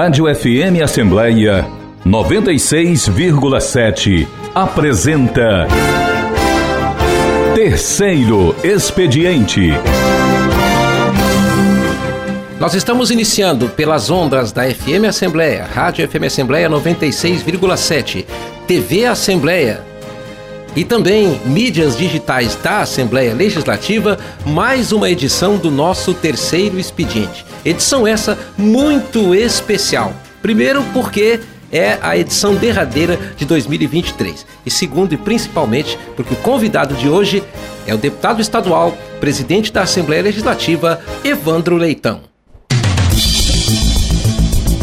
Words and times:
Rádio 0.00 0.32
FM 0.32 0.80
Assembleia 0.80 1.66
96,7 2.06 4.28
apresenta 4.54 5.66
Terceiro 7.52 8.54
Expediente. 8.62 9.72
Nós 12.60 12.74
estamos 12.74 13.10
iniciando 13.10 13.68
pelas 13.70 14.08
ondas 14.08 14.52
da 14.52 14.72
FM 14.72 15.06
Assembleia, 15.08 15.64
Rádio 15.64 16.08
FM 16.08 16.26
Assembleia 16.26 16.70
96,7, 16.70 18.24
TV 18.68 19.04
Assembleia 19.04 19.87
e 20.76 20.84
também 20.84 21.40
mídias 21.44 21.96
digitais 21.96 22.54
da 22.56 22.80
Assembleia 22.80 23.34
Legislativa, 23.34 24.18
mais 24.46 24.92
uma 24.92 25.10
edição 25.10 25.56
do 25.56 25.70
nosso 25.70 26.14
terceiro 26.14 26.78
expediente. 26.78 27.44
Edição 27.64 28.06
essa 28.06 28.38
muito 28.56 29.34
especial. 29.34 30.12
Primeiro 30.40 30.82
porque 30.92 31.40
é 31.70 31.98
a 32.00 32.16
edição 32.16 32.54
derradeira 32.54 33.18
de 33.36 33.44
2023. 33.44 34.46
E 34.64 34.70
segundo 34.70 35.12
e 35.12 35.16
principalmente 35.16 35.98
porque 36.16 36.34
o 36.34 36.38
convidado 36.38 36.94
de 36.94 37.08
hoje 37.08 37.42
é 37.86 37.94
o 37.94 37.98
deputado 37.98 38.40
estadual, 38.40 38.96
presidente 39.20 39.72
da 39.72 39.82
Assembleia 39.82 40.22
Legislativa, 40.22 41.00
Evandro 41.24 41.76
Leitão. 41.76 42.20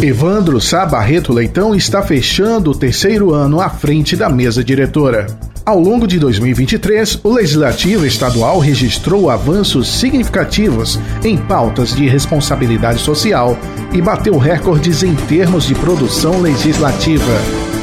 Evandro 0.01 0.59
Sá 0.59 0.85
Barreto 0.85 1.31
Leitão 1.31 1.73
está 1.73 2.03
fechando 2.03 2.71
o 2.71 2.75
terceiro 2.75 3.33
ano 3.33 3.61
à 3.61 3.69
frente 3.69 4.15
da 4.15 4.29
mesa 4.29 4.63
diretora. 4.63 5.25
Ao 5.65 5.79
longo 5.79 6.05
de 6.05 6.19
2023, 6.19 7.21
o 7.23 7.33
Legislativo 7.33 8.05
Estadual 8.05 8.59
registrou 8.59 9.31
avanços 9.31 9.87
significativos 9.87 10.99
em 11.23 11.35
pautas 11.35 11.91
de 11.91 12.07
responsabilidade 12.07 12.99
social 12.99 13.57
e 13.91 13.99
bateu 13.99 14.37
recordes 14.37 15.01
em 15.01 15.15
termos 15.15 15.65
de 15.65 15.73
produção 15.73 16.39
legislativa. 16.39 17.33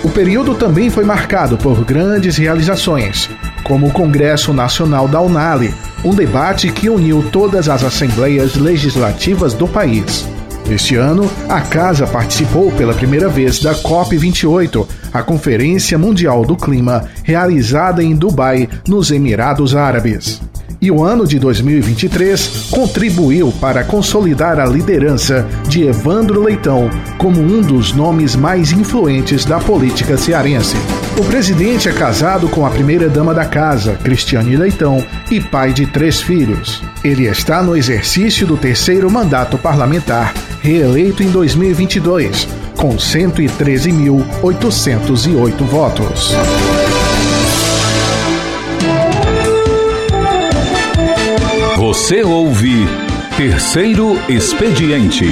O 0.04 0.08
período 0.08 0.54
também 0.54 0.90
foi 0.90 1.04
marcado 1.04 1.58
por 1.58 1.84
grandes 1.84 2.36
realizações, 2.36 3.28
como 3.64 3.88
o 3.88 3.92
Congresso 3.92 4.52
Nacional 4.52 5.08
da 5.08 5.20
Unali, 5.20 5.74
um 6.04 6.14
debate 6.14 6.70
que 6.70 6.88
uniu 6.88 7.30
todas 7.32 7.68
as 7.68 7.82
assembleias 7.82 8.54
legislativas 8.54 9.54
do 9.54 9.66
país. 9.66 10.24
Este 10.70 10.96
ano, 10.96 11.30
a 11.48 11.60
casa 11.60 12.06
participou 12.06 12.70
pela 12.72 12.94
primeira 12.94 13.28
vez 13.28 13.58
da 13.58 13.74
COP28, 13.74 14.86
a 15.12 15.22
Conferência 15.22 15.98
Mundial 15.98 16.44
do 16.44 16.56
Clima, 16.56 17.04
realizada 17.22 18.02
em 18.02 18.14
Dubai, 18.14 18.68
nos 18.86 19.10
Emirados 19.10 19.74
Árabes. 19.74 20.40
E 20.82 20.90
o 20.90 21.04
ano 21.04 21.24
de 21.28 21.38
2023 21.38 22.68
contribuiu 22.72 23.52
para 23.60 23.84
consolidar 23.84 24.58
a 24.58 24.66
liderança 24.66 25.46
de 25.68 25.84
Evandro 25.84 26.42
Leitão 26.42 26.90
como 27.18 27.40
um 27.40 27.60
dos 27.60 27.92
nomes 27.92 28.34
mais 28.34 28.72
influentes 28.72 29.44
da 29.44 29.60
política 29.60 30.18
cearense. 30.18 30.76
O 31.16 31.24
presidente 31.24 31.88
é 31.88 31.92
casado 31.92 32.48
com 32.48 32.66
a 32.66 32.70
primeira-dama 32.70 33.32
da 33.32 33.44
casa, 33.44 33.94
Cristiane 34.02 34.56
Leitão, 34.56 35.06
e 35.30 35.40
pai 35.40 35.72
de 35.72 35.86
três 35.86 36.20
filhos. 36.20 36.82
Ele 37.04 37.26
está 37.26 37.62
no 37.62 37.76
exercício 37.76 38.44
do 38.44 38.56
terceiro 38.56 39.08
mandato 39.08 39.56
parlamentar, 39.56 40.34
reeleito 40.62 41.22
em 41.24 41.28
2022, 41.28 42.46
com 42.76 42.96
113.808 42.96 45.64
votos. 45.64 46.30
Você 51.76 52.22
ouve 52.22 52.86
Terceiro 53.36 54.16
Expediente. 54.28 55.24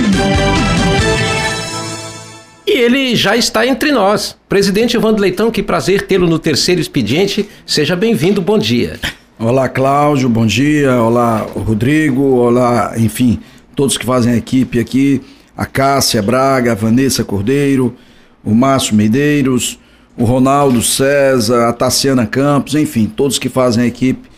E 2.67 2.73
ele 2.73 3.15
já 3.15 3.37
está 3.37 3.65
entre 3.65 3.93
nós. 3.93 4.37
Presidente 4.49 4.97
Evandro 4.97 5.23
Leitão, 5.23 5.53
que 5.53 5.63
prazer 5.63 6.09
tê-lo 6.09 6.27
no 6.27 6.41
Terceiro 6.41 6.81
Expediente. 6.81 7.49
Seja 7.65 7.95
bem-vindo, 7.95 8.43
bom 8.43 8.59
dia. 8.59 8.99
Olá, 9.39 9.69
Cláudio, 9.69 10.29
bom 10.29 10.45
dia. 10.45 11.01
Olá, 11.01 11.47
Rodrigo. 11.55 12.21
Olá, 12.21 12.95
enfim, 12.99 13.39
todos 13.81 13.97
que 13.97 14.05
fazem 14.05 14.35
a 14.35 14.37
equipe 14.37 14.79
aqui. 14.79 15.23
A 15.57 15.65
Cássia 15.65 16.21
Braga, 16.21 16.73
a 16.73 16.75
Vanessa 16.75 17.25
Cordeiro, 17.25 17.97
o 18.45 18.55
Márcio 18.55 18.95
Medeiros, 18.95 19.79
o 20.19 20.25
Ronaldo 20.25 20.83
César, 20.83 21.67
a 21.67 21.73
Tassiana 21.73 22.27
Campos, 22.27 22.75
enfim, 22.75 23.07
todos 23.07 23.39
que 23.39 23.49
fazem 23.49 23.85
a 23.85 23.87
equipe 23.87 24.29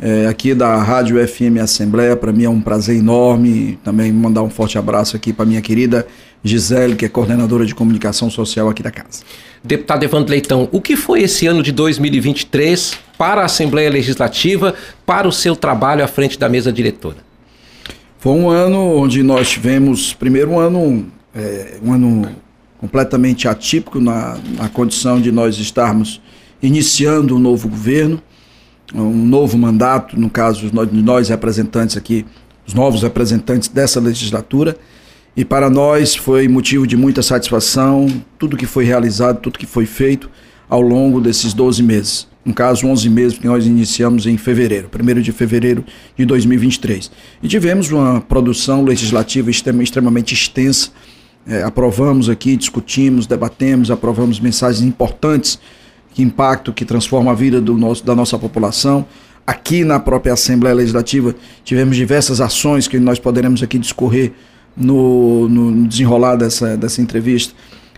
é, 0.00 0.28
aqui 0.28 0.54
da 0.54 0.76
Rádio 0.76 1.16
FM 1.26 1.58
Assembleia. 1.60 2.14
Para 2.14 2.32
mim 2.32 2.44
é 2.44 2.48
um 2.48 2.60
prazer 2.60 2.96
enorme 2.96 3.76
também 3.82 4.12
mandar 4.12 4.44
um 4.44 4.50
forte 4.50 4.78
abraço 4.78 5.16
aqui 5.16 5.32
para 5.32 5.44
minha 5.44 5.60
querida 5.60 6.06
Gisele, 6.44 6.94
que 6.94 7.04
é 7.04 7.08
coordenadora 7.08 7.66
de 7.66 7.74
comunicação 7.74 8.30
social 8.30 8.68
aqui 8.68 8.84
da 8.84 8.92
casa. 8.92 9.24
Deputado 9.64 10.04
Evandro 10.04 10.30
Leitão, 10.30 10.68
o 10.70 10.80
que 10.80 10.94
foi 10.94 11.22
esse 11.22 11.44
ano 11.48 11.60
de 11.60 11.72
2023 11.72 13.00
para 13.18 13.42
a 13.42 13.46
Assembleia 13.46 13.90
Legislativa, 13.90 14.72
para 15.04 15.26
o 15.26 15.32
seu 15.32 15.56
trabalho 15.56 16.04
à 16.04 16.06
frente 16.06 16.38
da 16.38 16.48
mesa 16.48 16.72
diretora? 16.72 17.31
Foi 18.22 18.30
um 18.34 18.48
ano 18.48 18.78
onde 18.78 19.20
nós 19.20 19.50
tivemos, 19.50 20.14
primeiro 20.14 20.52
um 20.52 20.60
ano, 20.60 21.08
é, 21.34 21.78
um 21.82 21.92
ano 21.92 22.28
completamente 22.78 23.48
atípico 23.48 23.98
na, 24.00 24.38
na 24.56 24.68
condição 24.68 25.20
de 25.20 25.32
nós 25.32 25.58
estarmos 25.58 26.22
iniciando 26.62 27.34
um 27.34 27.40
novo 27.40 27.68
governo 27.68 28.22
um 28.94 29.26
novo 29.26 29.58
mandato, 29.58 30.16
no 30.16 30.30
caso 30.30 30.70
de 30.70 31.02
nós 31.02 31.30
representantes 31.30 31.96
aqui, 31.96 32.24
os 32.64 32.74
novos 32.74 33.02
representantes 33.02 33.68
dessa 33.68 33.98
legislatura. 33.98 34.76
E 35.36 35.44
para 35.44 35.68
nós 35.68 36.14
foi 36.14 36.46
motivo 36.46 36.86
de 36.86 36.96
muita 36.96 37.22
satisfação 37.22 38.06
tudo 38.38 38.56
que 38.56 38.66
foi 38.66 38.84
realizado, 38.84 39.40
tudo 39.40 39.58
que 39.58 39.66
foi 39.66 39.84
feito 39.84 40.30
ao 40.68 40.80
longo 40.80 41.20
desses 41.20 41.52
12 41.52 41.82
meses. 41.82 42.31
No 42.44 42.52
caso, 42.52 42.86
11 42.86 43.08
meses 43.08 43.38
que 43.38 43.46
nós 43.46 43.66
iniciamos 43.66 44.26
em 44.26 44.36
fevereiro, 44.36 44.88
1 44.92 45.20
de 45.20 45.30
fevereiro 45.30 45.84
de 46.16 46.24
2023. 46.24 47.10
E 47.40 47.46
tivemos 47.46 47.90
uma 47.92 48.20
produção 48.20 48.84
legislativa 48.84 49.48
extremamente 49.50 50.34
extensa. 50.34 50.90
É, 51.46 51.62
aprovamos 51.62 52.28
aqui, 52.28 52.56
discutimos, 52.56 53.26
debatemos, 53.26 53.90
aprovamos 53.90 54.40
mensagens 54.40 54.82
importantes 54.82 55.58
que 56.14 56.22
impacto 56.22 56.72
que 56.72 56.84
transforma 56.84 57.30
a 57.30 57.34
vida 57.34 57.60
do 57.60 57.76
nosso, 57.76 58.04
da 58.04 58.14
nossa 58.14 58.38
população. 58.38 59.06
Aqui 59.46 59.84
na 59.84 59.98
própria 59.98 60.32
Assembleia 60.32 60.74
Legislativa 60.74 61.34
tivemos 61.64 61.96
diversas 61.96 62.40
ações 62.40 62.86
que 62.86 62.98
nós 62.98 63.18
poderemos 63.18 63.62
aqui 63.62 63.78
discorrer 63.78 64.32
no, 64.76 65.48
no 65.48 65.86
desenrolar 65.86 66.36
dessa, 66.36 66.76
dessa 66.76 67.00
entrevista. 67.00 67.54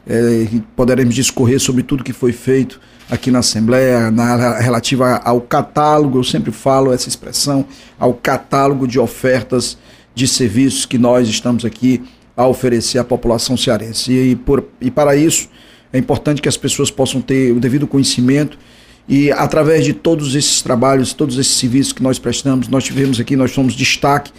É, 0.06 0.47
poderemos 0.77 1.15
discorrer 1.15 1.59
sobre 1.59 1.83
tudo 1.83 2.04
que 2.04 2.12
foi 2.12 2.33
feito 2.33 2.81
aqui 3.14 3.30
na 3.30 3.38
Assembleia, 3.38 4.10
na, 4.10 4.58
relativa 4.58 5.16
ao 5.25 5.41
catálogo, 5.41 6.19
eu 6.19 6.25
sempre 6.25 6.52
falo 6.52 6.92
essa 6.92 7.08
expressão, 7.08 7.64
ao 7.98 8.12
catálogo 8.14 8.86
de 8.86 8.98
ofertas 8.98 9.78
de 10.14 10.28
serviços 10.28 10.84
que 10.86 10.98
nós 10.98 11.28
estamos 11.28 11.64
aqui 11.64 12.03
a 12.36 12.47
oferecer 12.47 12.98
à 12.98 13.04
população 13.04 13.56
cearense. 13.56 14.12
E, 14.12 14.36
por, 14.36 14.64
e 14.80 14.91
para 14.91 15.16
isso, 15.16 15.48
é 15.92 15.98
importante 15.98 16.42
que 16.42 16.48
as 16.48 16.56
pessoas 16.56 16.91
possam 16.91 17.20
ter 17.20 17.53
o 17.53 17.60
devido 17.60 17.86
conhecimento 17.86 18.58
e 19.08 19.30
através 19.30 19.84
de 19.84 19.92
todos 19.92 20.34
esses 20.34 20.62
trabalhos, 20.62 21.12
todos 21.12 21.38
esses 21.38 21.54
serviços 21.54 21.92
que 21.92 22.03
nós 22.03 22.19
prestamos, 22.19 22.69
nós 22.69 22.84
tivemos 22.84 23.20
aqui, 23.20 23.36
nós 23.36 23.53
somos 23.53 23.74
destaque 23.74 24.32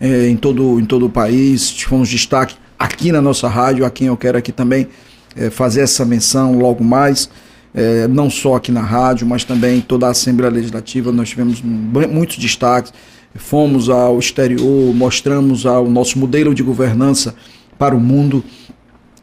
é, 0.00 0.28
em, 0.28 0.36
todo, 0.36 0.78
em 0.78 0.84
todo 0.84 1.06
o 1.06 1.10
país, 1.10 1.70
fomos 1.82 2.08
destaque 2.08 2.54
aqui 2.78 3.10
na 3.12 3.20
nossa 3.20 3.48
rádio, 3.48 3.84
a 3.84 3.90
quem 3.90 4.06
eu 4.06 4.16
quero 4.16 4.38
aqui 4.38 4.52
também 4.52 4.88
é, 5.36 5.50
fazer 5.50 5.80
essa 5.80 6.04
menção 6.04 6.58
logo 6.58 6.84
mais, 6.84 7.28
é, 7.74 8.06
não 8.06 8.28
só 8.28 8.56
aqui 8.56 8.70
na 8.70 8.82
rádio, 8.82 9.26
mas 9.26 9.44
também 9.44 9.80
toda 9.80 10.06
a 10.06 10.10
Assembleia 10.10 10.52
Legislativa, 10.52 11.10
nós 11.10 11.30
tivemos 11.30 11.62
muitos 11.62 12.36
destaques, 12.36 12.92
fomos 13.34 13.88
ao 13.88 14.18
exterior, 14.18 14.94
mostramos 14.94 15.64
o 15.64 15.84
nosso 15.84 16.18
modelo 16.18 16.54
de 16.54 16.62
governança 16.62 17.34
para 17.78 17.96
o 17.96 18.00
mundo, 18.00 18.44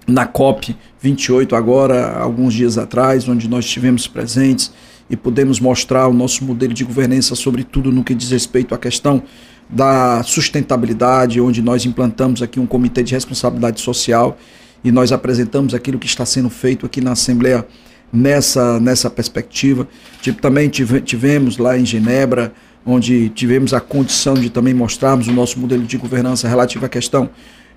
na 0.07 0.25
COP 0.25 0.75
28 1.00 1.56
agora, 1.56 2.18
alguns 2.18 2.54
dias 2.54 2.78
atrás, 2.78 3.30
onde 3.30 3.48
nós 3.48 3.66
estivemos 3.66 4.07
presentes 4.07 4.72
e 5.10 5.16
pudemos 5.16 5.60
mostrar 5.60 6.07
o 6.07 6.13
nosso 6.13 6.44
modelo 6.44 6.74
de 6.74 6.84
governança, 6.84 7.36
sobretudo 7.36 7.92
no 7.92 8.04
que 8.04 8.13
diz 8.13 8.31
respeito 8.31 8.74
à 8.74 8.78
questão 8.78 9.24
da 9.69 10.24
sustentabilidade, 10.24 11.40
onde 11.40 11.62
nós 11.62 11.86
implantamos 11.86 12.42
aqui 12.42 12.60
um 12.60 12.66
comitê 12.66 13.04
de 13.04 13.13
responsabilidade 13.13 13.81
social 13.81 14.38
e 14.84 14.92
nós 14.92 15.12
apresentamos 15.12 15.74
aquilo 15.74 16.00
que 16.00 16.07
está 16.07 16.25
sendo 16.25 16.50
feito 16.50 16.86
aqui 16.86 17.01
na 17.01 17.12
Assembleia 17.12 17.66
nessa, 18.12 18.80
nessa 18.80 19.10
perspectiva. 19.10 19.88
Tipo, 20.22 20.42
também 20.42 20.70
tivemos 20.70 21.58
lá 21.58 21.78
em 21.78 21.86
Genebra, 21.86 22.54
onde 22.86 23.30
tivemos 23.30 23.74
a 23.74 23.80
condição 23.80 24.34
de 24.34 24.50
também 24.50 24.74
mostrarmos 24.74 25.28
o 25.28 25.32
nosso 25.32 25.60
modelo 25.60 25.84
de 25.84 25.98
governança 25.98 26.48
relativo 26.48 26.86
à 26.86 26.90
questão 26.90 27.30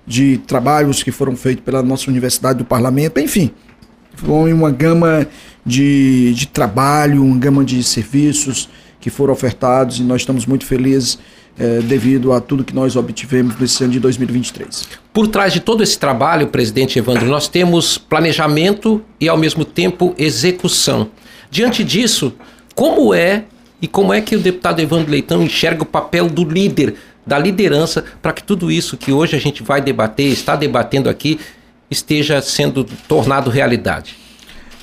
de 0.05 0.37
trabalhos 0.39 1.01
que 1.01 1.11
foram 1.11 1.35
feitos 1.35 1.63
pela 1.63 1.81
nossa 1.81 2.09
Universidade 2.09 2.59
do 2.59 2.65
Parlamento, 2.65 3.19
enfim, 3.19 3.51
foi 4.15 4.51
uma 4.51 4.69
gama 4.69 5.25
de, 5.65 6.33
de 6.33 6.47
trabalho, 6.47 7.23
uma 7.23 7.37
gama 7.37 7.63
de 7.63 7.81
serviços 7.83 8.69
que 8.99 9.09
foram 9.09 9.33
ofertados 9.33 9.99
e 9.99 10.03
nós 10.03 10.21
estamos 10.21 10.45
muito 10.45 10.65
felizes 10.65 11.19
é, 11.57 11.79
devido 11.79 12.33
a 12.33 12.41
tudo 12.41 12.63
que 12.63 12.73
nós 12.73 12.95
obtivemos 12.95 13.57
nesse 13.59 13.83
ano 13.83 13.93
de 13.93 13.99
2023. 13.99 14.87
Por 15.11 15.27
trás 15.27 15.53
de 15.53 15.59
todo 15.59 15.83
esse 15.83 15.97
trabalho, 15.97 16.47
presidente 16.47 16.97
Evandro, 16.97 17.25
nós 17.27 17.47
temos 17.47 17.97
planejamento 17.97 19.01
e, 19.19 19.29
ao 19.29 19.37
mesmo 19.37 19.63
tempo, 19.63 20.15
execução. 20.17 21.09
Diante 21.51 21.83
disso, 21.83 22.33
como 22.73 23.13
é 23.13 23.43
e 23.81 23.87
como 23.87 24.13
é 24.13 24.21
que 24.21 24.35
o 24.35 24.39
deputado 24.39 24.79
Evandro 24.79 25.11
Leitão 25.11 25.43
enxerga 25.43 25.83
o 25.83 25.85
papel 25.85 26.27
do 26.27 26.43
líder, 26.43 26.95
da 27.25 27.37
liderança, 27.37 28.03
para 28.21 28.33
que 28.33 28.43
tudo 28.43 28.71
isso 28.71 28.97
que 28.97 29.11
hoje 29.11 29.35
a 29.35 29.39
gente 29.39 29.61
vai 29.61 29.81
debater, 29.81 30.27
está 30.27 30.55
debatendo 30.55 31.09
aqui, 31.09 31.39
esteja 31.89 32.41
sendo 32.41 32.83
tornado 33.07 33.49
realidade? 33.49 34.22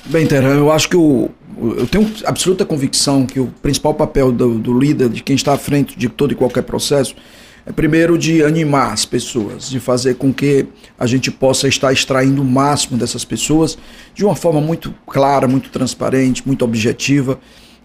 Bem, 0.05 0.25
Terão, 0.25 0.49
eu 0.49 0.71
acho 0.71 0.89
que 0.89 0.97
o, 0.97 1.29
eu 1.57 1.85
tenho 1.85 2.11
absoluta 2.25 2.65
convicção 2.65 3.25
que 3.25 3.39
o 3.39 3.47
principal 3.61 3.93
papel 3.93 4.31
do, 4.31 4.57
do, 4.57 4.77
líder, 4.77 5.09
de 5.09 5.21
quem 5.21 5.35
está 5.35 5.53
à 5.53 5.57
frente 5.57 5.97
de 5.97 6.09
todo 6.09 6.31
e 6.31 6.35
qualquer 6.35 6.63
processo, 6.63 7.15
é 7.65 7.71
primeiro 7.71 8.17
de 8.17 8.43
animar 8.43 8.91
as 8.91 9.05
pessoas, 9.05 9.69
de 9.69 9.79
fazer 9.79 10.15
com 10.15 10.33
que 10.33 10.65
a 10.97 11.05
gente 11.05 11.29
possa 11.29 11.67
estar 11.67 11.93
extraindo 11.93 12.41
o 12.41 12.45
máximo 12.45 12.97
dessas 12.97 13.23
pessoas 13.23 13.77
de 14.15 14.25
uma 14.25 14.35
forma 14.35 14.59
muito 14.59 14.93
clara, 15.05 15.47
muito 15.47 15.69
transparente, 15.69 16.41
muito 16.45 16.65
objetiva 16.65 17.39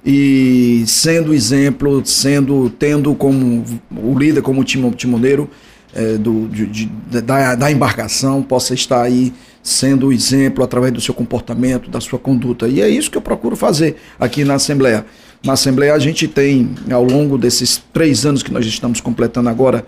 e 0.04 0.84
sendo 0.86 1.34
exemplo, 1.34 2.00
sendo 2.06 2.70
tendo 2.70 3.14
como 3.14 3.62
o 3.90 4.18
líder, 4.18 4.40
como 4.40 4.64
timoneiro 4.64 5.50
é, 5.94 6.16
do, 6.16 6.48
de, 6.48 6.66
de, 6.66 6.86
da, 7.22 7.54
da 7.54 7.70
embarcação, 7.70 8.42
possa 8.42 8.72
estar 8.72 9.02
aí 9.02 9.32
sendo 9.66 10.06
o 10.06 10.12
exemplo 10.12 10.62
através 10.62 10.92
do 10.92 11.00
seu 11.00 11.12
comportamento, 11.12 11.90
da 11.90 12.00
sua 12.00 12.20
conduta. 12.20 12.68
E 12.68 12.80
é 12.80 12.88
isso 12.88 13.10
que 13.10 13.18
eu 13.18 13.22
procuro 13.22 13.56
fazer 13.56 13.96
aqui 14.16 14.44
na 14.44 14.54
Assembleia. 14.54 15.04
Na 15.44 15.54
Assembleia 15.54 15.92
a 15.92 15.98
gente 15.98 16.28
tem, 16.28 16.70
ao 16.88 17.02
longo 17.02 17.36
desses 17.36 17.82
três 17.92 18.24
anos 18.24 18.44
que 18.44 18.52
nós 18.52 18.64
estamos 18.64 19.00
completando 19.00 19.48
agora 19.48 19.84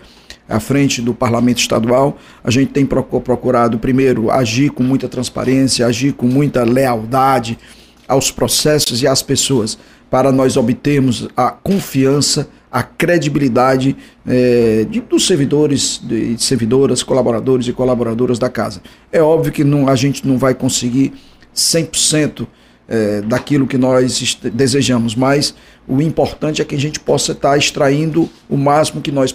à 0.49 0.59
frente 0.59 1.01
do 1.01 1.13
Parlamento 1.13 1.59
Estadual, 1.59 2.17
a 2.43 2.51
gente 2.51 2.73
tem 2.73 2.85
procurado, 2.85 3.79
primeiro, 3.79 4.29
agir 4.29 4.69
com 4.69 4.83
muita 4.83 5.07
transparência, 5.07 5.85
agir 5.85 6.11
com 6.11 6.27
muita 6.27 6.65
lealdade 6.65 7.57
aos 8.05 8.31
processos 8.31 9.01
e 9.01 9.07
às 9.07 9.21
pessoas, 9.21 9.79
para 10.11 10.29
nós 10.29 10.57
obtermos 10.57 11.29
a 11.37 11.51
confiança 11.51 12.49
a 12.71 12.83
credibilidade 12.83 13.95
é, 14.27 14.85
de, 14.89 15.01
dos 15.01 15.25
servidores, 15.25 15.99
de 16.03 16.37
servidoras, 16.37 17.01
colaboradores 17.01 17.67
e 17.67 17.73
colaboradoras 17.73 18.37
da 18.37 18.49
casa. 18.49 18.81
É 19.11 19.21
óbvio 19.21 19.51
que 19.51 19.63
não, 19.63 19.87
a 19.87 19.95
gente 19.95 20.27
não 20.27 20.37
vai 20.37 20.53
conseguir 20.53 21.13
100% 21.55 22.47
é, 22.87 23.21
daquilo 23.21 23.67
que 23.67 23.77
nós 23.77 24.37
desejamos, 24.53 25.15
mas 25.15 25.53
o 25.87 26.01
importante 26.01 26.61
é 26.61 26.65
que 26.65 26.75
a 26.75 26.79
gente 26.79 26.99
possa 26.99 27.31
estar 27.31 27.57
extraindo 27.57 28.29
o 28.49 28.57
máximo 28.57 29.01
que 29.01 29.11
nós 29.11 29.31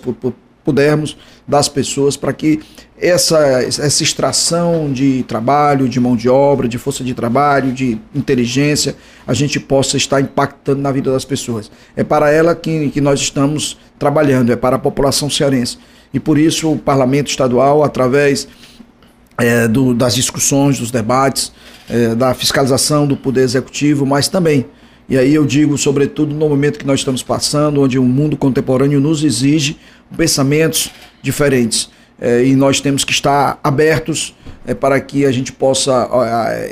pudermos 0.64 1.16
das 1.46 1.68
pessoas 1.68 2.16
para 2.16 2.32
que 2.32 2.60
essa, 2.96 3.38
essa 3.62 4.02
extração 4.02 4.92
de 4.92 5.24
trabalho, 5.24 5.88
de 5.88 6.00
mão 6.00 6.16
de 6.16 6.28
obra, 6.28 6.66
de 6.66 6.78
força 6.78 7.04
de 7.04 7.12
trabalho, 7.12 7.72
de 7.72 7.98
inteligência, 8.14 8.96
a 9.26 9.34
gente 9.34 9.60
possa 9.60 9.96
estar 9.96 10.20
impactando 10.20 10.80
na 10.80 10.90
vida 10.90 11.12
das 11.12 11.24
pessoas. 11.24 11.70
É 11.94 12.02
para 12.02 12.30
ela 12.30 12.54
que, 12.54 12.88
que 12.90 13.00
nós 13.00 13.20
estamos 13.20 13.76
trabalhando, 13.98 14.52
é 14.52 14.56
para 14.56 14.76
a 14.76 14.78
população 14.78 15.28
cearense. 15.28 15.78
E 16.12 16.20
por 16.20 16.38
isso 16.38 16.72
o 16.72 16.78
Parlamento 16.78 17.28
Estadual, 17.28 17.82
através 17.82 18.48
é, 19.36 19.66
do, 19.66 19.92
das 19.92 20.14
discussões, 20.14 20.78
dos 20.78 20.90
debates, 20.90 21.52
é, 21.90 22.14
da 22.14 22.32
fiscalização 22.32 23.06
do 23.06 23.16
Poder 23.16 23.42
Executivo, 23.42 24.06
mas 24.06 24.28
também 24.28 24.66
e 25.08 25.18
aí 25.18 25.34
eu 25.34 25.44
digo, 25.44 25.76
sobretudo 25.76 26.34
no 26.34 26.48
momento 26.48 26.78
que 26.78 26.86
nós 26.86 27.00
estamos 27.00 27.22
passando, 27.22 27.82
onde 27.82 27.98
o 27.98 28.04
mundo 28.04 28.36
contemporâneo 28.36 29.00
nos 29.00 29.22
exige 29.22 29.76
pensamentos 30.16 30.90
diferentes. 31.22 31.90
É, 32.20 32.44
e 32.44 32.54
nós 32.54 32.80
temos 32.80 33.04
que 33.04 33.12
estar 33.12 33.58
abertos 33.62 34.34
é, 34.66 34.72
para 34.72 34.98
que 35.00 35.26
a 35.26 35.32
gente 35.32 35.52
possa 35.52 36.08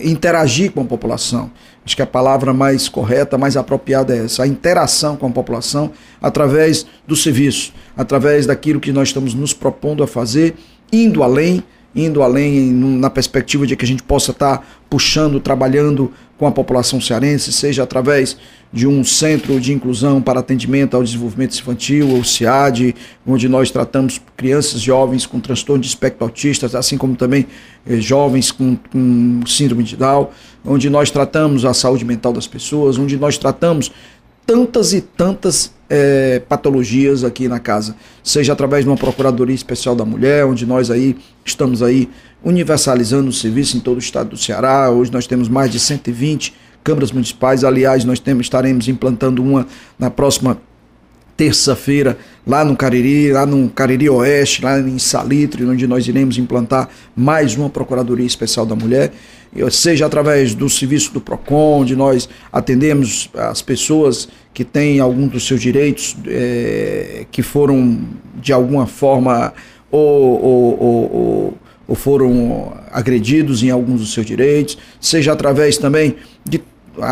interagir 0.02 0.73
com 0.73 0.81
a 0.81 0.84
população. 0.84 1.50
Acho 1.84 1.96
que 1.96 2.02
a 2.02 2.06
palavra 2.06 2.55
mais 2.55 2.88
correta, 2.88 3.37
mais 3.37 3.56
apropriada 3.56 4.17
é 4.17 4.25
essa, 4.25 4.44
a 4.44 4.46
interação 4.46 5.17
com 5.17 5.26
a 5.26 5.31
população 5.31 5.90
através 6.20 6.87
do 7.06 7.17
serviço, 7.17 7.73
através 7.96 8.46
daquilo 8.46 8.78
que 8.78 8.93
nós 8.93 9.08
estamos 9.08 9.35
nos 9.35 9.52
propondo 9.52 10.02
a 10.02 10.06
fazer, 10.06 10.55
indo 10.93 11.23
além 11.23 11.62
indo 11.94 12.23
além 12.23 12.73
na 12.73 13.11
perspectiva 13.11 13.67
de 13.67 13.76
que 13.76 13.85
a 13.85 13.88
gente 13.88 14.02
possa 14.02 14.31
estar 14.31 14.67
puxando, 14.88 15.38
trabalhando 15.40 16.11
com 16.43 16.47
a 16.49 16.50
população 16.50 17.00
cearense, 17.00 17.53
seja 17.53 17.85
através 17.85 18.37
de 18.73 18.85
um 18.85 19.05
centro 19.05 19.61
de 19.61 19.73
inclusão 19.73 20.21
para 20.21 20.41
atendimento 20.41 20.97
ao 20.97 21.05
desenvolvimento 21.05 21.56
infantil, 21.56 22.15
o 22.15 22.25
CIAD, 22.25 22.97
onde 23.25 23.49
nós 23.49 23.71
tratamos 23.71 24.21
crianças 24.37 24.81
jovens 24.81 25.25
com 25.25 25.39
transtorno 25.39 25.81
de 25.81 25.87
espectro 25.87 26.25
autista, 26.25 26.67
assim 26.77 26.99
como 26.99 27.15
também 27.15 27.47
eh, 27.87 28.00
jovens 28.00 28.50
com, 28.50 28.77
com 28.91 29.47
síndrome 29.47 29.85
de 29.85 29.94
Down, 29.94 30.31
onde 30.65 30.91
nós 30.91 31.12
tratamos 31.12 31.65
a 31.65 31.73
saúde 31.73 32.05
mental 32.05 32.33
das 32.33 32.49
pessoas, 32.49 32.99
onde 32.99 33.17
nós 33.17 33.38
tratamos 33.38 33.93
tantas 34.47 34.93
e 34.93 35.00
tantas 35.00 35.73
é, 35.89 36.41
patologias 36.49 37.23
aqui 37.23 37.49
na 37.49 37.61
casa, 37.61 37.94
seja 38.23 38.53
através 38.53 38.85
de 38.85 38.91
uma 38.91 38.97
Procuradoria 38.97 39.55
Especial 39.55 39.94
da 39.94 40.05
Mulher, 40.05 40.47
onde 40.47 40.65
nós 40.65 40.91
aí 40.91 41.17
estamos 41.44 41.83
aí 41.83 42.09
universalizando 42.43 43.29
o 43.29 43.33
serviço 43.33 43.77
em 43.77 43.81
todo 43.81 43.97
o 43.97 44.00
estado 44.00 44.31
do 44.31 44.37
Ceará. 44.37 44.91
Hoje 44.91 45.12
nós 45.12 45.27
temos 45.27 45.49
mais 45.49 45.71
de 45.71 45.79
120 45.79 46.55
câmaras 46.83 47.12
municipais. 47.12 47.62
Aliás, 47.62 48.05
nós 48.05 48.19
temos, 48.19 48.47
estaremos 48.47 48.89
implantando 48.89 49.43
uma 49.43 49.67
na 49.99 50.11
próxima 50.11 50.59
terça-feira 51.37 52.19
lá 52.47 52.65
no 52.65 52.77
Cariri, 52.77 53.33
lá 53.33 53.47
no 53.47 53.69
Cariri 53.69 54.09
Oeste, 54.09 54.62
lá 54.62 54.79
em 54.79 54.99
Salitre, 54.99 55.65
onde 55.65 55.87
nós 55.87 56.06
iremos 56.06 56.38
implantar 56.38 56.88
mais 57.17 57.55
uma 57.55 57.71
Procuradoria 57.71 58.27
Especial 58.27 58.67
da 58.67 58.75
Mulher, 58.75 59.12
seja 59.70 60.06
através 60.06 60.54
do 60.54 60.69
serviço 60.69 61.12
do 61.12 61.20
PROCON, 61.20 61.81
onde 61.81 61.94
nós 61.94 62.28
atendemos 62.52 63.31
as 63.34 63.60
pessoas 63.60 64.28
que 64.54 64.64
têm 64.64 65.00
algum 65.00 65.26
dos 65.26 65.46
seus 65.46 65.60
direitos 65.60 66.16
é, 66.26 67.26
que 67.31 67.43
foram 67.43 68.00
de 68.40 68.52
alguma 68.52 68.87
forma 68.87 69.52
ou, 69.90 70.43
ou, 70.43 70.82
ou, 70.82 71.58
ou 71.87 71.94
foram 71.94 72.72
agredidos 72.90 73.62
em 73.62 73.70
alguns 73.70 74.00
dos 74.00 74.12
seus 74.12 74.25
direitos, 74.25 74.78
seja 75.00 75.32
através 75.32 75.76
também 75.76 76.16
de 76.44 76.60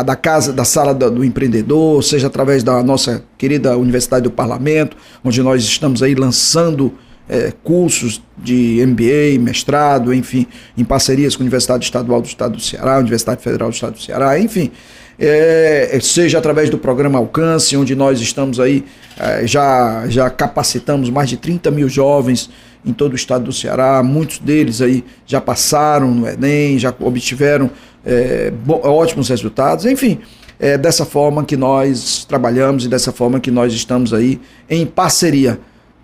da 0.05 0.15
casa, 0.15 0.53
da 0.53 0.63
sala 0.63 0.93
do 0.93 1.25
empreendedor, 1.25 2.03
seja 2.03 2.27
através 2.27 2.63
da 2.63 2.83
nossa 2.83 3.23
querida 3.35 3.75
Universidade 3.75 4.23
do 4.23 4.31
Parlamento, 4.31 4.95
onde 5.23 5.41
nós 5.41 5.63
estamos 5.63 6.03
aí 6.03 6.13
lançando 6.13 6.93
é, 7.31 7.53
cursos 7.63 8.21
de 8.37 8.85
MBA, 8.85 9.39
mestrado, 9.39 10.13
enfim, 10.13 10.45
em 10.77 10.83
parcerias 10.83 11.33
com 11.33 11.41
a 11.41 11.45
Universidade 11.45 11.85
Estadual 11.85 12.21
do 12.21 12.27
Estado 12.27 12.57
do 12.57 12.61
Ceará, 12.61 12.99
Universidade 12.99 13.41
Federal 13.41 13.69
do 13.69 13.73
Estado 13.73 13.93
do 13.93 14.01
Ceará, 14.01 14.37
enfim, 14.37 14.69
é, 15.17 15.97
seja 16.01 16.39
através 16.39 16.69
do 16.69 16.77
programa 16.77 17.17
Alcance, 17.17 17.77
onde 17.77 17.95
nós 17.95 18.19
estamos 18.19 18.59
aí, 18.59 18.83
é, 19.17 19.47
já, 19.47 20.03
já 20.09 20.29
capacitamos 20.29 21.09
mais 21.09 21.29
de 21.29 21.37
30 21.37 21.71
mil 21.71 21.87
jovens 21.87 22.49
em 22.85 22.91
todo 22.91 23.13
o 23.13 23.15
estado 23.15 23.45
do 23.45 23.53
Ceará, 23.53 24.03
muitos 24.03 24.39
deles 24.39 24.81
aí 24.81 25.01
já 25.25 25.39
passaram 25.39 26.11
no 26.11 26.27
Enem, 26.27 26.77
já 26.77 26.93
obtiveram 26.99 27.71
é, 28.05 28.51
ótimos 28.67 29.29
resultados, 29.29 29.85
enfim, 29.85 30.19
é 30.59 30.77
dessa 30.77 31.05
forma 31.05 31.45
que 31.45 31.55
nós 31.55 32.25
trabalhamos 32.27 32.83
e 32.83 32.89
dessa 32.89 33.13
forma 33.13 33.39
que 33.39 33.49
nós 33.49 33.71
estamos 33.71 34.13
aí 34.13 34.37
em 34.69 34.85
parceria 34.85 35.57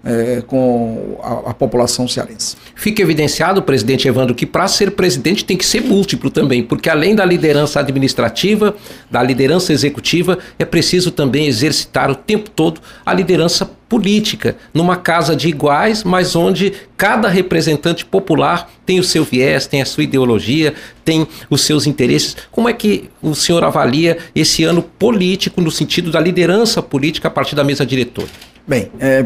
é, 0.08 0.42
com 0.48 1.20
a, 1.22 1.52
a, 1.52 1.54
população 1.54 2.08
cearense. 2.08 2.56
Fica 2.74 3.02
evidenciado, 3.02 3.62
presidente 3.62 4.08
Evandro, 4.08 4.34
que 4.34 4.46
para 4.46 4.68
ser 4.70 4.92
presidente 4.92 5.44
tem 5.44 5.58
que 5.58 5.66
ser 5.66 5.82
múltiplo 5.82 6.32
também, 6.32 6.64
porque 6.64 6.90
além 6.90 7.14
da 7.14 7.26
liderança 7.26 7.82
administrativa, 7.82 8.74
da 9.12 9.22
liderança 9.22 9.74
executiva, 9.74 10.38
é 10.58 10.64
preciso 10.64 11.12
também 11.12 11.46
exercitar 11.46 12.10
o 12.10 12.16
tempo 12.16 12.50
todo 12.50 12.80
a 13.06 13.14
liderança 13.14 13.70
política, 13.90 14.56
numa 14.74 14.96
casa 14.96 15.36
de 15.36 15.48
iguais, 15.48 16.04
mas 16.04 16.36
onde 16.36 16.74
cada 16.96 17.28
representante 17.28 18.06
popular 18.06 18.70
tem 18.86 19.00
o 19.00 19.04
seu 19.04 19.24
viés, 19.24 19.68
tem 19.68 19.82
a 19.82 19.86
sua 19.86 20.04
ideologia, 20.04 20.74
tem 21.04 21.28
os 21.50 21.62
seus 21.62 21.86
interesses. 21.86 22.36
Como 22.52 22.68
é 22.68 22.74
que 22.74 23.10
o 23.22 23.34
senhor 23.34 23.64
avalia 23.64 24.18
esse 24.36 24.64
ano 24.64 24.82
político 24.82 25.62
no 25.62 25.72
sentido 25.72 26.12
da 26.12 26.20
liderança 26.20 26.82
política 26.82 27.28
a 27.28 27.32
partir 27.32 27.56
da 27.56 27.64
mesa 27.64 27.86
diretora? 27.86 28.30
Bem, 28.68 28.92
é, 29.00 29.26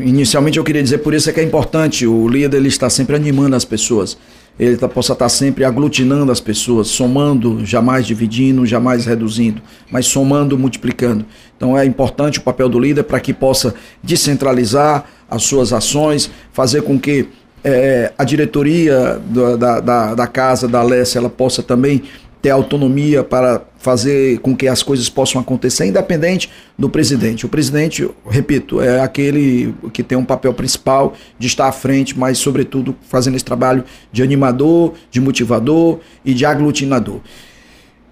inicialmente 0.00 0.58
eu 0.58 0.64
queria 0.64 0.82
dizer 0.82 0.98
por 0.98 1.14
isso 1.14 1.30
é 1.30 1.32
que 1.32 1.40
é 1.40 1.42
importante 1.42 2.06
o 2.06 2.28
líder 2.28 2.56
ele 2.56 2.68
está 2.68 2.90
sempre 2.90 3.14
animando 3.16 3.56
as 3.56 3.64
pessoas. 3.64 4.18
Ele 4.58 4.76
tá, 4.76 4.88
possa 4.88 5.14
estar 5.14 5.28
sempre 5.28 5.64
aglutinando 5.64 6.30
as 6.30 6.40
pessoas 6.40 6.88
somando 6.88 7.64
jamais 7.64 8.04
dividindo 8.04 8.66
jamais 8.66 9.06
reduzindo 9.06 9.62
mas 9.90 10.06
somando 10.06 10.58
multiplicando. 10.58 11.24
Então 11.56 11.78
é 11.78 11.84
importante 11.84 12.38
o 12.38 12.42
papel 12.42 12.68
do 12.68 12.78
líder 12.78 13.04
para 13.04 13.20
que 13.20 13.32
possa 13.32 13.74
descentralizar 14.02 15.04
as 15.30 15.44
suas 15.44 15.72
ações 15.72 16.30
fazer 16.52 16.82
com 16.82 16.98
que 16.98 17.28
é, 17.62 18.12
a 18.16 18.24
diretoria 18.24 19.20
da, 19.56 19.80
da, 19.80 20.14
da 20.14 20.26
casa 20.26 20.66
da 20.66 20.80
Alessia 20.80 21.18
ela 21.18 21.30
possa 21.30 21.62
também 21.62 22.02
ter 22.40 22.50
autonomia 22.50 23.22
para 23.22 23.62
fazer 23.78 24.38
com 24.40 24.56
que 24.56 24.66
as 24.66 24.82
coisas 24.82 25.08
possam 25.08 25.40
acontecer, 25.40 25.86
independente 25.86 26.50
do 26.78 26.88
presidente. 26.88 27.46
O 27.46 27.48
presidente, 27.48 28.08
repito, 28.28 28.80
é 28.80 29.00
aquele 29.00 29.74
que 29.92 30.02
tem 30.02 30.16
um 30.16 30.24
papel 30.24 30.52
principal 30.54 31.14
de 31.38 31.46
estar 31.46 31.66
à 31.66 31.72
frente, 31.72 32.18
mas, 32.18 32.38
sobretudo, 32.38 32.96
fazendo 33.08 33.36
esse 33.36 33.44
trabalho 33.44 33.84
de 34.12 34.22
animador, 34.22 34.94
de 35.10 35.20
motivador 35.20 36.00
e 36.24 36.34
de 36.34 36.44
aglutinador. 36.44 37.20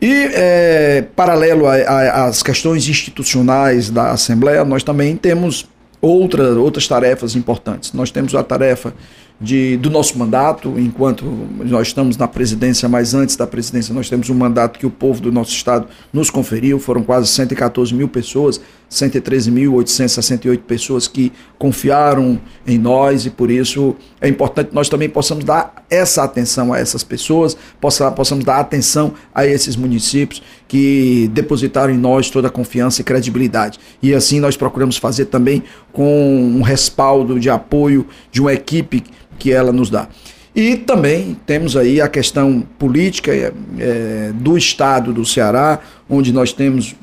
E, 0.01 0.31
é, 0.33 1.05
paralelo 1.17 1.67
às 1.67 2.43
questões 2.43 2.89
institucionais 2.89 3.91
da 3.91 4.13
Assembleia, 4.13 4.65
nós 4.65 4.85
também 4.85 5.17
temos 5.17 5.67
outra, 6.01 6.53
outras 6.55 6.87
tarefas 6.87 7.35
importantes. 7.35 7.93
Nós 7.93 8.11
temos 8.11 8.35
a 8.35 8.43
tarefa 8.43 8.95
de, 9.41 9.77
do 9.77 9.89
nosso 9.89 10.19
mandato, 10.19 10.75
enquanto 10.79 11.25
nós 11.65 11.89
estamos 11.89 12.17
na 12.17 12.27
presidência, 12.27 12.89
mas 12.89 13.15
antes 13.15 13.37
da 13.37 13.47
presidência 13.47 13.95
nós 13.95 14.09
temos 14.09 14.29
um 14.29 14.35
mandato 14.35 14.79
que 14.79 14.87
o 14.87 14.91
povo 14.91 15.21
do 15.21 15.31
nosso 15.31 15.53
estado 15.53 15.87
nos 16.13 16.29
conferiu, 16.29 16.81
foram 16.81 17.05
quase 17.05 17.29
114 17.29 17.95
mil 17.95 18.09
pessoas, 18.09 18.61
113.868 18.91 20.59
pessoas 20.63 21.07
que 21.07 21.33
confiaram 21.59 22.41
em 22.67 22.79
nós 22.79 23.27
e 23.27 23.31
por 23.31 23.51
isso 23.51 23.95
é 24.21 24.29
importante 24.29 24.71
que 24.71 24.75
nós 24.75 24.89
também 24.89 25.09
possamos 25.09 25.45
dar 25.45 25.85
essa 25.91 26.25
atenção 26.25 26.73
a 26.73 26.79
essas 26.79 27.05
pessoas, 27.05 27.57
possa, 27.81 28.11
possamos 28.11 28.45
dar 28.45 28.59
atenção 28.59 29.13
a 29.33 29.47
esses 29.47 29.77
municípios 29.77 30.43
que 30.67 31.31
depositaram 31.33 31.93
em 31.93 31.99
nós 31.99 32.29
toda 32.29 32.49
a 32.49 32.51
confiança 32.51 33.03
e 33.03 33.05
credibilidade. 33.05 33.79
E 34.03 34.15
assim 34.15 34.41
nós 34.41 34.57
procuramos 34.57 34.97
fazer 34.97 35.27
também 35.27 35.63
com 35.93 36.43
um 36.57 36.63
respaldo 36.63 37.39
de 37.39 37.49
apoio 37.49 38.07
de 38.33 38.41
uma 38.41 38.53
equipe 38.53 39.05
que 39.39 39.53
ela 39.53 39.73
nos 39.73 39.91
dá. 39.91 40.09
E 40.55 40.77
também 40.77 41.37
temos 41.47 41.77
aí 41.77 42.01
a 42.01 42.09
questão 42.09 42.67
política 42.79 43.33
é, 43.33 44.33
do 44.35 44.59
estado 44.59 45.13
do 45.13 45.25
Ceará, 45.25 45.79
onde 46.09 46.33
nós 46.33 46.53
temos 46.53 46.97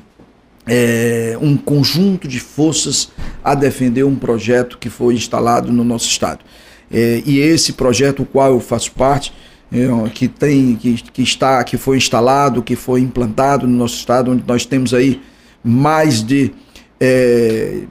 é, 0.66 1.38
um 1.40 1.56
conjunto 1.56 2.26
de 2.26 2.40
forças 2.40 3.10
a 3.42 3.54
defender 3.54 4.04
um 4.04 4.16
projeto 4.16 4.76
que 4.78 4.90
foi 4.90 5.14
instalado 5.14 5.72
no 5.72 5.84
nosso 5.84 6.06
estado. 6.06 6.40
É, 6.90 7.22
e 7.24 7.38
esse 7.38 7.72
projeto, 7.72 8.22
o 8.22 8.26
qual 8.26 8.52
eu 8.52 8.60
faço 8.60 8.92
parte, 8.92 9.32
é, 9.72 10.08
que 10.10 10.28
tem, 10.28 10.76
que, 10.76 10.94
que 10.94 11.22
está, 11.22 11.62
que 11.64 11.76
foi 11.76 11.96
instalado, 11.96 12.62
que 12.62 12.76
foi 12.76 13.00
implantado 13.00 13.66
no 13.66 13.76
nosso 13.76 13.96
estado, 13.96 14.32
onde 14.32 14.44
nós 14.46 14.66
temos 14.66 14.92
aí 14.92 15.20
mais 15.64 16.22
de 16.22 16.52
é, 17.00 17.82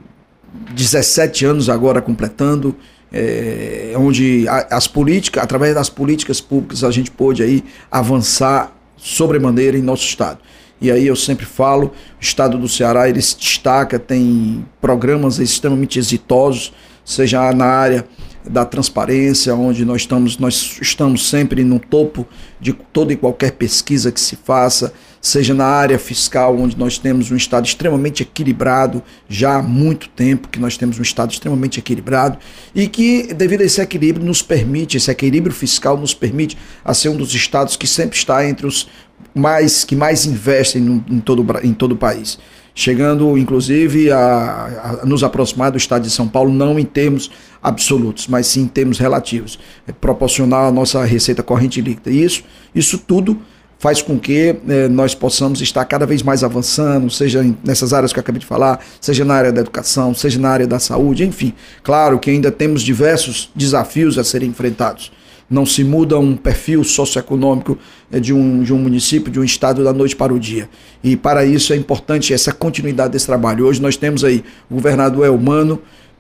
17 0.74 1.46
anos 1.46 1.70
agora 1.70 2.02
completando, 2.02 2.76
é, 3.18 3.94
onde 3.96 4.46
as 4.70 4.88
políticas, 4.88 5.42
através 5.42 5.74
das 5.74 5.90
políticas 5.90 6.42
públicas, 6.42 6.84
a 6.84 6.92
gente 6.92 7.10
pôde 7.10 7.42
aí 7.42 7.64
avançar 7.90 8.76
sobremaneira 8.98 9.78
em 9.78 9.82
nosso 9.82 10.04
estado. 10.04 10.40
E 10.82 10.92
aí 10.92 11.08
eu 11.08 11.16
sempre 11.16 11.46
falo, 11.46 11.94
o 12.20 12.22
estado 12.22 12.58
do 12.58 12.68
Ceará 12.68 13.08
ele 13.08 13.22
se 13.22 13.38
destaca, 13.38 13.98
tem 13.98 14.66
programas 14.82 15.40
extremamente 15.40 15.98
exitosos, 15.98 16.74
seja 17.06 17.54
na 17.54 17.66
área 17.66 18.06
da 18.44 18.66
transparência, 18.66 19.56
onde 19.56 19.86
nós 19.86 20.02
estamos, 20.02 20.38
nós 20.38 20.78
estamos 20.82 21.30
sempre 21.30 21.64
no 21.64 21.80
topo 21.80 22.28
de 22.60 22.74
toda 22.74 23.14
e 23.14 23.16
qualquer 23.16 23.54
pesquisa 23.54 24.12
que 24.12 24.20
se 24.20 24.36
faça, 24.36 24.94
seja 25.26 25.56
na 25.56 25.66
área 25.66 25.98
fiscal, 25.98 26.56
onde 26.56 26.78
nós 26.78 27.00
temos 27.00 27.32
um 27.32 27.36
Estado 27.36 27.66
extremamente 27.66 28.22
equilibrado, 28.22 29.02
já 29.28 29.56
há 29.56 29.62
muito 29.62 30.08
tempo 30.10 30.48
que 30.48 30.60
nós 30.60 30.78
temos 30.78 31.00
um 31.00 31.02
Estado 31.02 31.32
extremamente 31.32 31.80
equilibrado, 31.80 32.38
e 32.76 32.88
que, 32.88 33.34
devido 33.34 33.62
a 33.62 33.64
esse 33.64 33.82
equilíbrio, 33.82 34.24
nos 34.24 34.44
permite, 34.44 34.98
esse 34.98 35.10
equilíbrio 35.10 35.52
fiscal 35.52 35.98
nos 35.98 36.14
permite 36.14 36.56
a 36.84 36.94
ser 36.94 37.10
um 37.10 37.18
dos 37.18 37.34
estados 37.34 37.76
que 37.76 37.88
sempre 37.88 38.16
está 38.16 38.48
entre 38.48 38.68
os 38.68 38.88
mais 39.34 39.84
que 39.84 39.96
mais 39.96 40.28
investem 40.28 40.82
no, 40.82 41.04
em, 41.10 41.20
todo, 41.20 41.44
em 41.64 41.74
todo 41.74 41.94
o 41.94 41.98
país. 41.98 42.38
Chegando, 42.76 43.36
inclusive, 43.36 44.12
a, 44.12 45.00
a, 45.02 45.06
nos 45.08 45.24
aproximar 45.24 45.72
do 45.72 45.78
estado 45.78 46.04
de 46.04 46.12
São 46.12 46.28
Paulo, 46.28 46.54
não 46.54 46.78
em 46.78 46.86
termos 46.86 47.32
absolutos, 47.64 48.28
mas 48.28 48.46
sim 48.46 48.62
em 48.62 48.68
termos 48.68 49.00
relativos. 49.00 49.58
É 49.88 49.92
proporcional 49.92 50.68
à 50.68 50.72
nossa 50.72 51.04
receita 51.04 51.42
corrente 51.42 51.82
líquida. 51.82 52.12
Isso, 52.12 52.44
isso 52.76 53.00
tudo 53.00 53.42
faz 53.86 54.02
com 54.02 54.18
que 54.18 54.56
eh, 54.68 54.88
nós 54.90 55.14
possamos 55.14 55.62
estar 55.62 55.86
cada 55.86 56.08
vez 56.08 56.24
mais 56.24 56.44
avançando, 56.44 57.08
seja 57.12 57.46
nessas 57.64 57.94
áreas 57.94 58.12
que 58.12 58.18
eu 58.18 58.22
acabei 58.22 58.40
de 58.40 58.46
falar, 58.48 58.84
seja 59.00 59.24
na 59.24 59.36
área 59.36 59.52
da 59.52 59.62
educação, 59.62 60.12
seja 60.12 60.40
na 60.40 60.50
área 60.50 60.66
da 60.66 60.80
saúde, 60.80 61.24
enfim. 61.24 61.54
Claro 61.84 62.18
que 62.18 62.32
ainda 62.32 62.50
temos 62.52 62.82
diversos 62.82 63.52
desafios 63.56 64.18
a 64.18 64.24
serem 64.24 64.50
enfrentados. 64.50 65.12
Não 65.48 65.68
se 65.68 65.84
muda 65.84 66.18
um 66.18 66.36
perfil 66.36 66.84
socioeconômico 66.84 67.78
eh, 68.12 68.20
de 68.20 68.34
um, 68.34 68.64
de 68.64 68.74
um 68.74 68.80
município, 68.80 69.32
de 69.32 69.40
um 69.40 69.44
estado 69.44 69.84
da 69.84 69.94
noite 69.94 70.16
para 70.16 70.34
o 70.34 70.40
dia. 70.40 70.68
E 71.04 71.16
para 71.16 71.46
isso 71.46 71.72
é 71.72 71.76
importante 71.76 72.34
essa 72.34 72.52
continuidade 72.52 73.12
desse 73.12 73.28
trabalho. 73.28 73.68
Hoje 73.68 73.80
nós 73.80 73.96
temos 73.96 74.24
aí 74.24 74.44
o 74.68 74.74
governador 74.74 75.28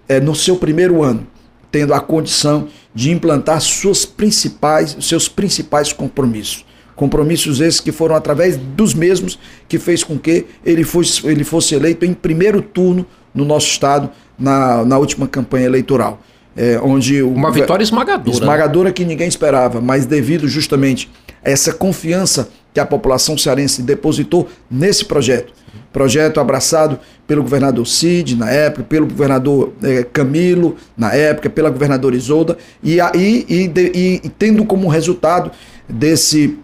é, 0.08 0.20
no 0.20 0.36
seu 0.36 0.56
primeiro 0.58 1.02
ano, 1.02 1.26
tendo 1.72 1.96
a 1.96 2.00
condição 2.00 2.68
de 2.94 3.10
implantar 3.10 3.60
suas 3.60 4.06
principais, 4.06 4.96
seus 5.02 5.28
principais 5.28 5.92
compromissos. 5.92 6.64
Compromissos 6.96 7.60
esses 7.60 7.80
que 7.80 7.92
foram 7.92 8.16
através 8.16 8.58
dos 8.58 8.94
mesmos 8.94 9.38
que 9.68 9.78
fez 9.78 10.04
com 10.04 10.18
que 10.18 10.46
ele 10.66 10.84
fosse, 10.84 11.28
ele 11.28 11.44
fosse 11.44 11.76
eleito 11.76 12.06
em 12.06 12.14
primeiro 12.14 12.62
turno 12.62 13.06
no 13.34 13.44
nosso 13.44 13.68
estado 13.68 14.10
na, 14.40 14.86
na 14.86 14.98
última 14.98 15.28
campanha 15.28 15.66
eleitoral. 15.66 16.20
É, 16.58 16.80
onde 16.82 17.22
Uma 17.22 17.52
vitória 17.52 17.84
esmagadora. 17.84 18.30
Né? 18.30 18.34
Esmagadora 18.34 18.90
né? 18.90 18.94
que 18.94 19.04
ninguém 19.04 19.28
esperava, 19.28 19.82
mas 19.82 20.06
devido 20.06 20.48
justamente 20.48 21.12
a 21.44 21.50
essa 21.50 21.74
confiança 21.74 22.50
que 22.74 22.80
a 22.80 22.86
população 22.86 23.38
cearense 23.38 23.82
depositou 23.82 24.48
nesse 24.72 25.04
projeto. 25.04 25.54
Projeto 25.92 26.40
abraçado 26.40 27.00
pelo 27.26 27.42
governador 27.42 27.88
Cid 27.88 28.36
na 28.36 28.50
época, 28.50 28.84
pelo 28.84 29.06
governador 29.08 29.74
é, 29.82 30.04
Camilo 30.04 30.76
na 30.96 31.14
época, 31.14 31.50
pela 31.50 31.70
governadora 31.70 32.16
Isolda, 32.16 32.58
e, 32.84 33.00
aí, 33.00 33.46
e, 33.50 33.72
e, 33.74 34.22
e 34.24 34.30
tendo 34.30 34.66
como 34.66 34.88
resultado 34.88 35.52
desse 35.88 36.58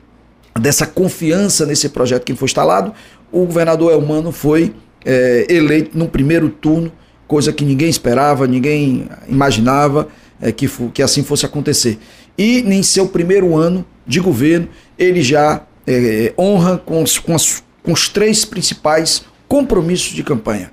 dessa 0.59 0.85
confiança 0.85 1.65
nesse 1.65 1.89
projeto 1.89 2.23
que 2.23 2.35
foi 2.35 2.45
instalado, 2.45 2.93
o 3.31 3.45
governador 3.45 3.91
Elmano 3.91 4.31
foi 4.31 4.73
é, 5.05 5.45
eleito 5.49 5.97
no 5.97 6.07
primeiro 6.07 6.49
turno, 6.49 6.91
coisa 7.27 7.53
que 7.53 7.63
ninguém 7.63 7.89
esperava, 7.89 8.45
ninguém 8.45 9.07
imaginava 9.27 10.07
é, 10.41 10.51
que, 10.51 10.67
que 10.93 11.01
assim 11.01 11.23
fosse 11.23 11.45
acontecer. 11.45 11.97
E 12.37 12.59
em 12.59 12.83
seu 12.83 13.07
primeiro 13.07 13.55
ano 13.55 13.85
de 14.05 14.19
governo, 14.19 14.67
ele 14.97 15.21
já 15.21 15.61
é, 15.87 16.33
honra 16.37 16.77
com 16.77 17.01
os, 17.01 17.17
com, 17.17 17.35
as, 17.35 17.63
com 17.83 17.91
os 17.93 18.09
três 18.09 18.43
principais 18.43 19.23
compromissos 19.47 20.13
de 20.13 20.23
campanha. 20.23 20.71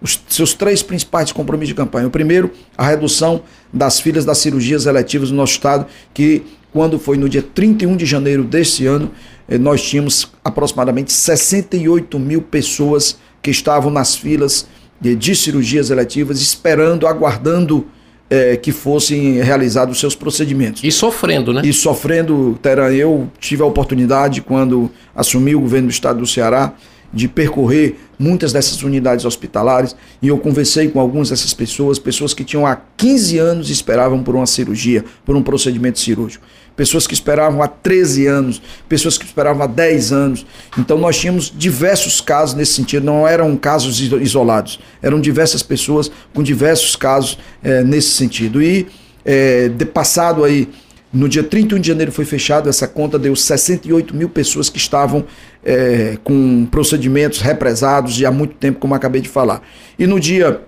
Os 0.00 0.20
seus 0.28 0.52
três 0.52 0.82
principais 0.82 1.30
compromissos 1.30 1.68
de 1.68 1.74
campanha. 1.74 2.08
O 2.08 2.10
primeiro, 2.10 2.50
a 2.76 2.84
redução 2.84 3.42
das 3.72 4.00
filas 4.00 4.24
das 4.24 4.38
cirurgias 4.38 4.86
eletivas 4.86 5.30
no 5.30 5.36
nosso 5.36 5.52
estado, 5.52 5.86
que 6.12 6.42
quando 6.72 6.98
foi 6.98 7.16
no 7.16 7.28
dia 7.28 7.42
31 7.42 7.96
de 7.96 8.06
janeiro 8.06 8.42
deste 8.42 8.86
ano, 8.86 9.10
eh, 9.48 9.58
nós 9.58 9.82
tínhamos 9.82 10.32
aproximadamente 10.42 11.12
68 11.12 12.18
mil 12.18 12.40
pessoas 12.42 13.18
que 13.42 13.50
estavam 13.50 13.90
nas 13.90 14.16
filas 14.16 14.66
de, 15.00 15.14
de 15.14 15.34
cirurgias 15.34 15.90
eletivas, 15.90 16.40
esperando, 16.40 17.06
aguardando 17.06 17.86
é, 18.30 18.56
que 18.56 18.72
fossem 18.72 19.42
realizados 19.42 19.96
os 19.96 20.00
seus 20.00 20.14
procedimentos. 20.14 20.82
E 20.82 20.90
sofrendo, 20.90 21.52
né? 21.52 21.60
E 21.64 21.72
sofrendo, 21.72 22.58
Teran, 22.62 22.90
eu 22.92 23.30
tive 23.38 23.62
a 23.62 23.66
oportunidade, 23.66 24.40
quando 24.40 24.90
assumi 25.14 25.54
o 25.54 25.60
governo 25.60 25.88
do 25.88 25.90
estado 25.90 26.20
do 26.20 26.26
Ceará, 26.26 26.72
de 27.12 27.28
percorrer 27.28 27.96
muitas 28.18 28.52
dessas 28.52 28.82
unidades 28.82 29.26
hospitalares 29.26 29.94
e 30.22 30.28
eu 30.28 30.38
conversei 30.38 30.88
com 30.88 30.98
algumas 30.98 31.28
dessas 31.28 31.52
pessoas, 31.52 31.98
pessoas 31.98 32.32
que 32.32 32.42
tinham 32.42 32.66
há 32.66 32.80
15 32.96 33.38
anos 33.38 33.68
e 33.68 33.72
esperavam 33.72 34.22
por 34.22 34.34
uma 34.34 34.46
cirurgia, 34.46 35.04
por 35.24 35.36
um 35.36 35.42
procedimento 35.42 35.98
cirúrgico 35.98 36.42
pessoas 36.76 37.06
que 37.06 37.14
esperavam 37.14 37.62
há 37.62 37.68
13 37.68 38.26
anos, 38.26 38.62
pessoas 38.88 39.18
que 39.18 39.24
esperavam 39.24 39.62
há 39.62 39.66
10 39.66 40.12
anos. 40.12 40.46
Então 40.78 40.98
nós 40.98 41.18
tínhamos 41.18 41.52
diversos 41.54 42.20
casos 42.20 42.54
nesse 42.54 42.72
sentido, 42.74 43.04
não 43.04 43.26
eram 43.26 43.56
casos 43.56 44.00
isolados, 44.00 44.80
eram 45.02 45.20
diversas 45.20 45.62
pessoas 45.62 46.10
com 46.34 46.42
diversos 46.42 46.96
casos 46.96 47.38
é, 47.62 47.82
nesse 47.82 48.10
sentido. 48.10 48.62
E 48.62 48.86
é, 49.24 49.68
de 49.68 49.84
passado 49.84 50.44
aí, 50.44 50.68
no 51.12 51.28
dia 51.28 51.42
31 51.42 51.78
de 51.78 51.88
janeiro 51.88 52.10
foi 52.10 52.24
fechado, 52.24 52.68
essa 52.70 52.88
conta 52.88 53.18
deu 53.18 53.36
68 53.36 54.16
mil 54.16 54.30
pessoas 54.30 54.70
que 54.70 54.78
estavam 54.78 55.24
é, 55.62 56.16
com 56.24 56.66
procedimentos 56.70 57.40
represados 57.40 58.18
e 58.18 58.24
há 58.24 58.30
muito 58.30 58.54
tempo, 58.54 58.78
como 58.78 58.94
acabei 58.94 59.20
de 59.20 59.28
falar. 59.28 59.62
E 59.98 60.06
no 60.06 60.18
dia, 60.18 60.62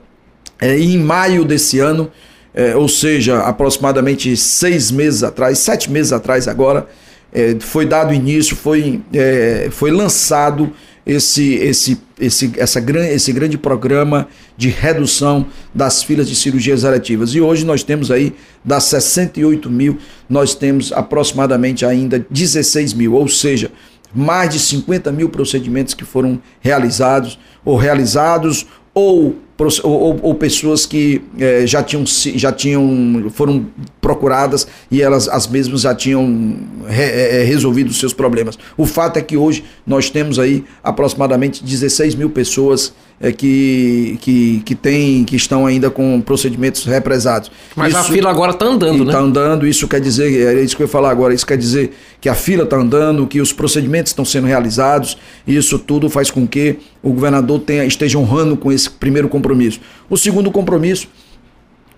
em 0.61 0.99
maio 0.99 1.45
desse 1.45 1.79
ano, 1.79 2.11
é, 2.55 2.77
ou 2.77 2.89
seja, 2.89 3.41
aproximadamente 3.41 4.37
seis 4.37 4.91
meses 4.91 5.23
atrás, 5.23 5.59
sete 5.59 5.91
meses 5.91 6.13
atrás 6.13 6.47
agora, 6.47 6.87
é, 7.33 7.57
foi 7.59 7.85
dado 7.85 8.15
início, 8.15 8.55
foi, 8.55 9.03
é, 9.13 9.69
foi 9.73 9.91
lançado 9.91 10.73
esse, 11.05 11.55
esse, 11.55 12.01
esse, 12.19 12.53
essa, 12.57 12.81
esse 13.11 13.33
grande 13.33 13.59
programa 13.59 14.29
de 14.57 14.69
redução 14.69 15.47
das 15.75 16.03
filas 16.03 16.29
de 16.29 16.37
cirurgias 16.37 16.85
eletivas. 16.85 17.35
E 17.35 17.41
hoje 17.41 17.67
nós 17.67 17.83
temos 17.83 18.11
aí, 18.11 18.33
das 18.65 18.85
68 18.85 19.69
mil, 19.69 19.99
nós 20.31 20.55
temos 20.55 20.93
aproximadamente 20.93 21.85
ainda 21.85 22.25
16 22.31 22.95
mil, 22.95 23.15
ou 23.15 23.27
seja, 23.29 23.71
mais 24.15 24.51
de 24.51 24.61
50 24.61 25.11
mil 25.11 25.29
procedimentos 25.29 25.93
que 25.93 26.05
foram 26.05 26.41
realizados, 26.61 27.39
ou 27.65 27.77
realizados, 27.77 28.65
ou 28.95 29.37
ou, 29.85 30.19
ou, 30.23 30.35
pessoas 30.35 30.85
que 30.85 31.23
é, 31.39 31.67
já 31.67 31.83
tinham 31.83 32.05
já 32.07 32.51
tinham 32.51 33.31
foram 33.31 33.67
procuradas 34.05 34.69
e 34.91 35.01
elas 35.01 35.31
as 35.31 35.47
mesmas 35.47 35.81
já 35.81 35.95
tinham 35.95 36.59
re, 36.87 37.05
é, 37.05 37.43
resolvido 37.43 37.89
os 37.89 37.99
seus 37.99 38.13
problemas. 38.13 38.59
O 38.77 38.85
fato 38.85 39.17
é 39.17 39.23
que 39.23 39.35
hoje 39.35 39.65
nós 39.87 40.11
temos 40.11 40.39
aí 40.39 40.63
aproximadamente 40.83 41.65
16 41.65 42.15
mil 42.15 42.29
pessoas 42.29 42.93
é, 43.19 43.33
que, 43.33 44.19
que, 44.21 44.63
que, 44.63 44.75
tem, 44.75 45.25
que 45.25 45.37
estão 45.37 45.65
ainda 45.65 45.89
com 45.89 46.21
procedimentos 46.21 46.85
represados. 46.85 47.51
Mas 47.75 47.95
isso, 47.95 47.99
a 47.99 48.05
fila 48.05 48.29
agora 48.29 48.53
está 48.53 48.67
andando, 48.67 49.05
né? 49.05 49.11
Está 49.11 49.21
andando, 49.21 49.67
isso 49.67 49.89
quer 49.89 50.01
dizer, 50.01 50.55
é 50.55 50.63
isso 50.63 50.77
que 50.77 50.83
eu 50.83 50.87
ia 50.87 50.91
falar 50.93 51.11
agora, 51.11 51.33
isso 51.33 51.47
quer 51.47 51.57
dizer 51.57 51.95
que 52.21 52.29
a 52.29 52.35
fila 52.35 52.65
está 52.65 52.77
andando, 52.77 53.27
que 53.27 53.41
os 53.41 53.55
procedimentos 53.55 54.11
estão 54.11 54.25
sendo 54.25 54.47
realizados, 54.47 55.17
e 55.47 55.57
isso 55.57 55.79
tudo 55.79 56.11
faz 56.11 56.31
com 56.31 56.47
que 56.47 56.77
o 57.03 57.11
governador 57.11 57.61
tenha, 57.61 57.87
esteja 57.87 58.19
honrando 58.19 58.55
com 58.55 58.71
esse 58.71 58.91
primeiro 58.91 59.29
compromisso. 59.29 59.81
O 60.11 60.19
segundo 60.19 60.51
compromisso 60.51 61.09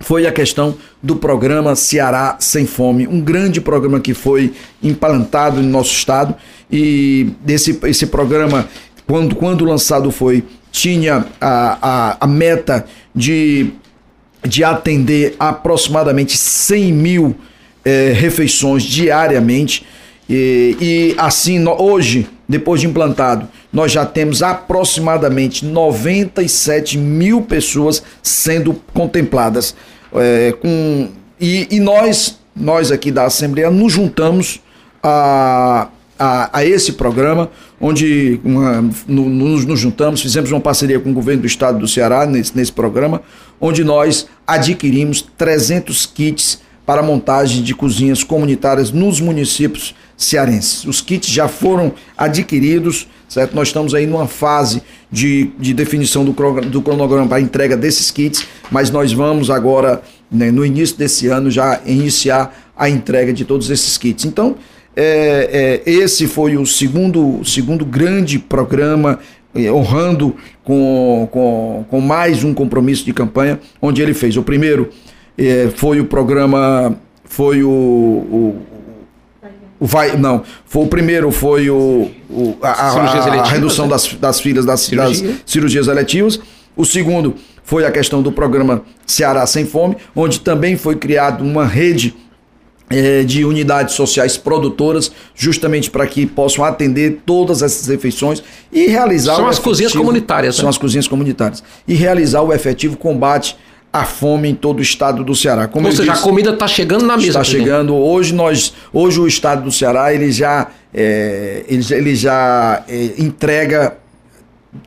foi 0.01 0.27
a 0.27 0.33
questão 0.33 0.77
do 1.03 1.17
programa 1.17 1.75
Ceará 1.75 2.37
Sem 2.39 2.67
Fome, 2.67 3.07
um 3.07 3.21
grande 3.21 3.61
programa 3.61 4.01
que 4.01 4.15
foi 4.15 4.53
implantado 4.83 5.63
no 5.63 5.69
nosso 5.69 5.93
estado 5.93 6.35
e 6.71 7.31
esse, 7.47 7.79
esse 7.85 8.07
programa, 8.07 8.69
quando, 9.07 9.35
quando 9.37 9.65
lançado 9.65 10.11
foi, 10.11 10.45
tinha 10.71 11.27
a, 11.41 11.79
a, 11.81 12.17
a 12.21 12.27
meta 12.27 12.85
de, 13.15 13.71
de 14.47 14.63
atender 14.65 15.35
aproximadamente 15.39 16.37
100 16.37 16.93
mil 16.93 17.37
é, 17.85 18.13
refeições 18.13 18.83
diariamente. 18.83 19.87
E, 20.29 20.77
e 20.81 21.15
assim, 21.19 21.59
no, 21.59 21.81
hoje, 21.81 22.29
depois 22.49 22.81
de 22.81 22.87
implantado, 22.87 23.49
nós 23.73 23.93
já 23.93 24.07
temos 24.07 24.43
aproximadamente 24.43 25.65
97 25.65 26.97
mil 26.99 27.43
pessoas 27.43 28.03
sendo 28.23 28.75
contempladas. 28.95 29.75
É, 30.15 30.53
com, 30.61 31.09
e, 31.41 31.69
e 31.71 31.81
nós, 31.81 32.39
nós 32.55 32.91
aqui 32.91 33.11
da 33.11 33.25
Assembleia, 33.25 33.71
nos 33.71 33.93
juntamos 33.93 34.61
a, 35.03 35.89
a, 36.19 36.59
a 36.59 36.65
esse 36.65 36.93
programa, 36.93 37.51
onde 37.81 38.41
uma, 38.45 38.83
no, 39.07 39.29
nos, 39.29 39.79
juntamos, 39.79 40.23
fizemos 40.23 40.51
uma 40.51 40.61
parceria 40.61 40.99
com 40.99 41.11
o 41.11 41.15
governo 41.15 41.43
do 41.43 41.47
estado 41.47 41.79
do 41.79 41.87
Ceará 41.87 42.27
nesse, 42.27 42.57
nesse 42.57 42.73
programa, 42.73 43.23
onde 43.61 43.85
nós 43.85 44.27
adquirimos 44.47 45.23
300 45.37 46.07
kits 46.07 46.61
para 46.87 47.03
montagem 47.03 47.63
de 47.63 47.75
cozinhas 47.75 48.23
comunitárias 48.23 48.93
nos 48.93 49.21
municípios 49.21 49.95
cearenses. 50.17 50.85
Os 50.85 51.01
kits 51.01 51.29
já 51.29 51.49
foram 51.49 51.93
adquiridos, 52.17 53.09
certo? 53.29 53.55
Nós 53.55 53.69
estamos 53.69 53.95
aí 53.95 54.07
numa 54.07 54.27
fase 54.27 54.83
de, 55.11 55.51
de 55.59 55.75
definição 55.75 56.25
do, 56.25 56.33
do 56.63 56.83
cronograma 56.83 57.29
para 57.29 57.41
entrega 57.41 57.77
desses 57.77 58.11
kits, 58.11 58.47
mas 58.71 58.91
nós 58.91 59.13
vamos 59.13 59.51
agora, 59.51 60.03
né, 60.31 60.51
no 60.51 60.65
início 60.65 60.97
desse 60.97 61.29
ano, 61.29 61.51
já 61.51 61.81
iniciar 61.87 62.73
a 62.77 62.89
entrega 62.89 63.33
de 63.33 63.45
todos 63.45 63.71
esses 63.71 63.97
kits. 63.97 64.25
Então, 64.25 64.57
é, 64.95 65.83
é, 65.87 65.91
esse 65.91 66.27
foi 66.27 66.57
o 66.57 66.65
segundo, 66.65 67.43
segundo 67.45 67.85
grande 67.85 68.39
programa 68.39 69.19
é, 69.55 69.71
honrando 69.73 70.35
com, 70.63 71.29
com, 71.31 71.85
com 71.89 72.01
mais 72.01 72.45
um 72.45 72.53
compromisso 72.53 73.05
de 73.05 73.13
campanha, 73.13 73.59
onde 73.81 74.03
ele 74.03 74.15
fez. 74.15 74.37
O 74.37 74.43
primeiro 74.43 74.91
é, 75.37 75.71
foi 75.75 76.01
o 76.01 76.05
programa, 76.05 76.97
foi 77.25 77.63
o, 77.63 77.71
o, 77.71 78.63
vai, 79.81 80.17
não, 80.17 80.43
foi 80.67 80.85
o 80.85 80.87
primeiro 80.87 81.31
foi 81.31 81.69
o, 81.71 82.11
o 82.31 82.57
a, 82.63 82.71
a, 82.71 83.41
a, 83.41 83.45
redução 83.45 83.87
né? 83.87 83.93
das, 83.93 84.15
das 84.15 84.41
filas 84.41 84.65
das 84.65 84.81
Cirurgia. 84.81 85.29
das 85.29 85.39
cirurgias 85.47 85.89
eletivas. 85.89 86.41
O 86.77 86.85
segundo 86.85 87.35
foi 87.65 87.85
a 87.85 87.91
questão 87.91 88.23
do 88.23 88.31
programa 88.31 88.83
Ceará 89.07 89.47
Sem 89.47 89.67
Fome, 89.67 89.97
onde 90.15 90.41
também 90.41 90.77
foi 90.77 90.97
criada 90.97 91.43
uma 91.43 91.67
rede 91.67 92.15
é, 92.89 93.25
de 93.25 93.45
unidades 93.45 93.95
sociais 93.95 94.37
produtoras, 94.37 95.11
justamente 95.35 95.91
para 95.91 96.07
que 96.07 96.25
possam 96.25 96.65
atender 96.65 97.23
todas 97.27 97.63
essas 97.63 97.89
refeições 97.89 98.43
e 98.73 98.87
realizar. 98.87 99.37
São 99.37 99.49
as 99.49 99.59
cozinhas 99.59 99.93
comunitárias. 99.93 100.57
São 100.57 100.67
né? 100.67 100.71
as 100.71 100.79
cozinhas 100.79 101.09
comunitárias. 101.09 101.63
E 101.87 101.95
realizar 101.95 102.43
o 102.43 102.53
efetivo 102.53 102.97
combate 102.97 103.57
à 104.01 104.05
fome 104.05 104.49
em 104.49 104.55
todo 104.55 104.79
o 104.79 104.83
estado 104.83 105.25
do 105.25 105.35
Ceará. 105.35 105.67
Como 105.69 105.87
Ou 105.87 105.93
seja, 105.93 106.13
disse, 106.13 106.23
a 106.23 106.23
comida 106.23 106.51
está 106.51 106.67
chegando 106.67 107.05
na 107.05 107.17
mesa. 107.17 107.29
Está 107.29 107.45
chegando. 107.45 107.95
Hoje, 107.95 108.35
nós, 108.35 108.73
hoje 108.93 109.21
o 109.21 109.27
estado 109.27 109.65
do 109.65 109.73
Ceará 109.73 110.13
ele 110.13 110.31
já, 110.31 110.69
é, 110.93 111.65
ele, 111.69 111.85
ele 111.91 112.17
já 112.17 112.83
é, 112.89 113.15
entrega 113.19 113.97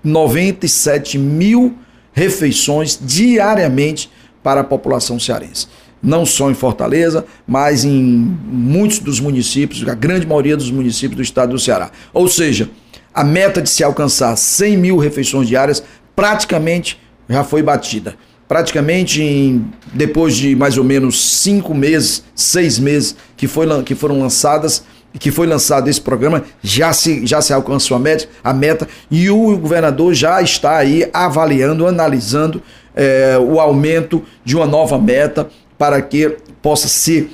97 0.04 1.17
mil 1.17 1.76
refeições 2.12 3.00
diariamente 3.02 4.10
para 4.43 4.62
a 4.62 4.63
população 4.63 5.19
cearense 5.19 5.67
não 6.02 6.26
só 6.26 6.50
em 6.50 6.54
Fortaleza, 6.54 7.26
mas 7.45 7.84
em 7.84 7.91
muitos 7.91 9.00
dos 9.00 9.19
municípios, 9.19 9.86
a 9.88 9.93
grande 9.93 10.26
maioria 10.26 10.56
dos 10.56 10.72
municípios 10.72 11.17
do 11.17 11.22
estado 11.22 11.52
do 11.52 11.60
Ceará. 11.60 11.91
Ou 12.13 12.28
seja, 12.28 12.69
a 13.13 13.24
meta 13.24 13.62
de 13.62 13.69
se 13.69 13.84
alcançar 13.84 14.36
100 14.36 14.78
mil 14.78 14.98
refeições 14.98 15.48
diárias 15.48 15.84
praticamente 16.15 17.00
já 17.28 17.43
foi 17.43 17.62
batida. 17.62 18.15
Praticamente 18.49 19.21
em, 19.21 19.63
depois 19.93 20.35
de 20.35 20.55
mais 20.55 20.75
ou 20.75 20.83
menos 20.83 21.39
cinco 21.39 21.71
meses, 21.71 22.23
seis 22.33 22.79
meses 22.79 23.15
que, 23.38 23.47
foi, 23.47 23.67
que 23.83 23.93
foram 23.93 24.19
lançadas, 24.19 24.83
que 25.19 25.29
foi 25.29 25.45
lançado 25.45 25.88
esse 25.88 26.01
programa, 26.01 26.43
já 26.59 26.91
se, 26.91 27.27
já 27.27 27.43
se 27.43 27.53
alcançou 27.53 27.95
a 27.95 27.99
meta, 27.99 28.27
a 28.43 28.51
meta 28.51 28.88
e 29.12 29.29
o 29.29 29.55
governador 29.55 30.15
já 30.15 30.41
está 30.41 30.77
aí 30.77 31.07
avaliando, 31.13 31.85
analisando 31.85 32.59
é, 32.95 33.38
o 33.39 33.59
aumento 33.59 34.23
de 34.43 34.55
uma 34.55 34.65
nova 34.65 34.97
meta 34.97 35.47
para 35.77 36.01
que 36.01 36.35
possa 36.59 36.88
se 36.88 37.29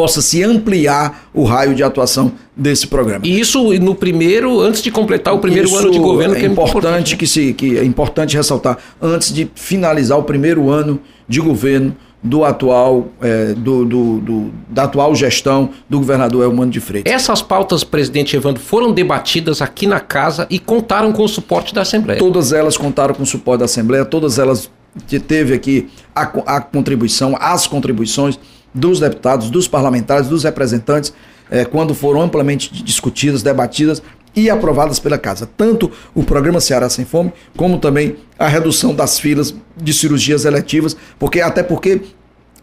possa 0.00 0.22
se 0.22 0.42
ampliar 0.42 1.28
o 1.34 1.44
raio 1.44 1.74
de 1.74 1.82
atuação 1.82 2.32
desse 2.56 2.86
programa. 2.86 3.20
E 3.22 3.38
isso 3.38 3.70
no 3.78 3.94
primeiro, 3.94 4.58
antes 4.58 4.80
de 4.80 4.90
completar 4.90 5.34
o 5.34 5.38
primeiro 5.38 5.68
isso 5.68 5.76
ano 5.76 5.90
de 5.90 5.98
governo, 5.98 6.34
é, 6.34 6.40
que 6.40 6.46
é 6.46 6.48
importante, 6.48 6.70
importante 6.70 7.16
que 7.18 7.26
se 7.26 7.52
que 7.52 7.76
é 7.76 7.84
importante 7.84 8.34
ressaltar 8.34 8.78
antes 8.98 9.30
de 9.30 9.50
finalizar 9.54 10.18
o 10.18 10.22
primeiro 10.22 10.70
ano 10.70 10.98
de 11.28 11.38
governo 11.38 11.94
do 12.22 12.46
atual 12.46 13.08
é, 13.20 13.52
do, 13.52 13.84
do, 13.84 14.20
do, 14.20 14.50
da 14.70 14.84
atual 14.84 15.14
gestão 15.14 15.68
do 15.86 15.98
governador 15.98 16.44
Elmano 16.44 16.70
de 16.70 16.80
Freitas. 16.80 17.12
Essas 17.12 17.42
pautas, 17.42 17.84
presidente 17.84 18.34
Evandro, 18.34 18.62
foram 18.62 18.92
debatidas 18.92 19.60
aqui 19.60 19.86
na 19.86 20.00
casa 20.00 20.46
e 20.48 20.58
contaram 20.58 21.12
com 21.12 21.24
o 21.24 21.28
suporte 21.28 21.74
da 21.74 21.82
Assembleia. 21.82 22.18
Todas 22.18 22.54
elas 22.54 22.78
contaram 22.78 23.14
com 23.14 23.22
o 23.22 23.26
suporte 23.26 23.58
da 23.58 23.66
Assembleia, 23.66 24.06
todas 24.06 24.38
elas 24.38 24.70
que 25.06 25.20
teve 25.20 25.52
aqui 25.52 25.88
a, 26.14 26.22
a 26.22 26.60
contribuição, 26.62 27.36
as 27.38 27.66
contribuições 27.66 28.38
dos 28.74 29.00
deputados, 29.00 29.50
dos 29.50 29.66
parlamentares, 29.66 30.28
dos 30.28 30.44
representantes, 30.44 31.12
eh, 31.50 31.64
quando 31.64 31.94
foram 31.94 32.22
amplamente 32.22 32.82
discutidas, 32.82 33.42
debatidas 33.42 34.02
e 34.34 34.48
aprovadas 34.48 34.98
pela 34.98 35.18
casa. 35.18 35.48
Tanto 35.56 35.90
o 36.14 36.22
programa 36.22 36.60
Ceará 36.60 36.88
Sem 36.88 37.04
Fome, 37.04 37.32
como 37.56 37.78
também 37.78 38.16
a 38.38 38.46
redução 38.46 38.94
das 38.94 39.18
filas 39.18 39.54
de 39.76 39.92
cirurgias 39.92 40.44
eletivas, 40.44 40.96
porque 41.18 41.40
até 41.40 41.62
porque 41.62 42.00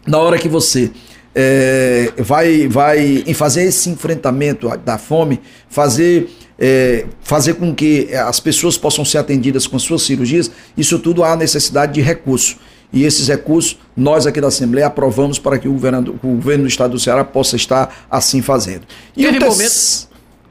na 0.06 0.18
hora 0.18 0.38
que 0.38 0.48
você 0.48 0.90
é, 1.34 2.12
vai, 2.16 2.66
vai 2.66 3.22
em 3.26 3.34
fazer 3.34 3.64
esse 3.64 3.90
enfrentamento 3.90 4.68
da 4.84 4.96
fome, 4.96 5.40
fazer 5.68 6.30
é, 6.58 7.06
fazer 7.22 7.54
com 7.54 7.72
que 7.72 8.12
as 8.12 8.40
pessoas 8.40 8.76
possam 8.76 9.04
ser 9.04 9.18
atendidas 9.18 9.66
com 9.66 9.78
suas 9.78 10.02
cirurgias, 10.02 10.50
isso 10.76 10.98
tudo 10.98 11.22
há 11.22 11.36
necessidade 11.36 11.92
de 11.94 12.00
recurso. 12.00 12.56
E 12.92 13.04
esses 13.04 13.28
recursos, 13.28 13.78
nós 13.96 14.26
aqui 14.26 14.40
da 14.40 14.48
Assembleia 14.48 14.86
aprovamos 14.86 15.38
para 15.38 15.58
que 15.58 15.68
o, 15.68 15.72
governador, 15.72 16.14
o 16.22 16.28
governo 16.28 16.64
do 16.64 16.68
Estado 16.68 16.92
do 16.92 16.98
Ceará 16.98 17.24
possa 17.24 17.56
estar 17.56 18.06
assim 18.10 18.40
fazendo. 18.40 18.82
E 19.16 19.24
Teve 19.24 19.44
o 19.44 19.50
te... 19.50 20.08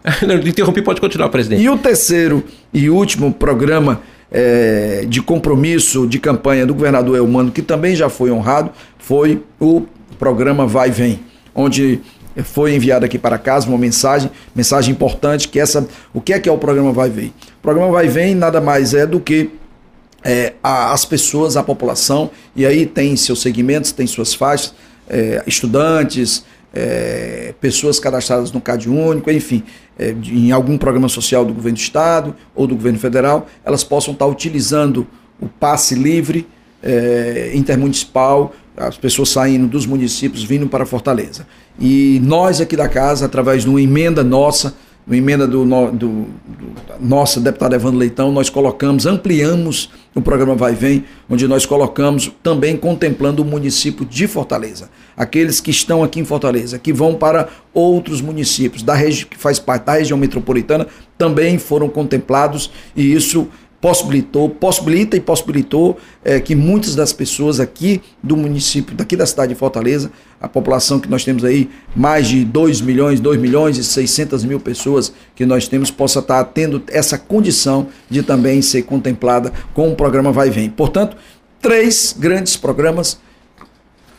Não, 0.26 0.36
interrompi, 0.36 0.82
pode 0.82 1.02
continuar, 1.02 1.30
presidente. 1.30 1.62
E 1.62 1.70
o 1.70 1.78
terceiro 1.78 2.44
e 2.74 2.90
último 2.90 3.34
programa 3.34 4.02
é, 4.32 5.06
de 5.08 5.22
compromisso 5.22 6.08
de 6.08 6.20
campanha 6.20 6.66
do 6.66 6.74
governador 6.74 7.18
Elmano, 7.18 7.52
que 7.52 7.62
também 7.62 7.96
já 7.96 8.10
foi 8.10 8.32
honrado, 8.32 8.72
foi 8.98 9.44
o 9.60 9.84
programa 10.20 10.66
Vai 10.66 10.92
Vem, 10.92 11.20
onde 11.54 12.00
foi 12.44 12.76
enviada 12.76 13.06
aqui 13.06 13.18
para 13.18 13.38
casa 13.38 13.68
uma 13.68 13.78
mensagem, 13.78 14.30
mensagem 14.56 14.92
importante, 14.92 15.48
que 15.48 15.60
essa, 15.60 15.88
o 16.14 16.22
que 16.22 16.34
é 16.34 16.40
que 16.40 16.48
é 16.48 16.52
o 16.52 16.58
programa 16.58 16.92
Vai 16.92 17.10
Vem? 17.10 17.28
O 17.60 17.62
programa 17.62 17.92
Vai 17.92 18.08
Vem 18.08 18.36
nada 18.36 18.62
mais 18.62 18.94
é 18.94 19.06
do 19.06 19.20
que 19.20 19.50
é, 20.24 20.54
a, 20.62 20.94
as 20.94 21.06
pessoas, 21.06 21.58
a 21.58 21.64
população, 21.64 22.32
e 22.56 22.66
aí 22.66 22.86
tem 22.86 23.16
seus 23.16 23.42
segmentos, 23.42 23.92
tem 23.92 24.08
suas 24.08 24.34
faixas, 24.34 24.74
é, 25.10 25.44
estudantes, 25.48 26.44
é, 26.74 27.54
pessoas 27.62 28.00
cadastradas 28.00 28.52
no 28.52 28.60
CAD 28.60 28.90
único, 28.90 29.32
enfim, 29.32 29.64
é, 29.98 30.14
em 30.26 30.52
algum 30.52 30.78
programa 30.78 31.10
social 31.10 31.46
do 31.46 31.54
governo 31.54 31.78
do 31.78 31.82
estado 31.82 32.36
ou 32.56 32.68
do 32.68 32.76
governo 32.76 33.00
federal, 33.00 33.48
elas 33.64 33.84
possam 33.84 34.14
estar 34.14 34.26
utilizando 34.26 35.08
o 35.40 35.48
passe 35.48 35.96
livre 35.96 36.48
é, 36.84 37.52
intermunicipal 37.54 38.54
as 38.78 38.96
pessoas 38.96 39.30
saindo 39.30 39.68
dos 39.68 39.88
municípios 39.88 40.44
vindo 40.44 40.68
para 40.68 40.86
Fortaleza. 40.86 41.48
E 41.80 42.22
nós 42.24 42.62
aqui 42.62 42.76
da 42.76 42.88
casa, 42.88 43.26
através 43.26 43.64
de 43.64 43.70
uma 43.70 43.82
emenda 43.82 44.24
nossa, 44.24 44.76
emenda 45.16 45.48
do, 45.48 45.64
do, 45.64 45.92
do 45.92 46.28
nossa 47.00 47.40
deputada 47.40 47.76
Evandro 47.76 47.98
Leitão, 47.98 48.32
nós 48.32 48.50
colocamos, 48.50 49.06
ampliamos 49.06 49.90
o 50.14 50.22
programa 50.22 50.56
Vai 50.56 50.74
Vem, 50.74 51.06
onde 51.30 51.48
nós 51.48 51.66
colocamos 51.66 52.32
também 52.42 52.76
contemplando 52.76 53.42
o 53.42 53.46
município 53.46 54.06
de 54.06 54.28
Fortaleza. 54.28 54.90
Aqueles 55.16 55.62
que 55.62 55.72
estão 55.72 56.04
aqui 56.04 56.20
em 56.20 56.26
Fortaleza, 56.26 56.78
que 56.78 56.92
vão 56.92 57.16
para 57.16 57.48
outros 57.74 58.20
municípios 58.20 58.84
da 58.84 58.96
região 58.96 59.30
que 59.30 59.38
faz 59.38 59.60
parte 59.60 59.86
da 59.86 59.94
região 59.94 60.18
metropolitana, 60.18 60.88
também 61.18 61.58
foram 61.58 61.88
contemplados 61.88 62.72
e 62.96 63.14
isso 63.14 63.48
possibilitou, 63.80 64.50
possibilita 64.50 65.16
e 65.16 65.20
possibilitou 65.20 65.98
é, 66.24 66.40
que 66.40 66.56
muitas 66.56 66.96
das 66.96 67.14
pessoas 67.14 67.60
aqui 67.60 68.02
do 68.24 68.36
município, 68.36 68.96
daqui 68.96 69.16
da 69.16 69.26
cidade 69.26 69.54
de 69.54 69.60
Fortaleza, 69.60 70.12
a 70.42 70.48
população 70.48 71.00
que 71.00 71.10
nós 71.10 71.24
temos 71.24 71.44
aí, 71.44 71.70
mais 71.96 72.28
de 72.28 72.44
2 72.44 72.82
milhões, 72.82 73.20
2 73.20 73.40
milhões 73.40 73.78
e 73.78 73.84
600 73.84 74.44
mil 74.44 74.60
pessoas 74.60 75.14
que 75.36 75.46
nós 75.46 75.68
temos, 75.68 75.92
possa 75.92 76.20
estar 76.20 76.44
tendo 76.46 76.82
essa 76.88 77.18
condição 77.18 77.88
de 78.10 78.24
também 78.24 78.62
ser 78.62 78.84
contemplada 78.84 79.54
com 79.74 79.92
o 79.92 79.96
programa 79.96 80.32
Vai 80.32 80.50
Vem. 80.50 80.70
Portanto, 80.70 81.16
três 81.62 82.16
grandes 82.18 82.58
programas, 82.58 83.20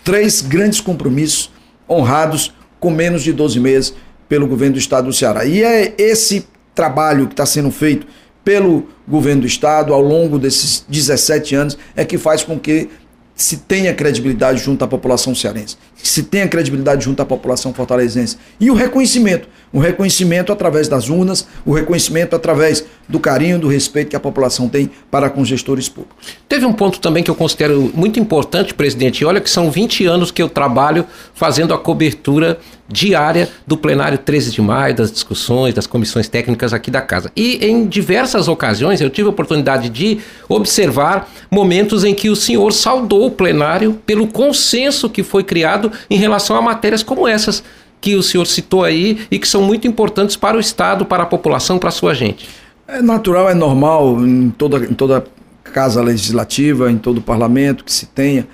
três 0.05 0.41
grandes 0.41 0.81
compromissos 0.81 1.51
honrados 1.89 2.55
com 2.79 2.91
menos 2.91 3.23
de 3.23 3.33
12 3.33 3.59
meses 3.59 3.95
pelo 4.29 4.47
governo 4.47 4.75
do 4.75 4.79
estado 4.79 5.07
do 5.07 5.13
Ceará. 5.13 5.45
E 5.45 5.65
é 5.65 5.95
esse 5.99 6.47
trabalho 6.75 7.27
que 7.27 7.33
está 7.33 7.45
sendo 7.45 7.73
feito 7.73 8.07
pelo 8.49 8.87
governo 9.07 9.43
do 9.43 9.47
Estado 9.47 9.93
ao 9.93 10.01
longo 10.01 10.39
desses 10.39 10.83
17 10.89 11.55
anos 11.55 11.77
é 11.95 12.03
que 12.03 12.17
faz 12.17 12.43
com 12.43 12.59
que 12.59 12.89
se 13.35 13.59
tenha 13.59 13.93
credibilidade 13.93 14.65
junto 14.65 14.83
à 14.83 14.89
população 14.89 15.35
cearense, 15.35 15.77
se 16.03 16.23
tenha 16.23 16.49
credibilidade 16.49 17.05
junto 17.05 17.21
à 17.21 17.27
população 17.27 17.75
fortalezense. 17.75 18.39
E 18.59 18.71
o 18.71 18.75
reconhecimento, 18.75 19.47
o 19.73 19.79
reconhecimento 19.79 20.53
através 20.53 20.89
das 20.89 21.09
urnas, 21.09 21.47
o 21.65 21.73
reconhecimento 21.73 22.35
através 22.35 22.85
do 23.09 23.19
carinho, 23.19 23.59
do 23.59 23.69
respeito 23.69 24.11
que 24.11 24.17
a 24.17 24.21
população 24.21 24.69
tem 24.69 24.91
para 25.11 25.31
com 25.31 25.41
os 25.41 25.49
gestores 25.49 25.89
públicos. 25.89 26.35
Teve 26.49 26.67
um 26.67 26.73
ponto 26.73 27.01
também 27.01 27.23
que 27.23 27.31
eu 27.31 27.35
considero 27.35 27.91
muito 27.95 28.21
importante, 28.21 28.75
presidente. 28.75 29.25
Olha 29.25 29.41
que 29.41 29.51
são 29.51 29.71
20 29.71 30.07
anos 30.07 30.31
que 30.31 30.43
eu 30.43 30.49
trabalho 30.49 31.07
fazendo 31.35 31.73
a 31.73 31.79
cobertura 31.79 32.59
diária 32.89 33.49
do 33.67 33.77
plenário 33.77 34.17
13 34.17 34.51
de 34.51 34.63
maio, 34.63 34.95
das 34.95 35.13
discussões, 35.13 35.75
das 35.75 35.87
comissões 35.87 36.29
técnicas 36.29 36.73
aqui 36.73 36.91
da 36.91 37.03
casa. 37.03 37.31
E 37.37 37.65
em 37.65 37.87
diversas 37.87 38.49
ocasiões 38.49 39.01
eu 39.01 39.11
tive 39.11 39.29
a 39.29 39.31
oportunidade 39.31 39.91
de 39.91 40.19
observar 40.49 41.29
momentos 41.51 42.03
em 42.03 42.15
que 42.15 42.31
o 42.31 42.37
senhor 42.37 42.73
saudou 42.73 43.27
o 43.27 43.31
plenário 43.31 44.01
pelo 44.07 44.27
consenso 44.27 45.11
que 45.11 45.23
foi 45.23 45.45
criado 45.45 45.93
em 46.09 46.17
relação 46.17 46.57
a 46.57 46.63
matérias 46.63 47.03
como 47.03 47.29
essas 47.29 47.63
que 48.01 48.15
o 48.15 48.23
senhor 48.23 48.47
citou 48.47 48.85
aí 48.85 49.27
e 49.31 49.39
que 49.39 49.49
são 49.49 49.63
muito 49.63 49.87
importantes 49.87 50.37
para 50.37 50.57
o 50.57 50.61
Estado, 50.61 51.05
para 51.05 51.25
a 51.25 51.27
população, 51.27 51.79
para 51.79 51.89
a 51.89 51.93
sua 51.93 52.15
gente. 52.15 52.49
É 52.87 53.03
natural, 53.03 53.49
é 53.49 53.55
normal 53.55 54.19
em 54.27 54.51
toda, 54.51 54.79
em 54.85 54.95
toda 54.95 55.25
casa 55.63 56.03
legislativa, 56.03 56.91
em 56.91 56.97
todo 56.97 57.21
parlamento 57.21 57.85
que 57.85 57.93
se 57.93 58.07
tenha, 58.07 58.47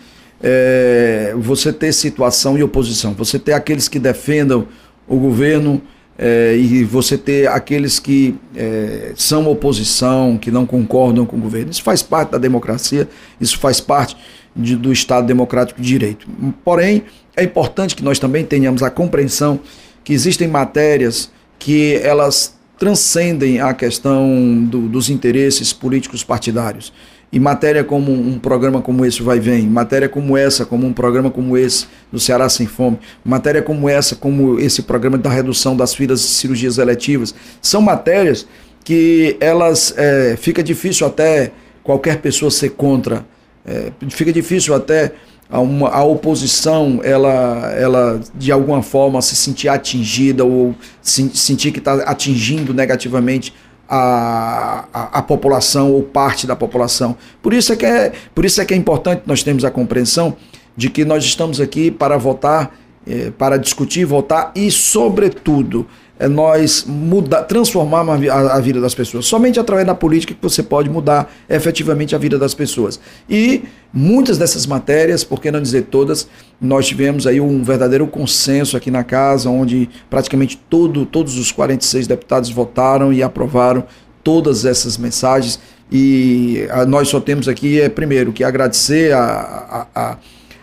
é, 0.42 1.35
você 1.38 1.72
ter 1.72 1.92
situação 1.92 2.59
e 2.59 2.62
oposição. 2.62 3.12
Você 3.14 3.38
ter 3.38 3.52
aqueles 3.52 3.88
que 3.88 3.98
defendam 3.98 4.66
o 5.07 5.16
governo 5.16 5.80
é, 6.18 6.57
e 6.57 6.85
você 6.85 7.18
ter 7.18 7.48
aqueles 7.48 7.98
que 7.98 8.37
é, 8.55 9.12
são 9.16 9.48
oposição, 9.48 10.38
que 10.38 10.50
não 10.50 10.64
concordam 10.64 11.27
com 11.27 11.37
o 11.37 11.40
governo. 11.40 11.70
Isso 11.70 11.83
faz 11.83 12.03
parte 12.03 12.31
da 12.31 12.38
democracia, 12.38 13.09
isso 13.40 13.59
faz 13.59 13.81
parte 13.81 14.16
de, 14.55 14.77
do 14.77 14.92
Estado 14.92 15.27
Democrático 15.27 15.81
de 15.81 15.88
Direito. 15.88 16.29
Porém, 16.64 17.03
é 17.37 17.42
importante 17.42 17.96
que 17.96 18.05
nós 18.05 18.18
também 18.18 18.44
tenhamos 18.44 18.83
a 18.83 18.90
compreensão 18.90 19.59
que 20.05 20.12
existem 20.12 20.46
matérias 20.46 21.31
que 21.59 21.96
elas 21.96 22.55
transcendem 22.79 23.61
a 23.61 23.72
questão 23.72 24.64
do, 24.64 24.88
dos 24.88 25.09
interesses 25.09 25.72
políticos 25.72 26.22
partidários. 26.22 26.92
E 27.35 27.40
matéria 27.40 27.83
como 27.83 28.12
um 28.12 28.38
programa 28.38 28.81
como 28.81 29.05
esse 29.05 29.20
vai 29.20 29.40
vem, 29.40 29.66
matéria 29.66 30.09
como 30.09 30.38
essa, 30.38 30.64
como 30.64 30.87
um 30.87 30.92
programa 30.92 31.33
como 31.33 31.59
esse 31.59 31.88
do 32.12 32.20
Ceará 32.20 32.49
Sem 32.49 32.64
Fome, 32.64 32.97
matéria 33.25 33.61
como 33.61 33.88
essa, 33.88 34.14
como 34.14 34.61
esse 34.61 34.83
programa 34.83 35.18
da 35.18 35.29
redução 35.29 35.77
das 35.77 35.92
filas 35.92 36.20
de 36.20 36.29
cirurgias 36.29 36.79
eletivas, 36.79 37.35
são 37.61 37.83
matérias 37.83 38.47
que 38.85 39.37
elas 39.40 39.92
é, 39.97 40.37
fica 40.37 40.62
difícil 40.62 41.09
até 41.09 41.51
qualquer 41.83 42.18
pessoa 42.18 42.53
ser 42.53 42.70
contra, 42.70 43.27
é, 43.66 43.90
fica 44.11 44.33
difícil 44.33 44.73
até 44.73 45.11
a, 45.51 45.59
uma, 45.59 45.88
a 45.88 46.05
oposição 46.05 47.01
ela, 47.03 47.73
ela 47.77 48.20
de 48.33 48.53
alguma 48.53 48.81
forma 48.81 49.20
se 49.20 49.35
sentir 49.35 49.68
atingida 49.68 50.44
ou 50.44 50.73
se, 51.03 51.29
sentir 51.35 51.73
que 51.73 51.81
está 51.81 51.94
atingindo 52.05 52.73
negativamente 52.73 53.53
a, 53.88 54.85
a, 54.92 55.18
a, 55.18 55.23
população 55.23 55.92
ou 55.92 56.03
parte 56.03 56.47
da 56.47 56.57
população. 56.57 57.16
Por 57.42 57.53
isso, 57.53 57.73
é 57.73 57.77
que 57.77 57.87
é, 57.87 58.12
por 58.35 58.44
isso 58.44 58.61
é 58.61 58.64
que 58.64 58.75
é 58.75 58.77
importante 58.77 59.23
nós 59.27 59.42
termos 59.42 59.64
a 59.64 59.70
compreensão 59.70 60.37
de 60.77 60.90
que 60.90 61.05
nós 61.05 61.25
estamos 61.25 61.61
aqui 61.61 61.90
para 61.90 62.16
votar, 62.16 62.75
eh, 63.07 63.31
para 63.37 63.59
discutir, 63.59 64.05
votar 64.05 64.51
e, 64.55 64.70
sobretudo, 64.70 65.87
nós 66.20 66.85
mudar, 66.87 67.42
transformar 67.42 68.05
a, 68.09 68.61
vida 68.61 68.81
das 68.81 68.94
pessoas. 68.94 69.27
Somente 69.27 69.59
através 69.59 69.87
da 69.87 69.94
política 69.94 70.33
que 70.33 70.40
você 70.40 70.62
pode 70.62 70.88
mudar 70.88 71.33
efetivamente 71.48 72.14
a 72.14 72.18
vida 72.18 72.38
das 72.38 72.55
pessoas. 72.55 73.00
E 73.29 73.64
muitas 73.92 74.38
dessas 74.38 74.64
matérias, 74.64 75.24
por 75.24 75.40
que 75.40 75.50
não 75.50 75.61
dizer 75.61 75.83
todas, 75.90 76.29
nós 76.61 76.87
tivemos 76.87 77.27
aí 77.27 77.40
um 77.40 77.64
verdadeiro 77.64 78.07
consenso 78.07 78.77
aqui 78.77 78.90
na 78.90 79.03
casa, 79.03 79.50
onde 79.50 79.90
praticamente 80.09 80.57
todo, 80.70 81.05
todos 81.05 81.37
os 81.37 81.50
46 81.50 82.07
deputados 82.07 82.48
votaram 82.48 83.12
e 83.12 83.22
aprovaram 83.22 83.85
todas 84.22 84.64
essas 84.64 84.96
mensagens. 84.96 85.59
E 85.90 86.66
a, 86.70 86.87
nós 86.87 87.09
só 87.09 87.18
temos 87.18 87.48
aqui, 87.48 87.81
é, 87.81 87.88
primeiro, 87.88 88.33
que 88.33 88.44
agradecer 88.44 89.12
a, 89.12 89.87
a, 89.94 90.16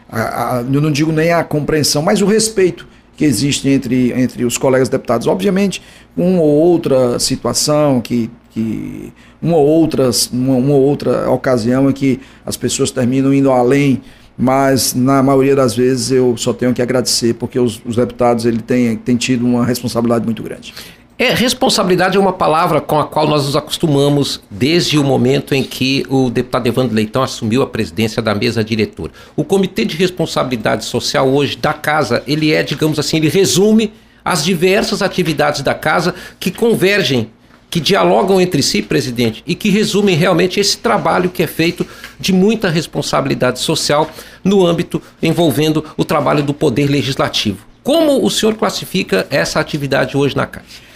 a, 0.10 0.60
a, 0.60 0.62
eu 0.62 0.82
não 0.82 0.92
digo 0.92 1.12
nem 1.12 1.34
a 1.34 1.44
compreensão, 1.44 2.02
mas 2.02 2.22
o 2.22 2.26
respeito 2.26 2.88
que 3.22 3.26
existe 3.26 3.70
entre, 3.70 4.12
entre 4.20 4.44
os 4.44 4.58
colegas 4.58 4.90
deputados. 4.90 5.28
Obviamente, 5.28 5.80
uma 6.18 6.42
ou 6.42 6.50
outra 6.50 7.20
situação 7.20 8.02
que, 8.02 8.32
que 8.50 9.14
uma 9.40 9.58
ou 9.58 9.68
outra, 9.68 10.10
uma, 10.34 10.56
uma 10.56 10.74
outra 10.74 11.30
ocasião 11.30 11.88
em 11.88 11.94
que 11.94 12.20
as 12.44 12.58
pessoas 12.58 12.90
terminam 12.90 13.32
indo 13.32 13.52
além 13.52 14.02
mas 14.36 14.96
na 14.96 15.22
maioria 15.22 15.56
das 15.56 15.76
vezes 15.76 16.10
eu 16.10 16.36
só 16.36 16.52
tenho 16.52 16.74
que 16.74 16.82
agradecer, 16.82 17.36
porque 17.36 17.60
os, 17.60 17.80
os 17.86 17.96
deputados 17.96 18.44
ele 18.44 18.60
têm, 18.60 18.96
têm 18.96 19.16
tido 19.16 19.46
uma 19.46 19.64
responsabilidade 19.64 20.26
muito 20.26 20.42
grande. 20.42 20.74
É, 21.22 21.36
responsabilidade 21.36 22.18
é 22.18 22.20
uma 22.20 22.34
palavra 22.34 22.82
com 22.82 23.00
a 23.00 23.06
qual 23.06 23.28
nós 23.28 23.46
nos 23.46 23.56
acostumamos 23.56 24.42
desde 24.50 24.98
o 24.98 25.04
momento 25.04 25.54
em 25.54 25.62
que 25.62 26.04
o 26.10 26.32
deputado 26.32 26.66
Evandro 26.66 26.96
Leitão 26.96 27.22
assumiu 27.22 27.62
a 27.62 27.68
presidência 27.68 28.24
da 28.24 28.34
mesa 28.34 28.64
diretora. 28.64 29.12
O 29.36 29.44
Comitê 29.44 29.86
de 29.86 29.96
Responsabilidade 29.96 30.84
Social 30.84 31.30
hoje 31.30 31.58
da 31.58 31.74
casa, 31.74 32.24
ele 32.26 32.52
é, 32.52 32.64
digamos 32.64 32.98
assim, 32.98 33.18
ele 33.18 33.30
resume 33.30 33.94
as 34.26 34.44
diversas 34.44 35.04
atividades 35.04 35.62
da 35.62 35.76
casa 35.76 36.16
que 36.40 36.50
convergem, 36.50 37.30
que 37.70 37.80
dialogam 37.80 38.42
entre 38.42 38.64
si, 38.64 38.82
presidente, 38.82 39.44
e 39.46 39.54
que 39.54 39.70
resumem 39.70 40.16
realmente 40.16 40.60
esse 40.60 40.80
trabalho 40.80 41.30
que 41.30 41.44
é 41.44 41.48
feito 41.48 41.86
de 42.20 42.34
muita 42.34 42.68
responsabilidade 42.68 43.60
social 43.60 44.10
no 44.44 44.66
âmbito 44.66 45.00
envolvendo 45.22 45.86
o 45.96 46.04
trabalho 46.04 46.42
do 46.42 46.52
poder 46.52 46.90
legislativo. 46.90 47.60
Como 47.84 48.26
o 48.26 48.30
senhor 48.32 48.56
classifica 48.56 49.28
essa 49.30 49.60
atividade 49.60 50.18
hoje 50.18 50.36
na 50.36 50.48
casa? 50.48 50.90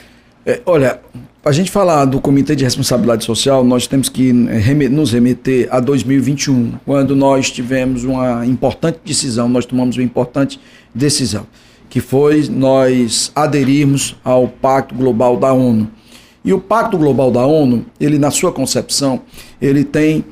É, 0.46 0.62
olha, 0.64 1.00
a 1.44 1.52
gente 1.52 1.72
falar 1.72 2.06
do 2.06 2.22
Comitê 2.22 2.56
de 2.56 2.64
Responsabilidade 2.64 3.26
Social, 3.26 3.64
nós 3.64 3.88
temos 3.88 4.10
que 4.10 4.30
é, 4.30 4.90
nos 4.90 5.12
remeter 5.12 5.68
a 5.72 5.80
2021, 5.80 6.74
quando 6.86 7.16
nós 7.16 7.50
tivemos 7.50 8.04
uma 8.04 8.46
importante 8.46 9.00
decisão, 9.04 9.50
nós 9.50 9.66
tomamos 9.66 9.98
uma 9.98 10.04
importante 10.04 10.60
decisão, 10.94 11.48
que 11.90 12.00
foi 12.00 12.48
nós 12.48 13.32
aderirmos 13.36 14.16
ao 14.24 14.48
Pacto 14.48 14.94
Global 14.94 15.36
da 15.36 15.52
ONU. 15.52 15.90
E 16.44 16.54
o 16.54 16.62
Pacto 16.62 16.96
Global 16.96 17.32
da 17.32 17.44
ONU, 17.44 17.84
ele 18.00 18.20
na 18.20 18.30
sua 18.30 18.52
concepção, 18.52 19.22
ele 19.60 19.84
tem 19.84 20.24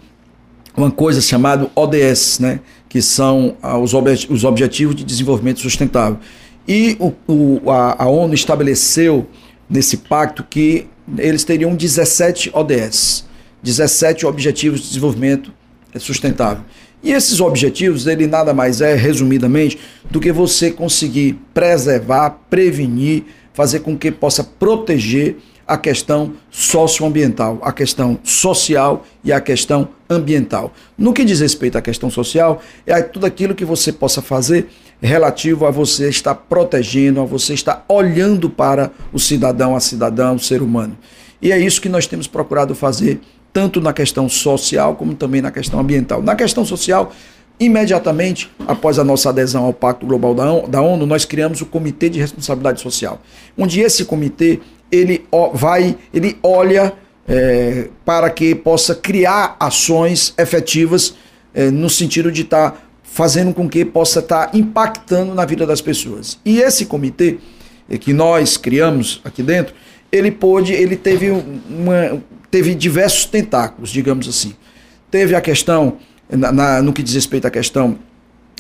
uma 0.78 0.92
coisa 0.92 1.22
chamada 1.22 1.72
ODS, 1.76 2.38
né, 2.38 2.60
que 2.88 3.02
são 3.02 3.56
ah, 3.64 3.80
os, 3.80 3.96
objet 3.96 4.32
os 4.32 4.44
Objetivos 4.44 4.96
de 4.96 5.04
Desenvolvimento 5.04 5.60
Sustentável. 5.60 6.20
E 6.68 6.96
o, 7.00 7.14
o, 7.28 7.72
a, 7.72 8.04
a 8.04 8.08
ONU 8.08 8.36
estabeleceu 8.36 9.28
nesse 9.74 9.98
pacto 9.98 10.44
que 10.48 10.88
eles 11.18 11.44
teriam 11.44 11.76
17 11.76 12.52
ODS, 12.54 13.26
17 13.64 14.26
Objetivos 14.28 14.82
de 14.82 14.88
Desenvolvimento 14.90 15.52
Sustentável. 15.98 16.64
E 17.02 17.12
esses 17.12 17.42
objetivos, 17.42 18.08
ele 18.08 18.28
nada 18.28 18.54
mais 18.54 18.80
é, 18.80 18.96
resumidamente, 18.96 19.78
do 20.10 20.20
que 20.20 20.32
você 20.32 20.72
conseguir 20.72 21.40
preservar, 21.54 22.30
prevenir, 22.50 23.24
fazer 23.54 23.80
com 23.80 23.98
que 23.98 24.12
possa 24.12 24.44
proteger 24.44 25.38
a 25.68 25.78
questão 25.78 26.34
socioambiental, 26.52 27.60
a 27.62 27.72
questão 27.72 28.20
social 28.24 29.06
e 29.24 29.32
a 29.32 29.40
questão 29.40 29.88
ambiental. 30.10 30.74
No 30.98 31.14
que 31.14 31.24
diz 31.24 31.40
respeito 31.40 31.78
à 31.78 31.82
questão 31.82 32.10
social, 32.10 32.62
é 32.86 33.02
tudo 33.02 33.26
aquilo 33.26 33.56
que 33.56 33.66
você 33.66 33.92
possa 33.92 34.22
fazer 34.22 34.68
relativo 35.02 35.66
a 35.66 35.72
você 35.72 36.10
estar 36.10 36.36
protegendo, 36.36 37.22
a 37.22 37.26
você 37.26 37.54
estar 37.54 37.84
olhando 37.88 38.50
para 38.50 38.92
o 39.12 39.20
cidadão, 39.20 39.76
a 39.76 39.80
cidadã, 39.80 40.34
o 40.34 40.40
ser 40.40 40.62
humano. 40.62 40.98
E 41.42 41.52
é 41.52 41.60
isso 41.60 41.82
que 41.82 41.90
nós 41.90 42.08
temos 42.08 42.28
procurado 42.28 42.74
fazer, 42.74 43.20
tanto 43.52 43.82
na 43.82 43.92
questão 43.92 44.30
social 44.30 44.96
como 44.96 45.14
também 45.14 45.42
na 45.42 45.52
questão 45.52 45.80
ambiental. 45.80 46.22
Na 46.22 46.36
questão 46.36 46.66
social, 46.66 47.12
Imediatamente 47.60 48.52
após 48.68 48.98
a 48.98 49.04
nossa 49.04 49.30
adesão 49.30 49.64
ao 49.64 49.74
Pacto 49.74 50.06
Global 50.06 50.34
da 50.68 50.82
ONU, 50.82 51.06
nós 51.06 51.24
criamos 51.24 51.62
o 51.62 51.66
Comitê 51.68 52.10
de 52.10 52.20
Responsabilidade 52.20 52.82
Social, 52.82 53.22
onde 53.58 53.80
esse 53.80 54.06
comitê 54.06 54.60
ele 54.94 55.26
vai, 55.54 55.98
ele 56.14 56.38
olha 56.44 56.94
é, 57.28 57.88
para 58.06 58.30
que 58.30 58.54
possa 58.54 58.94
criar 58.94 59.56
ações 59.60 60.34
efetivas 60.38 61.16
é, 61.54 61.72
no 61.72 61.90
sentido 61.90 62.32
de 62.32 62.44
estar 62.44 62.72
tá 62.72 62.78
fazendo 63.04 63.54
com 63.54 63.68
que 63.68 63.84
possa 63.84 64.20
estar 64.20 64.48
tá 64.48 64.58
impactando 64.58 65.34
na 65.34 65.46
vida 65.46 65.66
das 65.66 65.82
pessoas. 65.82 66.40
E 66.46 66.60
esse 66.60 66.86
comitê 66.86 67.38
é, 67.90 67.98
que 67.98 68.14
nós 68.14 68.56
criamos 68.56 69.20
aqui 69.24 69.42
dentro, 69.42 69.74
ele 70.12 70.30
pôde, 70.30 70.74
ele 70.74 70.96
teve 70.96 71.32
uma, 71.32 72.22
teve 72.52 72.76
diversos 72.76 73.26
tentáculos, 73.26 73.90
digamos 73.90 74.28
assim. 74.28 74.54
Teve 75.10 75.36
a 75.36 75.42
questão 75.42 75.98
na, 76.30 76.52
na, 76.52 76.82
no 76.82 76.94
que 76.94 77.02
diz 77.02 77.16
respeito 77.16 77.48
à 77.48 77.52
questão 77.52 77.98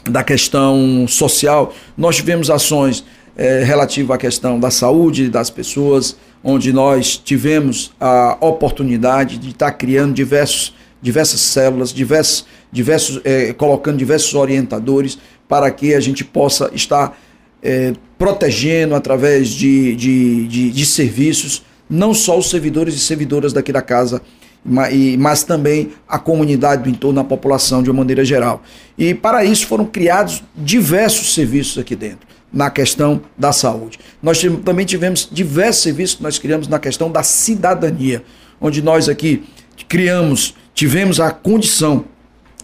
da 0.09 0.23
questão 0.23 1.05
social, 1.07 1.73
nós 1.97 2.17
tivemos 2.17 2.49
ações 2.49 3.05
é, 3.35 3.63
relativas 3.63 4.15
à 4.15 4.17
questão 4.17 4.59
da 4.59 4.69
saúde 4.69 5.29
das 5.29 5.49
pessoas, 5.49 6.15
onde 6.43 6.71
nós 6.73 7.17
tivemos 7.17 7.93
a 7.99 8.37
oportunidade 8.41 9.37
de 9.37 9.49
estar 9.49 9.71
criando 9.71 10.13
diversos, 10.13 10.75
diversas 11.01 11.41
células, 11.41 11.93
diversos, 11.93 12.45
diversos, 12.71 13.21
é, 13.23 13.53
colocando 13.53 13.97
diversos 13.97 14.33
orientadores 14.33 15.17
para 15.47 15.69
que 15.71 15.93
a 15.93 15.99
gente 15.99 16.23
possa 16.23 16.69
estar 16.73 17.17
é, 17.61 17.93
protegendo 18.17 18.95
através 18.95 19.49
de, 19.49 19.95
de, 19.95 20.47
de, 20.47 20.71
de 20.71 20.85
serviços, 20.85 21.63
não 21.89 22.13
só 22.13 22.37
os 22.37 22.49
servidores 22.49 22.95
e 22.95 22.99
servidoras 22.99 23.53
daqui 23.53 23.71
da 23.71 23.81
casa 23.81 24.21
mas 24.65 25.43
também 25.43 25.91
a 26.07 26.17
comunidade 26.17 26.83
do 26.83 26.89
entorno, 26.89 27.19
a 27.19 27.23
população 27.23 27.83
de 27.83 27.89
uma 27.89 27.97
maneira 27.99 28.23
geral. 28.23 28.63
E 28.97 29.13
para 29.13 29.43
isso 29.43 29.67
foram 29.67 29.85
criados 29.85 30.41
diversos 30.55 31.33
serviços 31.33 31.77
aqui 31.77 31.95
dentro, 31.95 32.25
na 32.53 32.69
questão 32.69 33.21
da 33.37 33.51
saúde. 33.51 33.99
Nós 34.21 34.41
também 34.63 34.85
tivemos 34.85 35.27
diversos 35.31 35.81
serviços 35.81 36.17
que 36.17 36.23
nós 36.23 36.37
criamos 36.37 36.67
na 36.67 36.77
questão 36.77 37.11
da 37.11 37.23
cidadania, 37.23 38.23
onde 38.61 38.81
nós 38.81 39.09
aqui 39.09 39.43
criamos, 39.89 40.55
tivemos 40.73 41.19
a 41.19 41.31
condição 41.31 42.05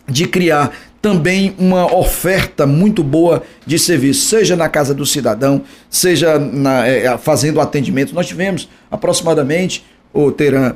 de 0.08 0.28
criar 0.28 0.72
também 1.02 1.56
uma 1.58 1.94
oferta 1.96 2.68
muito 2.68 3.04
boa 3.04 3.44
de 3.66 3.80
serviço, 3.80 4.28
seja 4.28 4.56
na 4.56 4.68
casa 4.68 4.94
do 4.94 5.06
cidadão, 5.06 5.64
seja 5.90 6.38
na, 6.38 6.86
é, 6.86 7.18
fazendo 7.18 7.62
atendimento. 7.62 8.14
Nós 8.14 8.28
tivemos 8.28 8.70
aproximadamente, 8.92 9.86
o 10.14 10.32
Teran, 10.32 10.76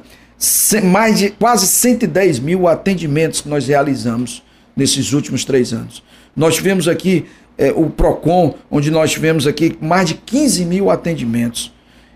mais 0.83 1.19
de 1.19 1.29
quase 1.31 1.67
110 1.67 2.39
mil 2.39 2.67
atendimentos 2.67 3.41
que 3.41 3.49
nós 3.49 3.67
realizamos 3.67 4.43
nesses 4.75 5.13
últimos 5.13 5.43
três 5.43 5.73
anos. 5.73 6.03
Nós 6.35 6.55
tivemos 6.55 6.87
aqui 6.87 7.25
é, 7.57 7.71
o 7.71 7.89
PROCON, 7.89 8.55
onde 8.69 8.89
nós 8.89 9.11
tivemos 9.11 9.45
aqui 9.45 9.77
mais 9.81 10.09
de 10.09 10.15
15 10.15 10.65
mil 10.65 10.89
atendimentos. 10.89 11.71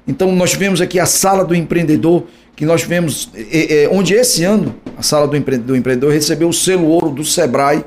Então 0.07 0.31
nós 0.31 0.51
tivemos 0.51 0.81
aqui 0.81 0.99
a 0.99 1.05
Sala 1.05 1.43
do 1.43 1.53
Empreendedor, 1.53 2.23
que 2.55 2.65
nós 2.65 2.81
tivemos, 2.81 3.29
é, 3.35 3.83
é, 3.83 3.89
onde 3.89 4.13
esse 4.13 4.43
ano 4.43 4.75
a 4.97 5.03
Sala 5.03 5.27
do 5.27 5.35
Empreendedor, 5.35 5.67
do 5.67 5.75
Empreendedor 5.75 6.11
recebeu 6.11 6.49
o 6.49 6.53
selo 6.53 6.87
ouro 6.87 7.09
do 7.09 7.23
SEBRAE 7.23 7.83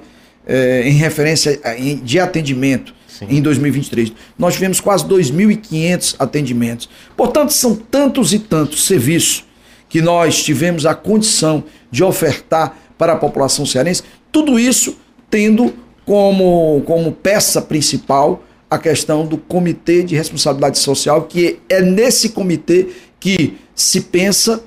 em 0.84 0.94
referência 0.94 1.60
de 2.02 2.18
atendimento. 2.18 2.94
Sim. 3.06 3.26
Em 3.28 3.42
2023. 3.42 4.12
Nós 4.38 4.54
tivemos 4.54 4.80
quase 4.80 5.04
2.500 5.04 6.16
atendimentos. 6.18 6.88
Portanto, 7.14 7.52
são 7.52 7.76
tantos 7.76 8.32
e 8.32 8.38
tantos 8.38 8.86
serviços 8.86 9.44
que 9.90 10.00
nós 10.00 10.42
tivemos 10.42 10.86
a 10.86 10.94
condição 10.94 11.62
de 11.90 12.02
ofertar 12.02 12.78
para 12.96 13.12
a 13.12 13.16
população 13.16 13.66
cearense, 13.66 14.02
tudo 14.30 14.58
isso 14.58 14.96
tendo 15.28 15.74
como, 16.10 16.82
como 16.86 17.12
peça 17.12 17.62
principal 17.62 18.42
a 18.68 18.76
questão 18.76 19.24
do 19.24 19.38
Comitê 19.38 20.02
de 20.02 20.16
Responsabilidade 20.16 20.76
Social, 20.80 21.22
que 21.22 21.60
é 21.68 21.80
nesse 21.80 22.30
comitê 22.30 22.88
que 23.20 23.56
se 23.76 24.00
pensa, 24.00 24.60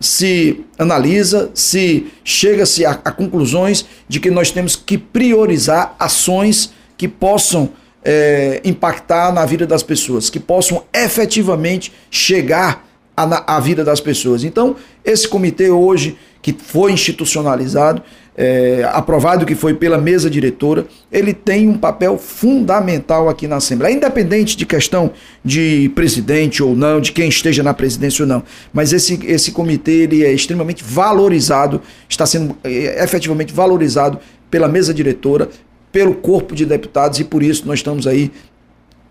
se 0.00 0.64
analisa, 0.76 1.52
se 1.54 2.08
chega-se 2.24 2.84
a, 2.84 2.90
a, 2.90 3.12
conclusões 3.12 3.86
de 4.08 4.18
que 4.18 4.28
nós 4.28 4.50
temos 4.50 4.74
que 4.74 4.98
priorizar 4.98 5.94
ações 6.00 6.72
que 6.96 7.06
possam 7.06 7.70
é, 8.04 8.60
impactar 8.64 9.32
na 9.32 9.46
vida 9.46 9.68
das 9.68 9.84
pessoas, 9.84 10.28
que 10.28 10.40
possam 10.40 10.82
efetivamente 10.92 11.92
chegar 12.10 12.87
a, 13.24 13.56
a 13.56 13.60
vida 13.60 13.84
das 13.84 14.00
pessoas. 14.00 14.44
Então, 14.44 14.76
esse 15.04 15.26
comitê 15.26 15.70
hoje, 15.70 16.16
que 16.40 16.52
foi 16.52 16.92
institucionalizado, 16.92 18.02
é, 18.36 18.88
aprovado 18.92 19.44
que 19.44 19.56
foi 19.56 19.74
pela 19.74 19.98
mesa 19.98 20.30
diretora, 20.30 20.86
ele 21.10 21.34
tem 21.34 21.68
um 21.68 21.76
papel 21.76 22.16
fundamental 22.16 23.28
aqui 23.28 23.48
na 23.48 23.56
Assembleia, 23.56 23.92
independente 23.92 24.56
de 24.56 24.64
questão 24.64 25.10
de 25.44 25.90
presidente 25.96 26.62
ou 26.62 26.76
não, 26.76 27.00
de 27.00 27.10
quem 27.10 27.28
esteja 27.28 27.64
na 27.64 27.74
presidência 27.74 28.22
ou 28.22 28.28
não. 28.28 28.44
Mas 28.72 28.92
esse, 28.92 29.18
esse 29.26 29.50
comitê 29.50 30.02
ele 30.02 30.24
é 30.24 30.32
extremamente 30.32 30.84
valorizado, 30.84 31.82
está 32.08 32.24
sendo 32.24 32.56
é, 32.62 33.02
efetivamente 33.02 33.52
valorizado 33.52 34.20
pela 34.48 34.68
mesa 34.68 34.94
diretora, 34.94 35.48
pelo 35.90 36.14
corpo 36.14 36.54
de 36.54 36.64
deputados, 36.64 37.18
e 37.18 37.24
por 37.24 37.42
isso 37.42 37.66
nós 37.66 37.80
estamos 37.80 38.06
aí 38.06 38.30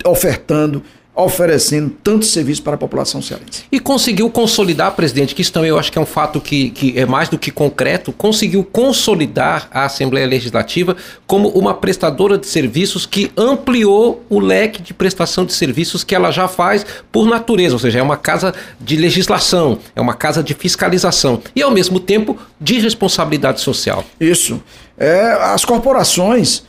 ofertando 0.06 0.82
oferecendo 1.18 1.90
tanto 2.04 2.26
serviço 2.26 2.62
para 2.62 2.76
a 2.76 2.78
população 2.78 3.22
cearense. 3.24 3.64
E 3.72 3.80
conseguiu 3.80 4.30
consolidar, 4.30 4.96
presidente, 4.96 5.34
que 5.34 5.42
isso 5.42 5.52
também 5.52 5.70
eu 5.70 5.80
acho 5.80 5.92
que 5.92 5.98
é 5.98 6.02
um 6.02 6.06
fato 6.06 6.40
que, 6.40 6.70
que 6.70 6.98
é 6.98 7.08
mais 7.08 7.28
do 7.28 7.40
que 7.40 7.50
concreto, 7.50 8.12
conseguiu 8.12 8.64
consolidar 8.64 9.68
a 9.72 9.86
Assembleia 9.86 10.28
Legislativa 10.28 10.96
como 11.26 11.50
uma 11.50 11.74
prestadora 11.74 12.38
de 12.38 12.46
serviços 12.46 13.08
que 13.08 13.32
ampliou 13.36 14.24
o 14.30 14.40
leque 14.40 14.80
de 14.80 14.94
prestação 14.94 15.44
de 15.44 15.54
serviços 15.54 16.04
que 16.04 16.14
ela 16.14 16.30
já 16.30 16.48
faz 16.48 16.86
por 17.12 17.28
natureza, 17.28 17.74
ou 17.74 17.80
seja, 17.80 17.98
é 17.98 18.04
uma 18.04 18.18
casa 18.18 18.54
de 18.80 18.96
legislação, 18.96 19.80
é 19.96 20.02
uma 20.02 20.14
casa 20.14 20.44
de 20.44 20.54
fiscalização 20.54 21.42
e 21.56 21.64
ao 21.64 21.72
mesmo 21.72 22.00
tempo 22.00 22.38
de 22.62 22.80
responsabilidade 22.80 23.62
social. 23.62 24.06
Isso. 24.20 24.62
É, 24.98 25.32
as 25.42 25.66
corporações 25.66 26.64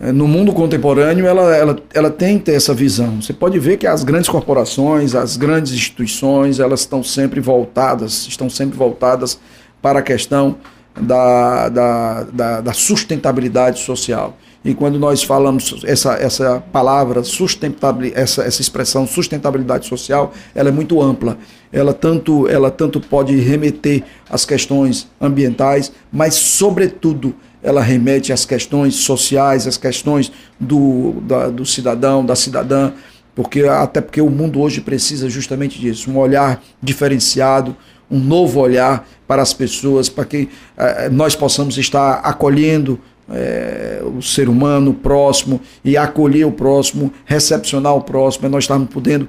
no 0.00 0.26
mundo 0.26 0.52
contemporâneo, 0.54 1.26
ela, 1.26 1.54
ela, 1.54 1.76
ela 1.92 2.10
tem 2.10 2.38
que 2.38 2.46
ter 2.46 2.54
essa 2.54 2.72
visão. 2.72 3.20
Você 3.20 3.34
pode 3.34 3.58
ver 3.58 3.76
que 3.76 3.86
as 3.86 4.02
grandes 4.02 4.30
corporações, 4.30 5.14
as 5.14 5.36
grandes 5.36 5.72
instituições, 5.72 6.58
elas 6.58 6.80
estão 6.80 7.02
sempre 7.02 7.38
voltadas, 7.38 8.26
estão 8.26 8.48
sempre 8.48 8.78
voltadas 8.78 9.38
para 9.82 9.98
a 9.98 10.02
questão 10.02 10.56
da, 10.98 11.68
da, 11.68 12.22
da, 12.24 12.60
da 12.62 12.72
sustentabilidade 12.72 13.80
social. 13.80 14.36
E 14.64 14.74
quando 14.74 14.98
nós 14.98 15.22
falamos 15.22 15.82
essa, 15.84 16.14
essa 16.14 16.62
palavra 16.72 17.22
sustentabilidade, 17.22 18.22
essa, 18.22 18.42
essa 18.42 18.60
expressão 18.60 19.06
sustentabilidade 19.06 19.86
social, 19.86 20.32
ela 20.54 20.68
é 20.68 20.72
muito 20.72 21.00
ampla. 21.00 21.38
Ela 21.72 21.94
tanto, 21.94 22.48
ela 22.48 22.70
tanto 22.70 23.00
pode 23.00 23.34
remeter 23.36 24.02
às 24.28 24.44
questões 24.44 25.08
ambientais, 25.20 25.92
mas 26.12 26.34
sobretudo 26.34 27.34
ela 27.62 27.82
remete 27.82 28.32
às 28.32 28.44
questões 28.44 28.94
sociais, 28.96 29.66
às 29.66 29.76
questões 29.76 30.32
do, 30.58 31.14
da, 31.22 31.48
do 31.48 31.66
cidadão, 31.66 32.24
da 32.24 32.34
cidadã, 32.34 32.92
porque 33.34 33.62
até 33.62 34.00
porque 34.00 34.20
o 34.20 34.30
mundo 34.30 34.60
hoje 34.60 34.80
precisa 34.80 35.28
justamente 35.28 35.78
disso, 35.78 36.10
um 36.10 36.18
olhar 36.18 36.62
diferenciado, 36.82 37.76
um 38.10 38.18
novo 38.18 38.60
olhar 38.60 39.08
para 39.26 39.40
as 39.40 39.52
pessoas, 39.52 40.08
para 40.08 40.24
que 40.24 40.48
eh, 40.76 41.08
nós 41.10 41.36
possamos 41.36 41.78
estar 41.78 42.14
acolhendo 42.24 42.98
eh, 43.30 44.02
o 44.04 44.20
ser 44.20 44.48
humano 44.48 44.90
o 44.90 44.94
próximo 44.94 45.60
e 45.84 45.96
acolher 45.96 46.44
o 46.44 46.52
próximo, 46.52 47.12
recepcionar 47.24 47.94
o 47.94 48.00
próximo, 48.00 48.48
nós 48.48 48.64
estamos 48.64 48.88
podendo 48.90 49.28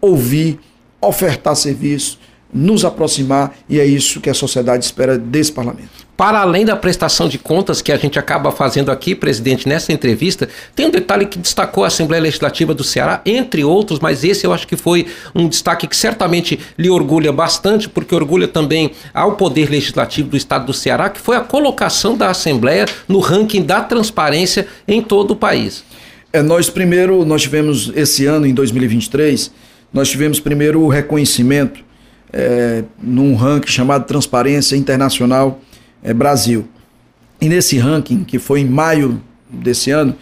ouvir, 0.00 0.60
ofertar 1.00 1.56
serviço, 1.56 2.18
nos 2.52 2.84
aproximar 2.84 3.56
e 3.68 3.80
é 3.80 3.86
isso 3.86 4.20
que 4.20 4.28
a 4.28 4.34
sociedade 4.34 4.84
espera 4.84 5.16
desse 5.16 5.52
parlamento. 5.52 6.07
Para 6.18 6.40
além 6.40 6.64
da 6.64 6.74
prestação 6.74 7.28
de 7.28 7.38
contas 7.38 7.80
que 7.80 7.92
a 7.92 7.96
gente 7.96 8.18
acaba 8.18 8.50
fazendo 8.50 8.90
aqui, 8.90 9.14
presidente, 9.14 9.68
nessa 9.68 9.92
entrevista, 9.92 10.48
tem 10.74 10.86
um 10.86 10.90
detalhe 10.90 11.26
que 11.26 11.38
destacou 11.38 11.84
a 11.84 11.86
Assembleia 11.86 12.20
Legislativa 12.20 12.74
do 12.74 12.82
Ceará, 12.82 13.22
entre 13.24 13.62
outros, 13.62 14.00
mas 14.00 14.24
esse 14.24 14.44
eu 14.44 14.52
acho 14.52 14.66
que 14.66 14.74
foi 14.74 15.06
um 15.32 15.46
destaque 15.46 15.86
que 15.86 15.96
certamente 15.96 16.58
lhe 16.76 16.90
orgulha 16.90 17.30
bastante, 17.30 17.88
porque 17.88 18.12
orgulha 18.12 18.48
também 18.48 18.90
ao 19.14 19.36
Poder 19.36 19.70
Legislativo 19.70 20.30
do 20.30 20.36
Estado 20.36 20.66
do 20.66 20.72
Ceará, 20.72 21.08
que 21.08 21.20
foi 21.20 21.36
a 21.36 21.40
colocação 21.40 22.16
da 22.16 22.28
Assembleia 22.30 22.86
no 23.06 23.20
ranking 23.20 23.62
da 23.62 23.80
transparência 23.80 24.66
em 24.88 25.00
todo 25.00 25.30
o 25.30 25.36
país. 25.36 25.84
É, 26.32 26.42
nós 26.42 26.68
primeiro, 26.68 27.24
nós 27.24 27.42
tivemos 27.42 27.92
esse 27.94 28.26
ano, 28.26 28.44
em 28.44 28.52
2023, 28.52 29.52
nós 29.92 30.08
tivemos 30.08 30.40
primeiro 30.40 30.80
o 30.80 30.88
reconhecimento 30.88 31.78
é, 32.32 32.82
num 33.00 33.36
ranking 33.36 33.70
chamado 33.70 34.04
Transparência 34.04 34.74
Internacional 34.74 35.60
é, 36.02 36.12
Brasil. 36.12 36.66
E 37.40 37.48
nesse 37.48 37.78
ranking, 37.78 38.24
que 38.24 38.38
foi 38.38 38.60
em 38.60 38.64
maio 38.64 39.20
desse 39.48 39.90
ano, 39.90 40.14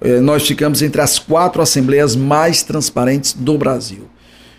é, 0.00 0.20
nós 0.20 0.46
ficamos 0.46 0.82
entre 0.82 1.00
as 1.00 1.18
quatro 1.18 1.62
assembleias 1.62 2.16
mais 2.16 2.62
transparentes 2.62 3.32
do 3.32 3.56
Brasil. 3.56 4.08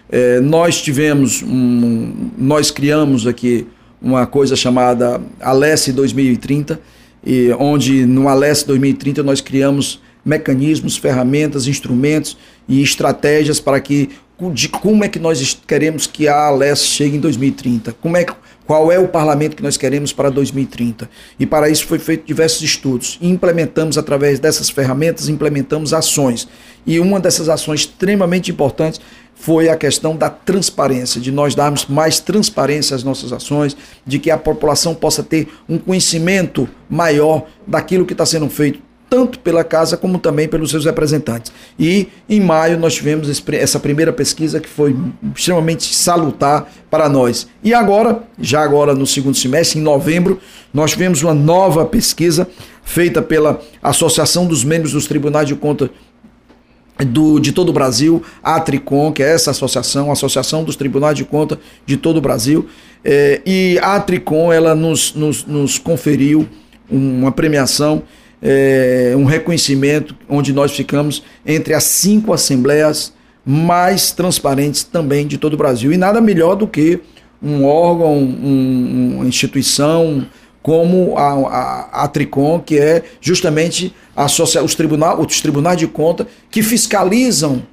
É, 0.09 0.39
nós 0.39 0.81
tivemos, 0.81 1.41
um, 1.41 2.29
nós 2.37 2.69
criamos 2.69 3.25
aqui 3.25 3.67
uma 4.01 4.25
coisa 4.25 4.55
chamada 4.55 5.21
Alesse 5.39 5.91
2030, 5.91 6.79
e 7.25 7.51
onde 7.57 8.05
no 8.05 8.27
Alesse 8.27 8.67
2030 8.67 9.23
nós 9.23 9.41
criamos 9.41 10.01
mecanismos, 10.25 10.97
ferramentas, 10.97 11.67
instrumentos 11.67 12.37
e 12.67 12.81
estratégias 12.81 13.59
para 13.59 13.79
que 13.79 14.09
de 14.53 14.67
como 14.67 15.03
é 15.03 15.07
que 15.07 15.19
nós 15.19 15.57
queremos 15.65 16.05
que 16.05 16.27
a 16.27 16.47
Alesse 16.47 16.85
chegue 16.85 17.17
em 17.17 17.19
2030, 17.19 17.93
como 18.01 18.17
é 18.17 18.25
qual 18.73 18.91
é 18.91 18.97
o 18.97 19.07
parlamento 19.07 19.55
que 19.55 19.61
nós 19.61 19.77
queremos 19.77 20.11
para 20.11 20.31
2030. 20.31 21.07
E 21.39 21.45
para 21.45 21.69
isso 21.69 21.85
foi 21.85 21.99
feito 21.99 22.25
diversos 22.25 22.63
estudos. 22.63 23.19
Implementamos 23.21 23.99
através 23.99 24.39
dessas 24.39 24.67
ferramentas, 24.67 25.29
implementamos 25.29 25.93
ações. 25.93 26.47
E 26.83 26.99
uma 26.99 27.19
dessas 27.19 27.49
ações 27.49 27.81
extremamente 27.81 28.49
importantes 28.49 28.99
foi 29.35 29.69
a 29.69 29.77
questão 29.77 30.15
da 30.15 30.27
transparência, 30.27 31.21
de 31.21 31.31
nós 31.31 31.53
darmos 31.53 31.85
mais 31.85 32.19
transparência 32.19 32.95
às 32.95 33.03
nossas 33.03 33.31
ações, 33.31 33.77
de 34.07 34.17
que 34.17 34.31
a 34.31 34.39
população 34.39 34.95
possa 34.95 35.21
ter 35.21 35.47
um 35.69 35.77
conhecimento 35.77 36.67
maior 36.89 37.45
daquilo 37.67 38.07
que 38.07 38.13
está 38.13 38.25
sendo 38.25 38.49
feito 38.49 38.79
tanto 39.13 39.37
pela 39.37 39.63
casa 39.63 39.95
como 39.95 40.17
também 40.17 40.47
pelos 40.47 40.71
seus 40.71 40.85
representantes. 40.85 41.51
E 41.77 42.07
em 42.27 42.41
maio 42.41 42.79
nós 42.79 42.95
tivemos 42.95 43.43
essa 43.51 43.79
primeira 43.79 44.11
pesquisa 44.11 44.59
que 44.59 44.67
foi 44.67 44.95
extremamente 45.35 45.93
salutar 45.93 46.67
para 46.89 47.07
nós. 47.07 47.47
E 47.63 47.75
agora, 47.75 48.23
já 48.39 48.63
agora 48.63 48.95
no 48.95 49.05
segundo 49.05 49.37
semestre, 49.37 49.77
em 49.77 49.83
novembro, 49.83 50.39
nós 50.73 50.93
tivemos 50.93 51.21
uma 51.21 51.35
nova 51.35 51.85
pesquisa 51.85 52.47
feita 52.83 53.21
pela 53.21 53.61
Associação 53.83 54.47
dos 54.47 54.63
Membros 54.63 54.93
dos 54.93 55.05
Tribunais 55.05 55.47
de 55.47 55.53
Contas 55.53 55.91
do, 57.05 57.37
de 57.37 57.51
todo 57.51 57.69
o 57.69 57.73
Brasil, 57.73 58.23
a 58.41 58.59
Tricom, 58.59 59.11
que 59.11 59.21
é 59.21 59.31
essa 59.31 59.51
associação, 59.51 60.09
a 60.09 60.13
Associação 60.13 60.63
dos 60.63 60.75
Tribunais 60.75 61.15
de 61.15 61.23
Contas 61.23 61.59
de 61.85 61.97
todo 61.97 62.17
o 62.17 62.21
Brasil. 62.21 62.67
É, 63.05 63.43
e 63.45 63.77
a 63.79 63.99
Tricom 63.99 64.51
ela 64.51 64.73
nos, 64.73 65.13
nos, 65.13 65.45
nos 65.45 65.77
conferiu 65.77 66.49
uma 66.89 67.31
premiação 67.31 68.01
é, 68.43 69.13
um 69.15 69.23
reconhecimento 69.23 70.13
onde 70.27 70.51
nós 70.51 70.73
ficamos 70.73 71.23
entre 71.45 71.73
as 71.73 71.85
cinco 71.85 72.33
assembleias 72.33 73.13
mais 73.45 74.11
transparentes 74.11 74.83
também 74.83 75.25
de 75.25 75.37
todo 75.37 75.53
o 75.53 75.57
Brasil. 75.57 75.93
E 75.93 75.97
nada 75.97 76.19
melhor 76.19 76.55
do 76.55 76.67
que 76.67 76.99
um 77.41 77.65
órgão, 77.65 78.17
um, 78.17 79.15
uma 79.15 79.25
instituição 79.25 80.27
como 80.61 81.17
a, 81.17 81.31
a, 81.31 82.03
a, 82.03 82.07
Tricom, 82.07 82.59
que 82.59 82.77
é 82.77 83.03
justamente 83.19 83.93
a, 84.15 84.25
os, 84.25 84.75
tribunal, 84.75 85.19
os 85.19 85.41
tribunais 85.41 85.77
de 85.77 85.87
conta 85.87 86.27
que 86.49 86.61
fiscalizam 86.61 87.63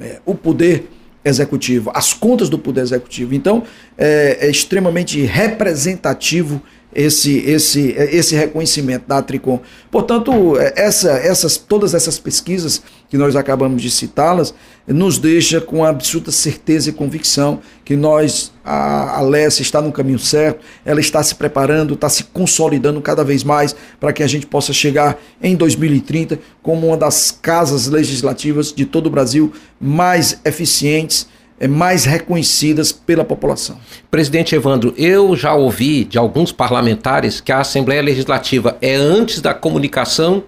é, 0.00 0.20
o 0.24 0.34
poder 0.34 0.88
executivo, 1.24 1.90
as 1.94 2.14
contas 2.14 2.48
do 2.48 2.58
poder 2.58 2.80
executivo. 2.80 3.34
Então, 3.34 3.64
é, 3.98 4.38
é 4.40 4.50
extremamente 4.50 5.20
representativo 5.22 6.62
esse, 6.94 7.38
esse, 7.38 7.90
esse 7.90 8.34
reconhecimento 8.34 9.06
da 9.06 9.22
Tricom. 9.22 9.60
Portanto, 9.90 10.58
é, 10.58 10.72
essa, 10.76 11.10
essas, 11.12 11.56
todas 11.56 11.94
essas 11.94 12.18
pesquisas 12.18 12.82
que 13.08 13.16
nós 13.16 13.36
acabamos 13.36 13.80
de 13.80 13.90
citá-las, 13.90 14.54
nos 14.86 15.18
deixa 15.18 15.60
com 15.60 15.84
absoluta 15.84 16.30
certeza 16.30 16.90
e 16.90 16.92
convicção 16.92 17.60
que 17.84 17.96
nós, 17.96 18.52
a, 18.64 19.20
a 19.20 19.46
está 19.48 19.80
no 19.80 19.92
caminho 19.92 20.18
certo, 20.18 20.64
ela 20.84 21.00
está 21.00 21.22
se 21.22 21.34
preparando, 21.34 21.94
está 21.94 22.08
se 22.08 22.24
consolidando 22.24 23.00
cada 23.00 23.24
vez 23.24 23.44
mais 23.44 23.74
para 23.98 24.12
que 24.12 24.22
a 24.22 24.26
gente 24.26 24.46
possa 24.46 24.72
chegar 24.72 25.18
em 25.42 25.56
2030 25.56 26.38
como 26.62 26.88
uma 26.88 26.96
das 26.96 27.30
casas 27.30 27.86
legislativas 27.86 28.72
de 28.72 28.84
todo 28.84 29.06
o 29.06 29.10
Brasil 29.10 29.52
mais 29.80 30.40
eficientes 30.44 31.26
mais 31.66 32.04
reconhecidas 32.04 32.92
pela 32.92 33.24
população. 33.24 33.78
Presidente 34.10 34.54
Evandro, 34.54 34.94
eu 34.96 35.34
já 35.34 35.54
ouvi 35.54 36.04
de 36.04 36.16
alguns 36.18 36.52
parlamentares 36.52 37.40
que 37.40 37.50
a 37.50 37.60
Assembleia 37.60 38.02
Legislativa 38.02 38.76
é 38.80 38.94
antes 38.94 39.40
da 39.40 39.52
comunicação 39.52 40.44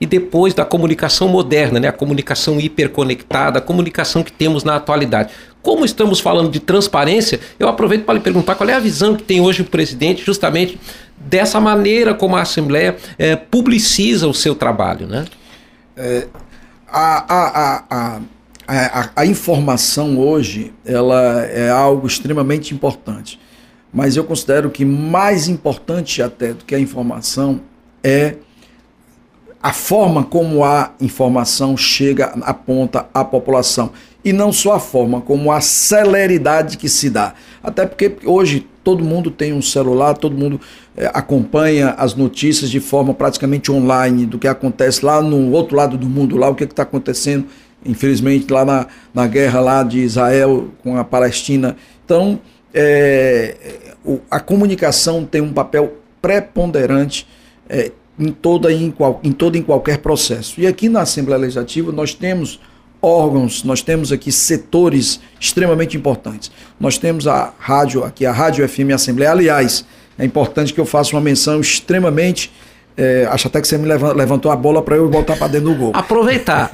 e 0.00 0.06
depois 0.06 0.54
da 0.54 0.64
comunicação 0.64 1.28
moderna, 1.28 1.80
né? 1.80 1.88
a 1.88 1.92
comunicação 1.92 2.58
hiperconectada, 2.58 3.58
a 3.58 3.62
comunicação 3.62 4.22
que 4.22 4.32
temos 4.32 4.64
na 4.64 4.76
atualidade. 4.76 5.32
Como 5.60 5.84
estamos 5.84 6.20
falando 6.20 6.50
de 6.50 6.60
transparência, 6.60 7.40
eu 7.58 7.68
aproveito 7.68 8.04
para 8.04 8.14
lhe 8.14 8.20
perguntar 8.20 8.54
qual 8.54 8.68
é 8.68 8.74
a 8.74 8.80
visão 8.80 9.16
que 9.16 9.22
tem 9.22 9.40
hoje 9.40 9.62
o 9.62 9.64
presidente 9.64 10.24
justamente 10.24 10.78
dessa 11.16 11.60
maneira 11.60 12.14
como 12.14 12.36
a 12.36 12.42
Assembleia 12.42 12.96
é, 13.18 13.34
publiciza 13.34 14.28
o 14.28 14.34
seu 14.34 14.54
trabalho. 14.54 15.06
Né? 15.06 15.24
É, 15.96 16.26
a, 16.88 17.34
a, 17.34 17.76
a 17.76 17.84
a, 17.90 18.20
a, 19.16 19.24
informação 19.24 20.18
hoje 20.18 20.74
ela 20.84 21.40
é 21.46 21.70
algo 21.70 22.06
extremamente 22.06 22.74
importante. 22.74 23.40
Mas 23.90 24.14
eu 24.14 24.24
considero 24.24 24.68
que 24.68 24.84
mais 24.84 25.48
importante 25.48 26.22
até 26.22 26.52
do 26.52 26.66
que 26.66 26.74
a 26.74 26.78
informação 26.78 27.62
é 28.04 28.36
a 29.62 29.72
forma 29.72 30.22
como 30.22 30.62
a 30.62 30.92
informação 31.00 31.76
chega, 31.76 32.26
aponta 32.42 33.08
à 33.14 33.24
população. 33.24 33.90
E 34.22 34.34
não 34.34 34.52
só 34.52 34.74
a 34.74 34.80
forma, 34.80 35.22
como 35.22 35.50
a 35.50 35.62
celeridade 35.62 36.76
que 36.76 36.88
se 36.88 37.08
dá. 37.08 37.32
Até 37.62 37.86
porque 37.86 38.16
hoje 38.24 38.66
todo 38.84 39.02
mundo 39.02 39.30
tem 39.30 39.54
um 39.54 39.62
celular, 39.62 40.14
todo 40.14 40.36
mundo 40.36 40.60
é, 40.94 41.10
acompanha 41.14 41.90
as 41.90 42.14
notícias 42.14 42.70
de 42.70 42.80
forma 42.80 43.14
praticamente 43.14 43.72
online 43.72 44.26
do 44.26 44.38
que 44.38 44.46
acontece 44.46 45.04
lá 45.04 45.22
no 45.22 45.50
outro 45.52 45.74
lado 45.74 45.96
do 45.96 46.06
mundo, 46.06 46.36
lá 46.36 46.50
o 46.50 46.54
que 46.54 46.64
está 46.64 46.82
acontecendo 46.82 47.46
infelizmente 47.88 48.52
lá 48.52 48.64
na, 48.64 48.86
na 49.12 49.26
guerra 49.26 49.60
lá 49.60 49.82
de 49.82 50.00
Israel 50.00 50.68
com 50.82 50.96
a 50.96 51.04
Palestina. 51.04 51.76
Então, 52.04 52.40
é, 52.72 53.56
a 54.30 54.38
comunicação 54.38 55.24
tem 55.24 55.40
um 55.40 55.52
papel 55.52 55.96
preponderante 56.20 57.26
é, 57.68 57.90
em, 58.18 58.30
toda, 58.30 58.72
em, 58.72 58.90
qual, 58.90 59.20
em 59.24 59.32
todo 59.32 59.56
em 59.56 59.62
qualquer 59.62 59.98
processo. 59.98 60.60
E 60.60 60.66
aqui 60.66 60.88
na 60.88 61.00
Assembleia 61.00 61.40
Legislativa 61.40 61.90
nós 61.90 62.14
temos 62.14 62.60
órgãos, 63.00 63.62
nós 63.62 63.80
temos 63.80 64.12
aqui 64.12 64.30
setores 64.30 65.20
extremamente 65.40 65.96
importantes. 65.96 66.50
Nós 66.78 66.98
temos 66.98 67.26
a 67.26 67.52
rádio, 67.58 68.04
aqui 68.04 68.26
a 68.26 68.32
Rádio 68.32 68.68
FM 68.68 68.92
Assembleia, 68.94 69.30
aliás, 69.30 69.84
é 70.18 70.24
importante 70.24 70.74
que 70.74 70.80
eu 70.80 70.86
faça 70.86 71.14
uma 71.14 71.22
menção 71.22 71.60
extremamente 71.60 72.52
é, 72.98 73.28
acho 73.30 73.46
até 73.46 73.60
que 73.60 73.68
você 73.68 73.78
me 73.78 73.86
levantou 73.86 74.50
a 74.50 74.56
bola 74.56 74.82
para 74.82 74.96
eu 74.96 75.08
voltar 75.08 75.36
para 75.36 75.46
dentro 75.46 75.70
do 75.70 75.74
gol. 75.76 75.92
Aproveitar. 75.94 76.68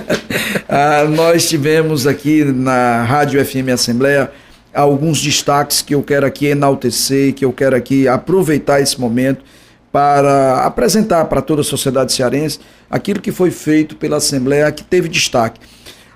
ah, 0.66 1.04
nós 1.04 1.46
tivemos 1.46 2.06
aqui 2.06 2.42
na 2.44 3.02
Rádio 3.04 3.44
FM 3.44 3.68
Assembleia 3.74 4.30
alguns 4.72 5.20
destaques 5.20 5.82
que 5.82 5.94
eu 5.94 6.02
quero 6.02 6.24
aqui 6.24 6.46
enaltecer, 6.46 7.34
que 7.34 7.44
eu 7.44 7.52
quero 7.52 7.76
aqui 7.76 8.08
aproveitar 8.08 8.80
esse 8.80 8.98
momento 8.98 9.44
para 9.92 10.64
apresentar 10.64 11.26
para 11.26 11.42
toda 11.42 11.60
a 11.60 11.64
sociedade 11.64 12.12
cearense 12.12 12.60
aquilo 12.88 13.20
que 13.20 13.30
foi 13.30 13.50
feito 13.50 13.96
pela 13.96 14.16
Assembleia 14.16 14.72
que 14.72 14.82
teve 14.82 15.10
destaque. 15.10 15.60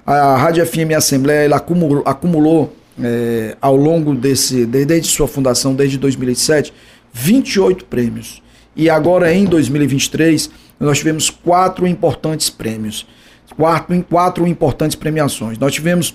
A 0.07 0.37
Rádio 0.37 0.65
FM 0.65 0.97
Assembleia 0.97 1.45
ela 1.45 1.57
acumulou, 1.57 2.03
acumulou 2.07 2.75
é, 3.03 3.57
ao 3.61 3.77
longo 3.77 4.15
desse, 4.15 4.65
desde 4.65 5.09
sua 5.09 5.29
fundação, 5.29 5.75
desde 5.75 5.99
2007, 5.99 6.73
28 7.13 7.85
prêmios. 7.85 8.43
E 8.77 8.91
agora 8.91 9.33
em 9.33 9.45
2023 9.45 10.51
nós 10.81 10.99
tivemos 10.99 11.31
quatro 11.31 11.87
importantes 11.87 12.51
prêmios, 12.51 13.07
quatro, 13.57 14.05
quatro 14.09 14.47
importantes 14.47 14.97
premiações. 14.97 15.59
Nós 15.59 15.73
tivemos 15.73 16.15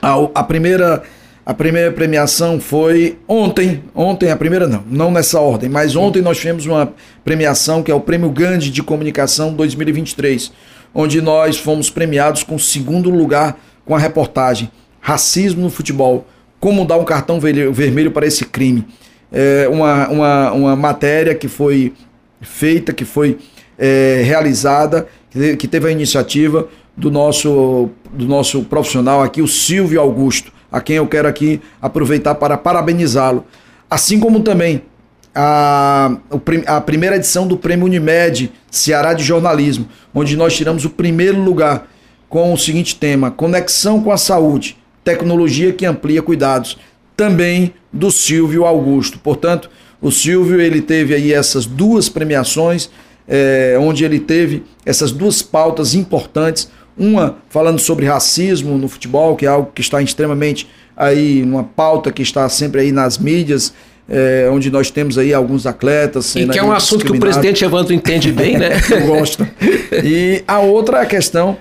a, 0.00 0.14
a 0.34 0.42
primeira 0.42 1.02
a 1.44 1.54
primeira 1.54 1.92
premiação 1.92 2.58
foi 2.58 3.20
ontem, 3.28 3.84
ontem 3.94 4.32
a 4.32 4.36
primeira 4.36 4.66
não, 4.66 4.82
não 4.90 5.12
nessa 5.12 5.38
ordem, 5.38 5.68
mas 5.68 5.94
ontem 5.94 6.20
nós 6.20 6.38
tivemos 6.38 6.66
uma 6.66 6.92
premiação 7.24 7.84
que 7.84 7.90
é 7.92 7.94
o 7.94 8.00
Prêmio 8.00 8.28
Gandhi 8.30 8.68
de 8.68 8.82
Comunicação 8.82 9.54
2023, 9.54 10.50
onde 10.92 11.20
nós 11.20 11.56
fomos 11.56 11.88
premiados 11.88 12.42
com 12.42 12.58
segundo 12.58 13.10
lugar 13.10 13.60
com 13.84 13.94
a 13.94 13.98
reportagem 13.98 14.68
Racismo 15.00 15.62
no 15.62 15.70
Futebol, 15.70 16.26
como 16.58 16.84
dar 16.84 16.96
um 16.96 17.04
cartão 17.04 17.38
vermelho 17.38 18.10
para 18.10 18.26
esse 18.26 18.44
crime 18.44 18.84
é, 19.32 19.68
uma, 19.68 20.08
uma, 20.08 20.52
uma 20.52 20.76
matéria 20.76 21.34
que 21.34 21.48
foi 21.48 21.92
feita, 22.40 22.92
que 22.92 23.04
foi 23.04 23.38
é, 23.78 24.22
realizada, 24.24 25.06
que 25.58 25.68
teve 25.68 25.88
a 25.88 25.92
iniciativa 25.92 26.68
do 26.96 27.10
nosso, 27.10 27.90
do 28.12 28.24
nosso 28.26 28.62
profissional 28.64 29.22
aqui, 29.22 29.42
o 29.42 29.48
Silvio 29.48 30.00
Augusto, 30.00 30.50
a 30.72 30.80
quem 30.80 30.96
eu 30.96 31.06
quero 31.06 31.28
aqui 31.28 31.60
aproveitar 31.80 32.34
para 32.36 32.56
parabenizá-lo. 32.56 33.44
Assim 33.90 34.18
como 34.18 34.40
também 34.40 34.82
a, 35.34 36.16
a 36.66 36.80
primeira 36.80 37.16
edição 37.16 37.46
do 37.46 37.58
Prêmio 37.58 37.84
Unimed 37.84 38.50
Ceará 38.70 39.12
de 39.12 39.22
Jornalismo, 39.22 39.86
onde 40.14 40.36
nós 40.36 40.56
tiramos 40.56 40.84
o 40.86 40.90
primeiro 40.90 41.38
lugar 41.38 41.86
com 42.28 42.52
o 42.52 42.58
seguinte 42.58 42.96
tema: 42.96 43.30
Conexão 43.30 44.02
com 44.02 44.10
a 44.10 44.16
Saúde, 44.16 44.78
tecnologia 45.04 45.72
que 45.72 45.84
amplia 45.84 46.22
cuidados 46.22 46.78
também 47.16 47.72
do 47.92 48.10
Silvio 48.10 48.64
Augusto. 48.64 49.18
Portanto, 49.18 49.70
o 50.00 50.10
Silvio 50.10 50.60
ele 50.60 50.80
teve 50.80 51.14
aí 51.14 51.32
essas 51.32 51.64
duas 51.64 52.08
premiações, 52.08 52.90
é, 53.26 53.76
onde 53.80 54.04
ele 54.04 54.20
teve 54.20 54.64
essas 54.84 55.10
duas 55.10 55.42
pautas 55.42 55.94
importantes. 55.94 56.70
Uma 56.98 57.36
falando 57.50 57.78
sobre 57.78 58.06
racismo 58.06 58.78
no 58.78 58.88
futebol, 58.88 59.36
que 59.36 59.44
é 59.44 59.48
algo 59.48 59.70
que 59.74 59.80
está 59.80 60.00
extremamente 60.00 60.68
aí, 60.96 61.42
uma 61.42 61.64
pauta 61.64 62.10
que 62.10 62.22
está 62.22 62.48
sempre 62.48 62.80
aí 62.80 62.92
nas 62.92 63.18
mídias, 63.18 63.74
é, 64.08 64.48
onde 64.50 64.70
nós 64.70 64.90
temos 64.90 65.18
aí 65.18 65.34
alguns 65.34 65.66
atletas. 65.66 66.34
E 66.36 66.46
que 66.46 66.58
é 66.58 66.62
um 66.62 66.72
assunto 66.72 67.04
que 67.04 67.12
o 67.12 67.20
presidente 67.20 67.64
Evandro 67.64 67.92
entende 67.92 68.32
bem, 68.32 68.56
né? 68.56 68.80
Gosta. 69.06 69.50
E 70.04 70.42
a 70.46 70.60
outra 70.60 70.98
é 70.98 71.02
a 71.02 71.06
questão 71.06 71.58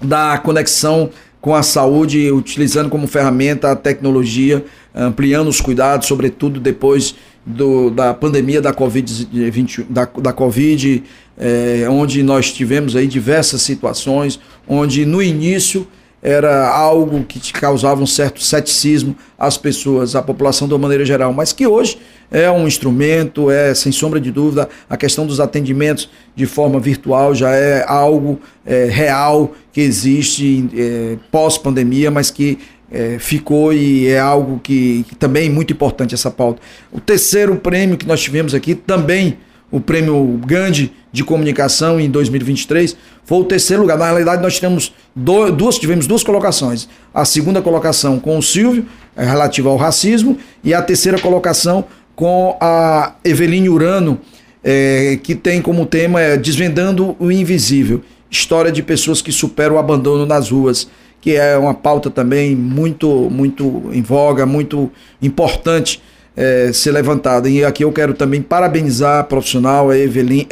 da 0.00 0.38
conexão 0.38 1.10
com 1.40 1.54
a 1.54 1.62
saúde, 1.62 2.30
utilizando 2.32 2.88
como 2.88 3.06
ferramenta 3.06 3.70
a 3.70 3.76
tecnologia, 3.76 4.64
ampliando 4.94 5.48
os 5.48 5.60
cuidados, 5.60 6.08
sobretudo 6.08 6.58
depois 6.58 7.14
do, 7.44 7.90
da 7.90 8.12
pandemia 8.12 8.60
da 8.60 8.72
Covid, 8.72 9.28
da, 9.88 10.04
da 10.04 10.32
COVID 10.32 11.04
é, 11.38 11.86
onde 11.88 12.22
nós 12.22 12.52
tivemos 12.52 12.96
aí 12.96 13.06
diversas 13.06 13.62
situações, 13.62 14.40
onde 14.66 15.04
no 15.04 15.22
início 15.22 15.86
era 16.26 16.68
algo 16.68 17.22
que 17.22 17.52
causava 17.52 18.02
um 18.02 18.06
certo 18.06 18.42
ceticismo 18.42 19.14
às 19.38 19.56
pessoas, 19.56 20.16
à 20.16 20.20
população 20.20 20.66
de 20.66 20.74
uma 20.74 20.80
maneira 20.80 21.04
geral, 21.04 21.32
mas 21.32 21.52
que 21.52 21.68
hoje 21.68 21.98
é 22.32 22.50
um 22.50 22.66
instrumento, 22.66 23.48
é 23.48 23.72
sem 23.76 23.92
sombra 23.92 24.20
de 24.20 24.32
dúvida, 24.32 24.68
a 24.90 24.96
questão 24.96 25.24
dos 25.24 25.38
atendimentos 25.38 26.10
de 26.34 26.44
forma 26.44 26.80
virtual 26.80 27.32
já 27.32 27.50
é 27.54 27.84
algo 27.86 28.40
é, 28.66 28.86
real 28.86 29.54
que 29.72 29.80
existe 29.80 30.68
é, 30.76 31.16
pós-pandemia, 31.30 32.10
mas 32.10 32.28
que 32.28 32.58
é, 32.90 33.20
ficou 33.20 33.72
e 33.72 34.08
é 34.08 34.18
algo 34.18 34.58
que, 34.58 35.04
que 35.08 35.14
também 35.14 35.46
é 35.46 35.50
muito 35.50 35.72
importante 35.72 36.12
essa 36.12 36.30
pauta. 36.30 36.60
O 36.90 36.98
terceiro 36.98 37.54
prêmio 37.54 37.96
que 37.96 38.06
nós 38.06 38.20
tivemos 38.20 38.52
aqui 38.52 38.74
também 38.74 39.38
o 39.70 39.80
prêmio 39.80 40.40
Gandhi 40.46 40.92
de 41.12 41.24
comunicação 41.24 41.98
em 41.98 42.10
2023 42.10 42.96
foi 43.24 43.38
o 43.38 43.44
terceiro 43.44 43.82
lugar. 43.82 43.98
Na 43.98 44.06
realidade, 44.06 44.42
nós 44.42 44.54
tivemos 44.54 44.92
duas, 45.14 45.78
tivemos 45.78 46.06
duas 46.06 46.22
colocações. 46.22 46.88
A 47.12 47.24
segunda 47.24 47.60
colocação 47.60 48.18
com 48.18 48.38
o 48.38 48.42
Silvio, 48.42 48.86
é, 49.16 49.24
relativa 49.24 49.68
ao 49.68 49.76
racismo, 49.76 50.38
e 50.62 50.72
a 50.72 50.82
terceira 50.82 51.18
colocação 51.18 51.84
com 52.14 52.56
a 52.60 53.14
Eveline 53.24 53.68
Urano, 53.68 54.20
é, 54.62 55.18
que 55.22 55.34
tem 55.34 55.60
como 55.60 55.86
tema 55.86 56.20
é, 56.20 56.36
Desvendando 56.36 57.16
o 57.18 57.30
Invisível 57.30 58.02
história 58.30 58.70
de 58.70 58.82
pessoas 58.82 59.22
que 59.22 59.32
superam 59.32 59.76
o 59.76 59.78
abandono 59.78 60.26
nas 60.26 60.50
ruas, 60.50 60.88
que 61.20 61.34
é 61.34 61.56
uma 61.56 61.74
pauta 61.74 62.10
também 62.10 62.54
muito, 62.54 63.08
muito 63.30 63.90
em 63.92 64.02
voga, 64.02 64.46
muito 64.46 64.90
importante 65.20 66.00
é, 66.36 66.70
ser 66.72 66.92
levantada. 66.92 67.48
E 67.48 67.64
aqui 67.64 67.82
eu 67.82 67.90
quero 67.90 68.12
também 68.12 68.42
parabenizar 68.42 69.20
a 69.20 69.24
profissional 69.24 69.90
a 69.90 69.96
Evelyn, 69.96 70.46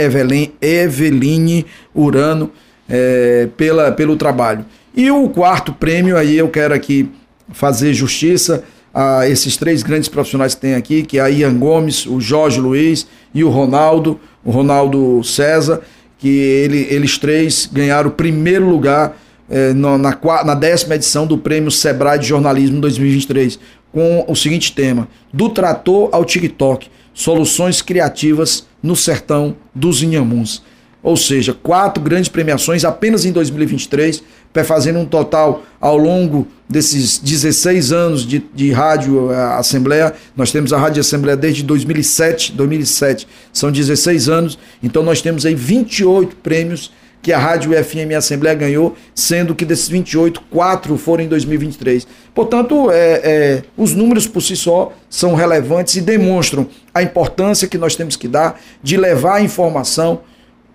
Eveline 0.60 1.66
Urano 1.94 2.50
é, 2.88 3.48
pela, 3.56 3.92
pelo 3.92 4.16
trabalho. 4.16 4.64
E 4.96 5.10
o 5.10 5.28
quarto 5.28 5.72
prêmio, 5.72 6.16
aí 6.16 6.36
eu 6.38 6.48
quero 6.48 6.72
aqui 6.72 7.10
fazer 7.52 7.92
justiça 7.92 8.64
a 8.94 9.28
esses 9.28 9.56
três 9.56 9.82
grandes 9.82 10.08
profissionais 10.08 10.54
que 10.54 10.60
tem 10.60 10.74
aqui, 10.74 11.02
que 11.02 11.18
é 11.18 11.20
a 11.20 11.28
Ian 11.28 11.58
Gomes, 11.58 12.06
o 12.06 12.20
Jorge 12.20 12.60
Luiz 12.60 13.06
e 13.34 13.42
o 13.42 13.50
Ronaldo, 13.50 14.20
o 14.44 14.50
Ronaldo 14.50 15.22
César, 15.24 15.80
que 16.16 16.28
ele, 16.28 16.86
eles 16.88 17.18
três 17.18 17.68
ganharam 17.70 18.08
o 18.08 18.12
primeiro 18.12 18.68
lugar 18.68 19.16
é, 19.50 19.74
na, 19.74 19.98
na 19.98 20.54
décima 20.54 20.94
edição 20.94 21.26
do 21.26 21.36
Prêmio 21.36 21.70
Sebrae 21.70 22.18
de 22.18 22.26
Jornalismo 22.26 22.80
2023 22.80 23.58
com 23.94 24.24
o 24.26 24.34
seguinte 24.34 24.72
tema: 24.72 25.08
Do 25.32 25.48
trator 25.48 26.08
ao 26.12 26.24
TikTok, 26.24 26.90
soluções 27.14 27.80
criativas 27.80 28.66
no 28.82 28.96
sertão 28.96 29.56
dos 29.72 30.02
Inhamuns. 30.02 30.62
Ou 31.00 31.16
seja, 31.16 31.52
quatro 31.52 32.02
grandes 32.02 32.30
premiações 32.30 32.82
apenas 32.82 33.26
em 33.26 33.30
2023, 33.30 34.22
fazendo 34.64 34.98
um 34.98 35.04
total 35.04 35.62
ao 35.78 35.98
longo 35.98 36.48
desses 36.68 37.18
16 37.18 37.92
anos 37.92 38.26
de, 38.26 38.42
de 38.54 38.72
rádio 38.72 39.30
eh, 39.30 39.36
Assembleia. 39.58 40.14
Nós 40.34 40.50
temos 40.50 40.72
a 40.72 40.78
Rádio 40.78 41.02
Assembleia 41.02 41.36
desde 41.36 41.62
2007, 41.62 42.52
2007, 42.52 43.28
são 43.52 43.70
16 43.70 44.30
anos, 44.30 44.58
então 44.82 45.02
nós 45.02 45.20
temos 45.20 45.44
aí 45.44 45.54
28 45.54 46.36
prêmios 46.36 46.90
que 47.24 47.32
a 47.32 47.38
Rádio 47.38 47.72
FM 47.72 48.14
Assembleia 48.14 48.54
ganhou, 48.54 48.94
sendo 49.14 49.54
que 49.54 49.64
desses 49.64 49.88
28, 49.88 50.42
quatro 50.50 50.98
foram 50.98 51.24
em 51.24 51.26
2023. 51.28 52.06
Portanto, 52.34 52.90
é, 52.90 53.20
é, 53.24 53.62
os 53.78 53.94
números 53.94 54.26
por 54.26 54.42
si 54.42 54.54
só 54.54 54.92
são 55.08 55.34
relevantes 55.34 55.96
e 55.96 56.02
demonstram 56.02 56.66
a 56.92 57.02
importância 57.02 57.66
que 57.66 57.78
nós 57.78 57.96
temos 57.96 58.14
que 58.14 58.28
dar 58.28 58.60
de 58.82 58.98
levar 58.98 59.36
a 59.36 59.40
informação 59.40 60.20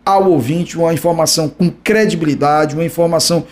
ao 0.04 0.28
ouvinte, 0.32 0.76
uma 0.76 0.92
informação 0.92 1.48
com 1.48 1.70
credibilidade, 1.70 2.74
uma 2.74 2.84
informação. 2.84 3.46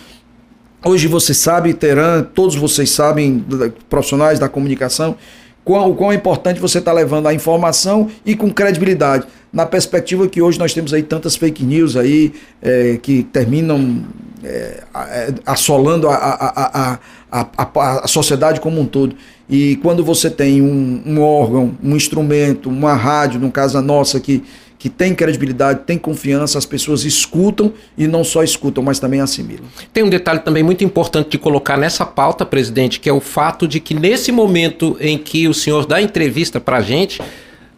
Hoje 0.83 1.07
você 1.07 1.35
sabe, 1.35 1.75
Teran, 1.75 2.23
todos 2.23 2.55
vocês 2.55 2.89
sabem, 2.89 3.45
profissionais 3.87 4.39
da 4.39 4.49
comunicação, 4.49 5.15
quão, 5.63 5.93
quão 5.93 6.11
é 6.11 6.15
importante 6.15 6.59
você 6.59 6.79
estar 6.79 6.93
tá 6.93 6.97
levando 6.97 7.27
a 7.27 7.33
informação 7.33 8.09
e 8.25 8.35
com 8.35 8.51
credibilidade 8.51 9.27
na 9.57 9.65
perspectiva 9.65 10.27
que 10.27 10.39
hoje 10.39 10.59
nós 10.59 10.71
temos 10.71 10.93
aí 10.93 11.01
tantas 11.01 11.35
fake 11.35 11.63
news 11.63 11.97
aí 11.97 12.31
é, 12.61 12.99
que 13.01 13.23
terminam 13.23 14.05
é, 14.43 14.83
é 14.93 15.33
assolando 15.47 16.07
a, 16.07 16.13
a, 16.13 16.99
a, 17.31 18.03
a, 18.03 18.07
sociedade 18.07 18.59
como 18.61 18.79
um 18.79 18.85
todo. 18.85 19.15
E 19.49 19.77
quando 19.77 20.03
você 20.03 20.29
tem 20.29 20.61
um, 20.61 21.01
um, 21.03 21.19
órgão, 21.21 21.75
um 21.81 21.95
instrumento, 21.95 22.69
uma 22.69 22.93
rádio, 22.93 23.39
no 23.39 23.49
caso 23.49 23.79
a 23.79 23.81
nossa, 23.81 24.19
que, 24.19 24.43
que 24.77 24.89
tem 24.89 25.15
credibilidade, 25.15 25.79
tem 25.87 25.97
confiança, 25.97 26.59
as 26.59 26.65
pessoas 26.67 27.03
escutam 27.03 27.73
e 27.97 28.05
não 28.05 28.23
só 28.23 28.43
escutam, 28.43 28.83
mas 28.83 28.99
também 28.99 29.21
assimilam. 29.21 29.65
Tem 29.91 30.03
um 30.03 30.09
detalhe 30.09 30.41
também 30.41 30.61
muito 30.61 30.83
importante 30.83 31.31
de 31.31 31.39
colocar 31.39 31.77
nessa 31.77 32.05
pauta, 32.05 32.45
presidente, 32.45 32.99
que 32.99 33.09
é 33.09 33.13
o 33.13 33.19
fato 33.19 33.67
de 33.67 33.79
que 33.79 33.95
nesse 33.95 34.31
momento 34.31 34.95
em 34.99 35.17
que 35.17 35.47
o 35.47 35.53
senhor 35.53 35.87
dá 35.87 35.99
entrevista 35.99 36.59
para 36.59 36.77
a 36.77 36.81
gente, 36.81 37.19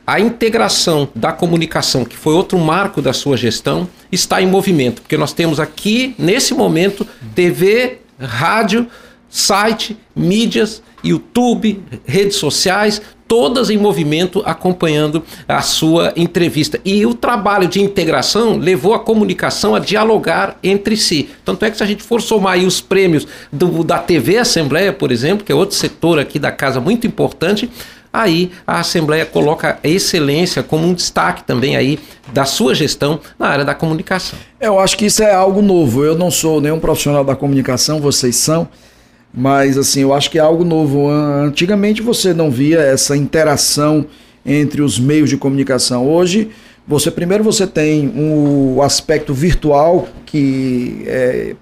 a 0.10 0.20
integração 0.20 1.08
da 1.14 1.32
comunicação, 1.32 2.04
que 2.04 2.18
foi 2.18 2.34
outro 2.34 2.58
marco 2.58 3.00
da 3.00 3.14
sua 3.14 3.38
gestão, 3.38 3.88
está 4.12 4.42
em 4.42 4.48
movimento, 4.48 5.04
porque 5.04 5.16
nós 5.16 5.34
temos 5.34 5.60
aqui, 5.60 6.16
nesse 6.18 6.52
momento, 6.56 7.06
TV, 7.36 8.00
rádio, 8.20 8.88
site, 9.30 9.96
mídias, 10.16 10.82
YouTube, 11.04 11.84
redes 12.08 12.38
sociais, 12.38 13.00
todas 13.28 13.70
em 13.70 13.78
movimento 13.78 14.42
acompanhando 14.44 15.24
a 15.48 15.62
sua 15.62 16.12
entrevista. 16.16 16.82
E 16.84 17.06
o 17.06 17.14
trabalho 17.14 17.68
de 17.68 17.80
integração 17.80 18.58
levou 18.58 18.96
a 18.96 19.00
comunicação 19.00 19.76
a 19.76 19.80
dialogar 19.80 20.58
entre 20.64 20.98
si. 20.98 21.30
Tanto 21.46 21.64
é 21.64 21.70
que 21.70 21.78
se 21.78 21.84
a 21.84 21.86
gente 21.86 22.02
for 22.02 22.20
somar 22.20 22.54
aí 22.54 22.66
os 22.66 22.82
prêmios 22.82 23.28
do, 23.54 23.84
da 23.84 24.00
TV 24.00 24.40
Assembleia, 24.40 24.92
por 24.92 25.12
exemplo, 25.12 25.46
que 25.46 25.52
é 25.52 25.56
outro 25.56 25.76
setor 25.76 26.18
aqui 26.18 26.40
da 26.40 26.52
casa 26.52 26.82
muito 26.82 27.06
importante, 27.06 27.70
aí 28.12 28.52
a 28.66 28.80
Assembleia 28.80 29.26
coloca 29.26 29.80
a 29.84 29.88
excelência 29.88 30.64
como 30.64 30.88
um 30.88 30.94
destaque 30.94 31.44
também 31.44 31.76
aí 31.76 32.00
da 32.34 32.46
sua 32.46 32.76
gestão 32.76 33.20
na 33.38 33.48
área 33.48 33.66
da 33.66 33.76
comunicação. 33.76 34.38
Eu 34.60 34.80
acho 34.80 34.98
que 34.98 35.06
isso 35.06 35.24
é 35.24 35.34
algo 35.34 35.62
novo. 35.62 36.04
Eu 36.04 36.18
não 36.18 36.30
sou 36.32 36.60
nenhum 36.62 36.80
profissional 36.80 37.24
da 37.24 37.36
comunicação, 37.36 38.00
vocês 38.00 38.36
são, 38.36 38.68
mas 39.34 39.78
assim, 39.78 40.02
eu 40.02 40.14
acho 40.14 40.30
que 40.30 40.38
é 40.38 40.42
algo 40.42 40.64
novo. 40.64 41.10
Antigamente 41.10 42.02
você 42.02 42.34
não 42.34 42.50
via 42.50 42.80
essa 42.80 43.16
interação 43.16 44.06
entre 44.46 44.82
os 44.82 45.00
meios 45.00 45.30
de 45.30 45.38
comunicação. 45.38 46.08
Hoje, 46.08 46.50
você 46.88 47.12
primeiro 47.12 47.44
você 47.44 47.68
tem 47.68 48.08
o 48.08 48.78
um 48.78 48.82
aspecto 48.82 49.34
virtual 49.34 50.08
que 50.26 51.04
é, 51.06 51.56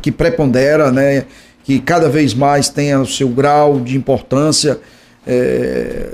que 0.00 0.10
prepondera, 0.10 0.90
né? 0.90 1.24
que 1.64 1.80
cada 1.80 2.08
vez 2.08 2.34
mais 2.34 2.68
tem 2.68 2.94
o 2.94 3.06
seu 3.06 3.28
grau 3.28 3.80
de 3.80 3.96
importância 3.96 4.78
é, 5.26 6.10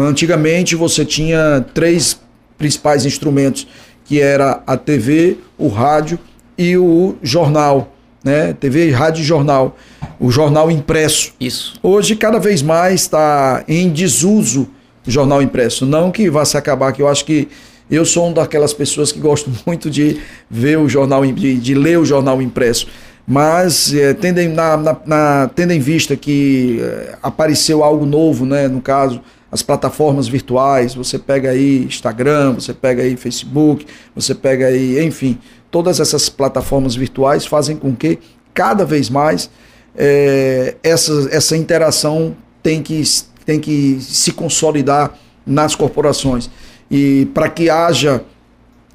antigamente 0.00 0.74
você 0.74 1.04
tinha 1.04 1.64
três 1.74 2.20
principais 2.58 3.04
instrumentos, 3.04 3.66
que 4.04 4.20
era 4.20 4.62
a 4.66 4.76
TV, 4.76 5.38
o 5.58 5.68
rádio 5.68 6.18
e 6.56 6.76
o 6.76 7.16
jornal, 7.22 7.92
né? 8.24 8.52
TV, 8.52 8.90
rádio 8.90 9.22
e 9.22 9.24
jornal, 9.24 9.76
o 10.18 10.30
jornal 10.30 10.70
impresso. 10.70 11.32
Isso. 11.40 11.74
Hoje 11.82 12.14
cada 12.16 12.38
vez 12.38 12.62
mais 12.62 13.02
está 13.02 13.64
em 13.66 13.90
desuso 13.90 14.68
o 15.06 15.10
jornal 15.10 15.42
impresso. 15.42 15.84
Não 15.84 16.10
que 16.10 16.30
vá 16.30 16.44
se 16.44 16.56
acabar, 16.56 16.92
que 16.92 17.02
eu 17.02 17.08
acho 17.08 17.24
que 17.24 17.48
eu 17.90 18.04
sou 18.04 18.26
uma 18.26 18.34
daquelas 18.34 18.72
pessoas 18.72 19.12
que 19.12 19.18
gosto 19.18 19.50
muito 19.66 19.90
de 19.90 20.20
ver 20.50 20.78
o 20.78 20.88
jornal, 20.88 21.24
de, 21.26 21.56
de 21.56 21.74
ler 21.74 21.98
o 21.98 22.04
jornal 22.04 22.40
impresso 22.40 22.86
mas 23.26 23.94
é, 23.94 24.14
tendo, 24.14 24.38
em, 24.38 24.48
na, 24.48 24.76
na, 24.76 24.96
na, 25.06 25.50
tendo 25.54 25.72
em 25.72 25.80
vista 25.80 26.16
que 26.16 26.80
é, 26.80 27.18
apareceu 27.22 27.84
algo 27.84 28.04
novo, 28.04 28.44
né, 28.44 28.68
no 28.68 28.80
caso, 28.80 29.20
as 29.50 29.62
plataformas 29.62 30.26
virtuais, 30.26 30.94
você 30.94 31.18
pega 31.18 31.50
aí 31.50 31.84
Instagram, 31.84 32.54
você 32.54 32.72
pega 32.72 33.02
aí 33.02 33.16
Facebook, 33.16 33.86
você 34.14 34.34
pega 34.34 34.66
aí, 34.66 35.04
enfim, 35.04 35.38
todas 35.70 36.00
essas 36.00 36.28
plataformas 36.28 36.94
virtuais 36.94 37.44
fazem 37.44 37.76
com 37.76 37.94
que 37.94 38.18
cada 38.54 38.84
vez 38.84 39.10
mais 39.10 39.50
é, 39.96 40.76
essa, 40.82 41.28
essa 41.30 41.56
interação 41.56 42.34
tem 42.62 42.82
que, 42.82 43.02
tem 43.44 43.60
que 43.60 43.98
se 44.00 44.32
consolidar 44.32 45.18
nas 45.46 45.74
corporações. 45.74 46.50
E 46.90 47.26
para 47.34 47.48
que 47.48 47.68
haja 47.68 48.22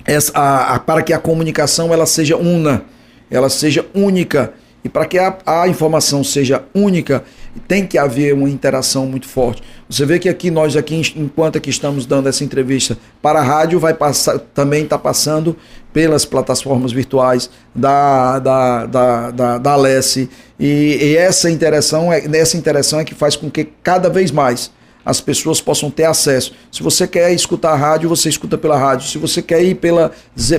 essa, 0.05 0.31
a, 0.37 0.75
a, 0.75 0.79
para 0.79 1.01
que 1.01 1.13
a 1.13 1.19
comunicação 1.19 1.93
ela 1.93 2.05
seja 2.05 2.37
una, 2.37 2.83
ela 3.29 3.49
seja 3.49 3.85
única 3.93 4.53
e 4.83 4.89
para 4.89 5.05
que 5.05 5.17
a, 5.17 5.37
a, 5.45 5.67
informação 5.67 6.23
seja 6.23 6.63
única, 6.73 7.23
tem 7.67 7.85
que 7.85 7.97
haver 7.97 8.33
uma 8.33 8.49
interação 8.49 9.05
muito 9.05 9.27
forte. 9.27 9.61
Você 9.89 10.05
vê 10.05 10.17
que 10.17 10.29
aqui 10.29 10.49
nós 10.49 10.77
aqui 10.77 10.95
enquanto 11.15 11.57
aqui 11.57 11.69
estamos 11.69 12.05
dando 12.05 12.29
essa 12.29 12.43
entrevista 12.43 12.97
para 13.21 13.39
a 13.39 13.43
rádio, 13.43 13.79
vai 13.79 13.93
passar 13.93 14.39
também 14.39 14.83
está 14.83 14.97
passando 14.97 15.57
pelas 15.91 16.23
plataformas 16.23 16.91
virtuais 16.91 17.49
da 17.75 18.39
da 18.39 18.85
da, 18.85 19.31
da, 19.31 19.57
da 19.57 19.71
Alesse 19.71 20.29
e, 20.59 20.97
e 21.01 21.17
essa 21.17 21.49
interação 21.49 22.13
é 22.13 22.23
essa 22.37 22.55
interação 22.55 22.99
é 22.99 23.03
que 23.03 23.15
faz 23.15 23.35
com 23.35 23.49
que 23.49 23.65
cada 23.83 24.09
vez 24.09 24.31
mais 24.31 24.71
as 25.07 25.21
pessoas 25.21 25.61
possam 25.61 25.89
ter 25.89 26.03
acesso. 26.03 26.51
Se 26.69 26.83
você 26.83 27.07
quer 27.07 27.31
escutar 27.31 27.71
a 27.71 27.75
rádio, 27.77 28.09
você 28.09 28.27
escuta 28.27 28.57
pela 28.57 28.77
rádio. 28.77 29.07
Se 29.07 29.17
você 29.17 29.41
quer 29.41 29.63
ir 29.63 29.75
pela, 29.75 30.11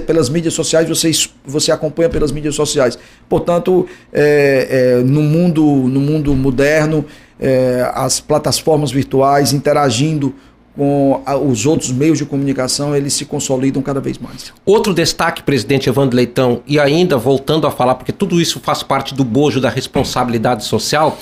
pelas 0.06 0.30
mídias 0.30 0.54
sociais, 0.54 0.88
você, 0.88 1.10
você 1.44 1.70
acompanha 1.70 2.08
pelas 2.08 2.32
mídias 2.32 2.54
sociais. 2.54 2.98
Portanto, 3.28 3.86
é, 4.10 4.96
é, 5.00 5.04
no, 5.04 5.20
mundo, 5.20 5.62
no 5.62 6.00
mundo 6.00 6.34
moderno, 6.34 7.04
é, 7.38 7.90
as 7.94 8.20
plataformas 8.20 8.90
virtuais 8.90 9.52
interagindo 9.52 10.34
com 10.74 11.20
os 11.46 11.66
outros 11.66 11.90
meios 11.90 12.16
de 12.16 12.24
comunicação, 12.24 12.96
eles 12.96 13.12
se 13.12 13.26
consolidam 13.26 13.82
cada 13.82 14.00
vez 14.00 14.16
mais. 14.16 14.52
Outro 14.64 14.94
destaque, 14.94 15.42
presidente 15.42 15.90
Evandro 15.90 16.16
Leitão, 16.16 16.62
e 16.66 16.78
ainda 16.78 17.18
voltando 17.18 17.66
a 17.66 17.70
falar, 17.70 17.96
porque 17.96 18.12
tudo 18.12 18.40
isso 18.40 18.60
faz 18.60 18.82
parte 18.82 19.12
do 19.12 19.24
bojo 19.24 19.60
da 19.60 19.68
responsabilidade 19.68 20.64
social, 20.64 21.18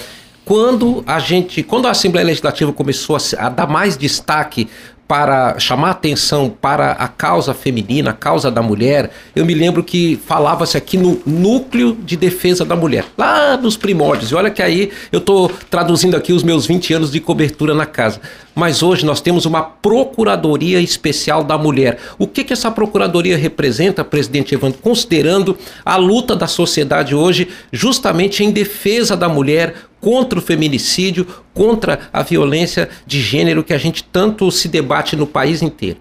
quando 0.47 1.03
a 1.09 1.19
gente, 1.19 1.61
quando 1.65 1.89
a 1.89 1.91
Assembleia 1.91 2.25
Legislativa 2.25 2.73
começou 2.73 3.17
a, 3.17 3.47
a 3.47 3.49
dar 3.49 3.67
mais 3.67 3.97
destaque 3.97 4.69
para 5.09 5.59
chamar 5.59 5.91
atenção 5.91 6.49
para 6.49 6.93
a 6.93 7.09
causa 7.09 7.53
feminina, 7.53 8.11
a 8.11 8.13
causa 8.13 8.51
da 8.51 8.63
mulher, 8.63 9.11
eu 9.35 9.45
me 9.45 9.55
lembro 9.55 9.83
que 9.83 10.19
falava-se 10.25 10.77
aqui 10.77 10.97
no 10.97 11.21
núcleo 11.27 11.97
de 12.05 12.17
defesa 12.17 12.65
da 12.65 12.75
mulher, 12.75 13.05
lá 13.19 13.57
nos 13.57 13.77
primórdios. 13.77 14.31
E 14.31 14.35
olha 14.35 14.51
que 14.51 14.63
aí 14.63 14.91
eu 15.13 15.19
estou 15.19 15.51
traduzindo 15.71 16.17
aqui 16.17 16.33
os 16.33 16.43
meus 16.43 16.67
20 16.67 16.95
anos 16.95 17.11
de 17.11 17.21
cobertura 17.21 17.75
na 17.75 17.87
casa. 17.87 18.21
Mas 18.55 18.83
hoje 18.83 19.05
nós 19.05 19.21
temos 19.21 19.47
uma 19.47 19.63
Procuradoria 19.63 20.81
Especial 20.81 21.45
da 21.45 21.59
Mulher. 21.59 21.99
O 22.19 22.27
que, 22.27 22.43
que 22.43 22.53
essa 22.53 22.71
Procuradoria 22.71 23.37
representa, 23.37 24.03
presidente 24.03 24.55
Evandro, 24.55 24.79
considerando 24.81 25.57
a 25.85 25.97
luta 25.97 26.35
da 26.35 26.47
sociedade 26.47 27.15
hoje 27.15 27.49
justamente 27.71 28.43
em 28.43 28.51
defesa 28.51 29.17
da 29.17 29.29
mulher, 29.29 29.75
contra 30.07 30.39
o 30.39 30.43
feminicídio, 30.43 31.27
contra 31.53 32.09
a 32.13 32.23
violência 32.23 32.89
de 33.05 33.21
gênero 33.21 33.65
que 33.65 33.75
a 33.75 33.79
gente 33.79 34.05
tanto 34.05 34.49
se 34.53 34.69
debate 34.69 35.17
no 35.17 35.27
país 35.27 35.63
inteiro. 35.63 35.99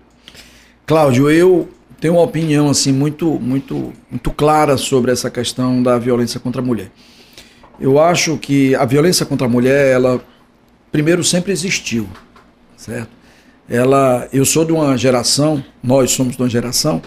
Cláudio, 0.85 1.27
eu 1.27 1.67
tenho 1.99 2.13
uma 2.13 2.21
opinião 2.21 2.69
assim 2.69 2.91
muito, 2.91 3.39
muito, 3.39 3.91
muito 4.07 4.29
clara 4.29 4.77
sobre 4.77 5.11
essa 5.11 5.27
questão 5.31 5.81
da 5.81 5.97
violência 5.97 6.39
contra 6.39 6.61
a 6.61 6.63
mulher. 6.63 6.91
Eu 7.79 7.99
acho 7.99 8.37
que 8.37 8.75
a 8.75 8.85
violência 8.85 9.25
contra 9.25 9.47
a 9.47 9.49
mulher, 9.49 9.95
ela 9.95 10.21
primeiro 10.91 11.23
sempre 11.23 11.51
existiu, 11.51 12.07
certo? 12.77 13.09
Ela, 13.67 14.29
eu 14.31 14.45
sou 14.45 14.63
de 14.63 14.71
uma 14.71 14.95
geração, 14.95 15.65
nós 15.81 16.11
somos 16.11 16.35
de 16.35 16.43
uma 16.43 16.49
geração 16.49 17.01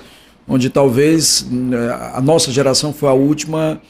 onde 0.49 0.69
talvez 0.69 1.47
eh, 1.49 2.13
a 2.15 2.21
nossa 2.21 2.51
geração 2.51 2.93
foi 2.93 3.09
a 3.09 3.13
última 3.13 3.81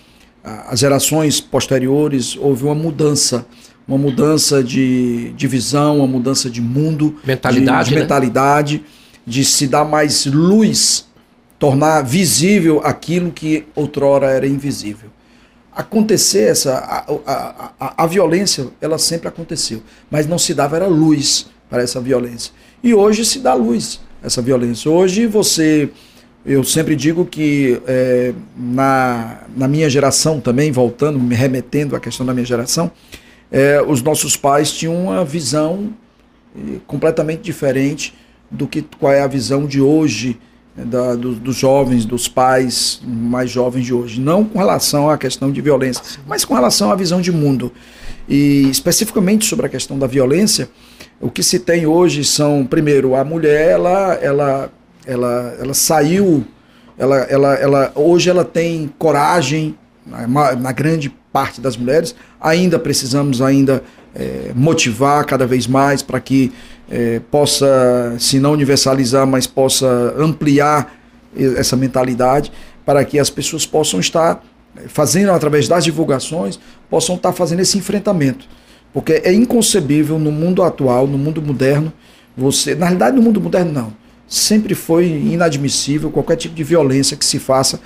as 0.69 0.79
gerações 0.79 1.41
posteriores 1.41 2.37
houve 2.37 2.65
uma 2.65 2.75
mudança, 2.75 3.47
uma 3.87 3.99
mudança 3.99 4.63
de, 4.63 5.33
de 5.33 5.47
visão, 5.47 5.99
uma 5.99 6.07
mudança 6.07 6.51
de 6.51 6.61
mundo, 6.61 7.17
mentalidade, 7.25 7.85
de, 7.85 7.91
de 7.91 7.95
né? 7.95 8.01
mentalidade, 8.03 8.85
de 9.27 9.45
se 9.45 9.67
dar 9.67 9.85
mais 9.85 10.27
luz, 10.27 11.07
tornar 11.59 12.03
visível 12.03 12.81
aquilo 12.85 13.31
que 13.31 13.67
outrora 13.75 14.31
era 14.31 14.47
invisível. 14.47 15.11
Acontecer 15.73 16.51
essa 16.51 16.75
a, 16.75 17.05
a, 17.27 17.73
a, 17.79 18.05
a 18.05 18.07
violência, 18.07 18.67
ela 18.81 18.99
sempre 18.99 19.29
aconteceu, 19.29 19.83
mas 20.11 20.27
não 20.27 20.39
se 20.39 20.55
dava 20.55 20.77
era 20.77 20.87
luz 20.87 21.47
para 21.71 21.83
essa 21.83 22.01
violência. 22.01 22.53
E 22.83 22.95
hoje 22.95 23.25
se 23.25 23.39
dá 23.39 23.55
luz 23.55 24.01
essa 24.23 24.43
violência. 24.43 24.91
Hoje 24.91 25.27
você 25.27 25.91
eu 26.49 26.65
sempre 26.65 26.97
digo 26.97 27.27
que 27.27 27.79
é, 27.87 28.33
na, 28.57 29.43
na 29.55 29.69
minha 29.69 29.89
geração 29.91 30.41
também, 30.41 30.73
voltando, 30.73 31.19
me 31.19 31.35
remetendo 31.35 31.95
à 31.95 32.01
questão 32.01 32.25
da 32.25 32.33
minha 32.33 32.47
geração, 32.47 32.91
é, 33.53 33.83
os 33.87 34.01
nossos 34.01 34.35
pais 34.35 34.73
tinham 34.73 34.97
uma 34.97 35.23
visão 35.27 35.93
é, 36.57 36.79
completamente 36.87 37.43
diferente 37.43 38.15
do 38.51 38.67
que 38.67 38.81
qual 38.99 39.13
é 39.13 39.21
a 39.21 39.27
visão 39.27 39.67
de 39.67 39.79
hoje 39.79 40.41
né, 40.75 40.87
da, 40.87 41.15
do, 41.15 41.35
dos 41.35 41.57
jovens, 41.57 42.07
dos 42.07 42.27
pais 42.27 43.03
mais 43.05 43.51
jovens 43.51 43.85
de 43.85 43.93
hoje. 43.93 44.19
Não 44.19 44.43
com 44.43 44.59
relação 44.59 45.11
à 45.11 45.19
questão 45.19 45.53
de 45.53 45.61
violência, 45.61 46.03
mas 46.27 46.47
com 46.47 46.55
relação 46.55 46.91
à 46.91 46.97
visão 46.97 47.21
de 47.21 47.31
mundo. 47.31 47.71
E 48.27 48.67
especificamente 48.71 49.45
sobre 49.45 49.67
a 49.67 49.69
questão 49.69 49.99
da 49.99 50.07
violência, 50.07 50.71
o 51.21 51.31
que 51.31 51.43
se 51.43 51.59
tem 51.59 51.87
hoje 51.87 52.25
são, 52.25 52.65
primeiro, 52.65 53.15
a 53.15 53.23
mulher, 53.23 53.73
ela, 53.73 54.15
ela 54.15 54.73
ela, 55.09 55.57
ela 55.59 55.75
saiu, 55.75 56.45
ela, 56.99 57.17
ela, 57.23 57.55
ela, 57.55 57.93
hoje 57.95 58.29
ela 58.29 58.45
tem 58.45 58.93
coragem, 58.99 59.75
na, 60.07 60.55
na 60.55 60.73
grande 60.73 61.11
parte 61.33 61.61
das 61.61 61.77
mulheres, 61.77 62.15
ainda 62.41 62.79
precisamos 62.79 63.41
ainda 63.41 63.83
é, 64.15 64.53
motivar 64.55 65.25
cada 65.25 65.47
vez 65.47 65.67
mais 65.67 66.03
para 66.03 66.21
que 66.21 66.53
é, 66.91 67.21
possa, 67.31 68.15
se 68.19 68.39
não 68.39 68.53
universalizar, 68.53 69.27
mas 69.27 69.47
possa 69.47 70.15
ampliar 70.19 70.95
essa 71.57 71.77
mentalidade, 71.77 72.53
para 72.85 73.05
que 73.05 73.19
as 73.19 73.31
pessoas 73.31 73.67
possam 73.67 74.01
estar 74.01 74.43
fazendo 74.89 75.31
através 75.31 75.69
das 75.69 75.85
divulgações, 75.85 76.59
possam 76.89 77.17
estar 77.17 77.33
fazendo 77.33 77.61
esse 77.61 77.77
enfrentamento. 77.77 78.47
Porque 78.93 79.21
é 79.25 79.33
inconcebível 79.33 80.19
no 80.19 80.33
mundo 80.33 80.63
atual, 80.63 81.07
no 81.07 81.19
mundo 81.19 81.43
moderno, 81.43 81.93
você, 82.37 82.75
na 82.75 82.87
realidade 82.87 83.17
no 83.17 83.23
mundo 83.23 83.41
moderno 83.41 83.73
não, 83.73 83.93
sempre 84.29 84.74
foi 84.74 85.07
inadmissível 85.07 86.11
qualquer 86.11 86.37
tipo 86.37 86.55
de 86.55 86.62
violência 86.62 87.16
que 87.16 87.24
se 87.24 87.39
faça, 87.39 87.81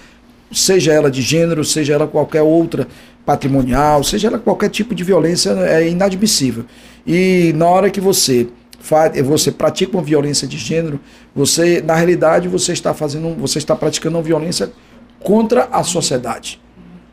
seja 0.51 0.93
ela 0.93 1.11
de 1.11 1.23
gênero, 1.23 1.65
seja 1.65 1.95
ela 1.95 2.07
qualquer 2.07 2.43
outra 2.43 2.89
patrimonial, 3.25 4.03
seja 4.03 4.27
ela 4.27 4.39
qualquer 4.39 4.69
tipo 4.69 4.95
de 4.95 5.05
violência, 5.05 5.51
é 5.51 5.89
inadmissível. 5.89 6.65
E 7.07 7.53
na 7.55 7.67
hora 7.67 7.91
que 7.91 8.01
você 8.01 8.49
faz, 8.81 9.19
você 9.23 9.53
pratica 9.53 9.97
uma 9.97 10.03
violência 10.03 10.47
de 10.47 10.59
gênero, 10.59 10.99
você 11.35 11.81
na 11.81 11.95
realidade 11.95 12.49
você 12.49 12.73
está 12.73 12.93
fazendo, 12.93 13.35
você 13.39 13.59
está 13.59 13.77
praticando 13.77 14.17
uma 14.17 14.23
violência 14.23 14.73
contra 15.21 15.69
a 15.71 15.85
sociedade, 15.85 16.61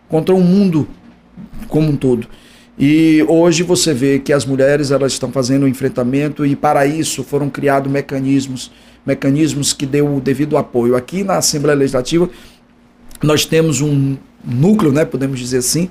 contra 0.09 0.34
o 0.34 0.41
mundo 0.41 0.88
como 1.67 1.89
um 1.89 1.95
todo. 1.95 2.27
E 2.77 3.23
hoje 3.27 3.61
você 3.61 3.93
vê 3.93 4.19
que 4.19 4.34
as 4.34 4.45
mulheres 4.45 4.89
elas 4.89 5.11
estão 5.11 5.32
fazendo 5.32 5.65
um 5.65 5.67
enfrentamento 5.67 6.45
e 6.45 6.55
para 6.55 6.86
isso 6.86 7.23
foram 7.23 7.49
criados 7.49 7.91
mecanismos 7.91 8.71
mecanismos 9.10 9.74
que 9.74 9.88
deu 9.88 10.16
o 10.16 10.22
devido 10.22 10.55
apoio. 10.55 10.95
Aqui 10.95 11.24
na 11.24 11.38
Assembleia 11.38 11.76
Legislativa, 11.76 12.30
nós 13.24 13.43
temos 13.43 13.82
um 13.82 14.16
núcleo, 14.45 14.91
né, 14.91 15.03
podemos 15.03 15.39
dizer 15.39 15.57
assim, 15.57 15.89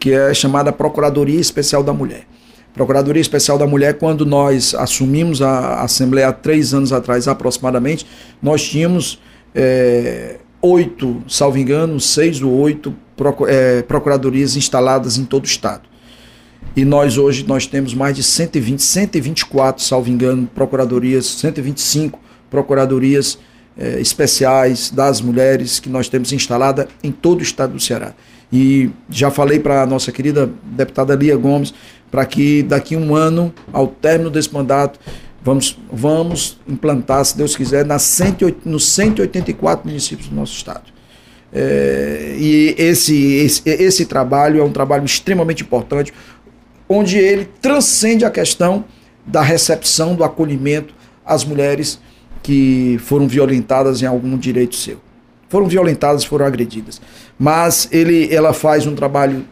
que 0.00 0.12
é 0.12 0.32
chamada 0.32 0.72
Procuradoria 0.72 1.38
Especial 1.38 1.82
da 1.82 1.92
Mulher. 1.92 2.26
Procuradoria 2.72 3.20
Especial 3.20 3.58
da 3.58 3.66
Mulher, 3.66 3.98
quando 3.98 4.24
nós 4.24 4.74
assumimos 4.74 5.42
a 5.42 5.82
Assembleia 5.82 6.28
há 6.28 6.32
três 6.32 6.72
anos 6.72 6.90
atrás 6.90 7.28
aproximadamente, 7.28 8.06
nós 8.42 8.66
tínhamos 8.66 9.20
é, 9.54 10.38
oito, 10.62 11.22
salvo 11.28 11.58
engano, 11.58 12.00
seis 12.00 12.40
ou 12.40 12.50
oito 12.50 12.94
é, 13.46 13.82
procuradorias 13.82 14.56
instaladas 14.56 15.18
em 15.18 15.24
todo 15.26 15.44
o 15.44 15.46
Estado. 15.46 15.82
E 16.74 16.84
nós 16.84 17.18
hoje 17.18 17.44
nós 17.46 17.66
temos 17.66 17.94
mais 17.94 18.16
de 18.16 18.22
120, 18.22 18.82
124, 18.82 19.84
salvo 19.84 20.10
engano, 20.10 20.48
procuradorias, 20.52 21.26
125 21.26 22.23
procuradorias 22.54 23.36
eh, 23.76 24.00
especiais 24.00 24.88
das 24.88 25.20
mulheres 25.20 25.80
que 25.80 25.88
nós 25.88 26.08
temos 26.08 26.32
instalada 26.32 26.86
em 27.02 27.10
todo 27.10 27.40
o 27.40 27.42
estado 27.42 27.72
do 27.72 27.80
Ceará. 27.80 28.14
E 28.52 28.90
já 29.10 29.28
falei 29.32 29.58
para 29.58 29.82
a 29.82 29.86
nossa 29.86 30.12
querida 30.12 30.48
deputada 30.62 31.16
Lia 31.16 31.36
Gomes 31.36 31.74
para 32.08 32.24
que 32.24 32.62
daqui 32.62 32.94
a 32.94 32.98
um 32.98 33.16
ano, 33.16 33.52
ao 33.72 33.88
término 33.88 34.30
desse 34.30 34.54
mandato, 34.54 35.00
vamos, 35.42 35.76
vamos 35.92 36.60
implantar, 36.68 37.24
se 37.24 37.36
Deus 37.36 37.56
quiser, 37.56 37.84
108, 37.98 38.68
nos 38.68 38.88
184 38.90 39.88
municípios 39.88 40.28
do 40.28 40.36
nosso 40.36 40.54
estado. 40.54 40.84
É, 41.52 42.36
e 42.38 42.76
esse, 42.78 43.16
esse, 43.34 43.62
esse 43.68 44.06
trabalho 44.06 44.60
é 44.60 44.64
um 44.64 44.70
trabalho 44.70 45.04
extremamente 45.04 45.64
importante, 45.64 46.14
onde 46.88 47.18
ele 47.18 47.48
transcende 47.60 48.24
a 48.24 48.30
questão 48.30 48.84
da 49.26 49.42
recepção, 49.42 50.14
do 50.14 50.22
acolhimento 50.22 50.94
às 51.26 51.44
mulheres 51.44 51.98
que 52.44 52.96
foram 53.02 53.26
violentadas 53.26 54.02
em 54.02 54.06
algum 54.06 54.38
direito 54.38 54.76
seu. 54.76 55.00
Foram 55.48 55.66
violentadas, 55.66 56.24
foram 56.24 56.46
agredidas. 56.46 57.00
Mas 57.36 57.88
ele, 57.90 58.32
ela 58.32 58.52
faz 58.52 58.86
um 58.86 58.94
trabalho 58.94 59.44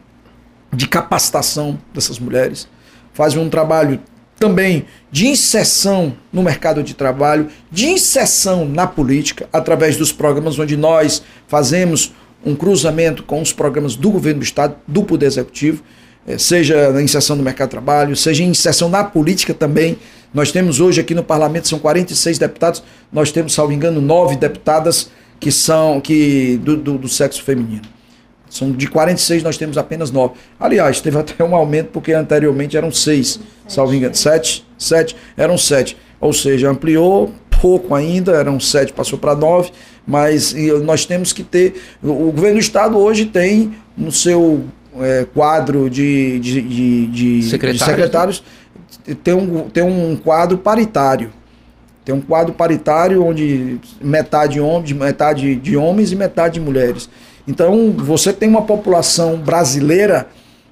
de 0.73 0.87
capacitação 0.87 1.77
dessas 1.93 2.21
mulheres 2.21 2.69
fazem 3.13 3.41
um 3.41 3.49
trabalho 3.49 4.01
também 4.39 4.87
de 5.11 5.29
inserção 5.29 6.15
no 6.33 6.43
mercado 6.43 6.83
de 6.83 6.95
trabalho, 6.95 7.49
de 7.71 7.87
inserção 7.87 8.65
na 8.65 8.87
política, 8.87 9.49
através 9.53 9.97
dos 9.97 10.11
programas 10.11 10.59
onde 10.59 10.77
nós 10.77 11.23
fazemos 11.47 12.13
um 12.45 12.57
cruzamento 12.57 13.23
com 13.23 13.41
os 13.41 13.53
programas 13.53 13.95
do 13.95 14.11
governo 14.11 14.41
do 14.41 14.45
Estado, 14.45 14.75
do 14.87 15.05
Poder 15.05 15.27
Executivo, 15.27 15.83
eh, 16.27 16.39
seja 16.39 16.91
na 16.91 17.01
inserção 17.01 17.37
no 17.37 17.43
mercado 17.43 17.69
de 17.69 17.73
trabalho, 17.73 18.17
seja 18.17 18.43
inserção 18.43 18.89
na 18.89 19.05
política 19.05 19.55
também. 19.55 19.97
Nós 20.33 20.51
temos 20.51 20.81
hoje 20.81 21.01
aqui 21.01 21.15
no 21.15 21.23
parlamento, 21.23 21.69
são 21.69 21.79
46 21.79 22.39
deputados, 22.39 22.83
nós 23.13 23.31
temos, 23.31 23.53
salvo 23.53 23.73
engano, 23.73 24.01
nove 24.01 24.37
deputadas 24.37 25.11
que 25.39 25.51
são 25.51 26.01
que 26.01 26.59
do, 26.63 26.77
do, 26.77 26.99
do 26.99 27.09
sexo 27.09 27.43
feminino. 27.43 27.83
São 28.49 28.71
de 28.71 28.87
46, 28.87 29.43
nós 29.43 29.57
temos 29.57 29.79
apenas 29.79 30.11
9. 30.11 30.35
Aliás, 30.61 31.01
teve 31.01 31.19
até 31.19 31.43
um 31.43 31.55
aumento, 31.57 31.89
porque 31.89 32.13
anteriormente 32.13 32.77
eram 32.77 32.91
6, 32.91 33.41
salvo 33.67 33.95
engano. 33.95 34.15
7, 34.15 34.67
7, 34.79 35.17
eram 35.37 35.57
7. 35.57 35.97
Ou 36.21 36.33
seja, 36.33 36.71
ampliou 36.71 37.33
pouco 37.63 37.95
ainda, 37.95 38.33
eram 38.33 38.61
7, 38.61 38.93
passou 38.93 39.19
para 39.19 39.35
9, 39.35 39.71
mas 40.07 40.55
nós 40.85 41.07
temos 41.07 41.33
que 41.33 41.43
ter. 41.43 41.81
O 42.03 42.31
governo 42.31 42.57
do 42.57 42.61
Estado 42.61 42.99
hoje 42.99 43.25
tem 43.25 43.75
no 43.97 44.13
seu 44.13 44.65
é, 45.01 45.25
quadro 45.33 45.89
de, 45.89 46.39
de, 46.41 46.61
de, 46.61 47.07
de 47.07 47.43
secretários, 47.45 47.79
de 47.79 47.85
secretários 47.85 48.45
tem, 49.23 49.35
um, 49.35 49.69
tem 49.69 49.83
um 49.83 50.17
quadro 50.17 50.59
paritário. 50.59 51.33
Tem 52.05 52.15
um 52.15 52.21
quadro 52.21 52.53
paritário 52.53 53.25
onde 53.25 53.79
metade, 54.01 54.61
homens, 54.61 54.93
metade 54.93 55.55
de 55.55 55.77
homens 55.77 56.11
e 56.11 56.17
metade 56.17 56.55
de 56.55 56.61
mulheres. 56.61 57.09
Então, 57.47 57.93
você 57.97 58.33
tem 58.33 58.49
uma 58.49 58.63
população 58.63 59.37
brasileira 59.39 60.27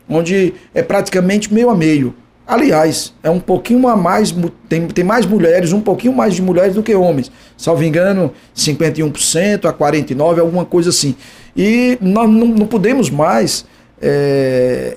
onde 0.09 0.55
é 0.75 0.83
praticamente 0.83 1.53
meio 1.53 1.71
a 1.71 1.75
meio. 1.75 2.15
Aliás, 2.47 3.15
é 3.23 3.31
um 3.31 3.39
pouquinho 3.39 3.87
a 3.87 3.97
mais, 3.97 4.35
tem, 4.69 4.89
tem 4.89 5.05
mais 5.05 5.25
mulheres, 5.25 5.73
um 5.73 5.81
pouquinho 5.81 6.13
mais 6.13 6.35
de 6.35 6.43
mulheres 6.43 6.75
do 6.75 6.83
que 6.83 6.93
homens. 6.97 7.31
Salvo 7.57 7.85
engano, 7.85 8.33
51% 8.57 9.67
a 9.67 9.73
49%, 9.73 10.41
alguma 10.41 10.65
coisa 10.65 10.91
assim. 10.91 11.15
E 11.57 11.97
nós 12.01 12.29
não, 12.29 12.47
não 12.47 12.67
podemos 12.67 13.09
mais, 13.09 13.65
é, 14.03 14.97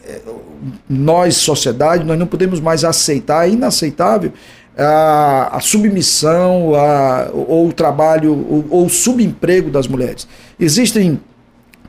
nós, 0.89 1.35
sociedade, 1.37 2.03
nós 2.03 2.17
não 2.17 2.27
podemos 2.27 2.59
mais 2.59 2.83
aceitar, 2.83 3.47
é 3.47 3.51
inaceitável, 3.51 4.31
a, 4.77 5.57
a 5.57 5.59
submissão 5.59 6.73
a, 6.75 7.29
ou 7.31 7.67
o 7.67 7.73
trabalho 7.73 8.33
ou, 8.49 8.65
ou 8.69 8.89
subemprego 8.89 9.69
das 9.69 9.87
mulheres. 9.87 10.27
Existem 10.59 11.19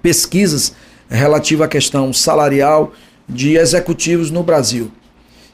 pesquisas 0.03 0.75
relativas 1.09 1.67
à 1.67 1.69
questão 1.69 2.13
salarial 2.13 2.93
de 3.29 3.57
executivos 3.57 4.31
no 4.31 4.43
Brasil. 4.43 4.91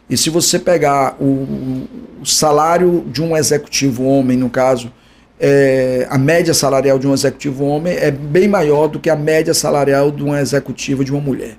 E 0.09 0.17
se 0.17 0.29
você 0.29 0.59
pegar 0.59 1.17
o, 1.21 1.87
o 2.21 2.27
salário 2.27 3.05
de 3.13 3.23
um 3.23 3.37
executivo 3.37 4.05
homem, 4.05 4.37
no 4.37 4.51
caso, 4.51 4.91
é, 5.39 6.07
a 6.11 6.19
média 6.19 6.53
salarial 6.53 6.99
de 6.99 7.07
um 7.07 7.15
executivo 7.15 7.65
homem 7.65 7.97
é 7.97 8.11
bem 8.11 8.49
maior 8.49 8.89
do 8.89 8.99
que 8.99 9.09
a 9.09 9.15
média 9.15 9.55
salarial 9.55 10.11
de 10.11 10.23
uma 10.23 10.41
executiva 10.41 11.05
de 11.05 11.13
uma 11.13 11.21
mulher. 11.21 11.57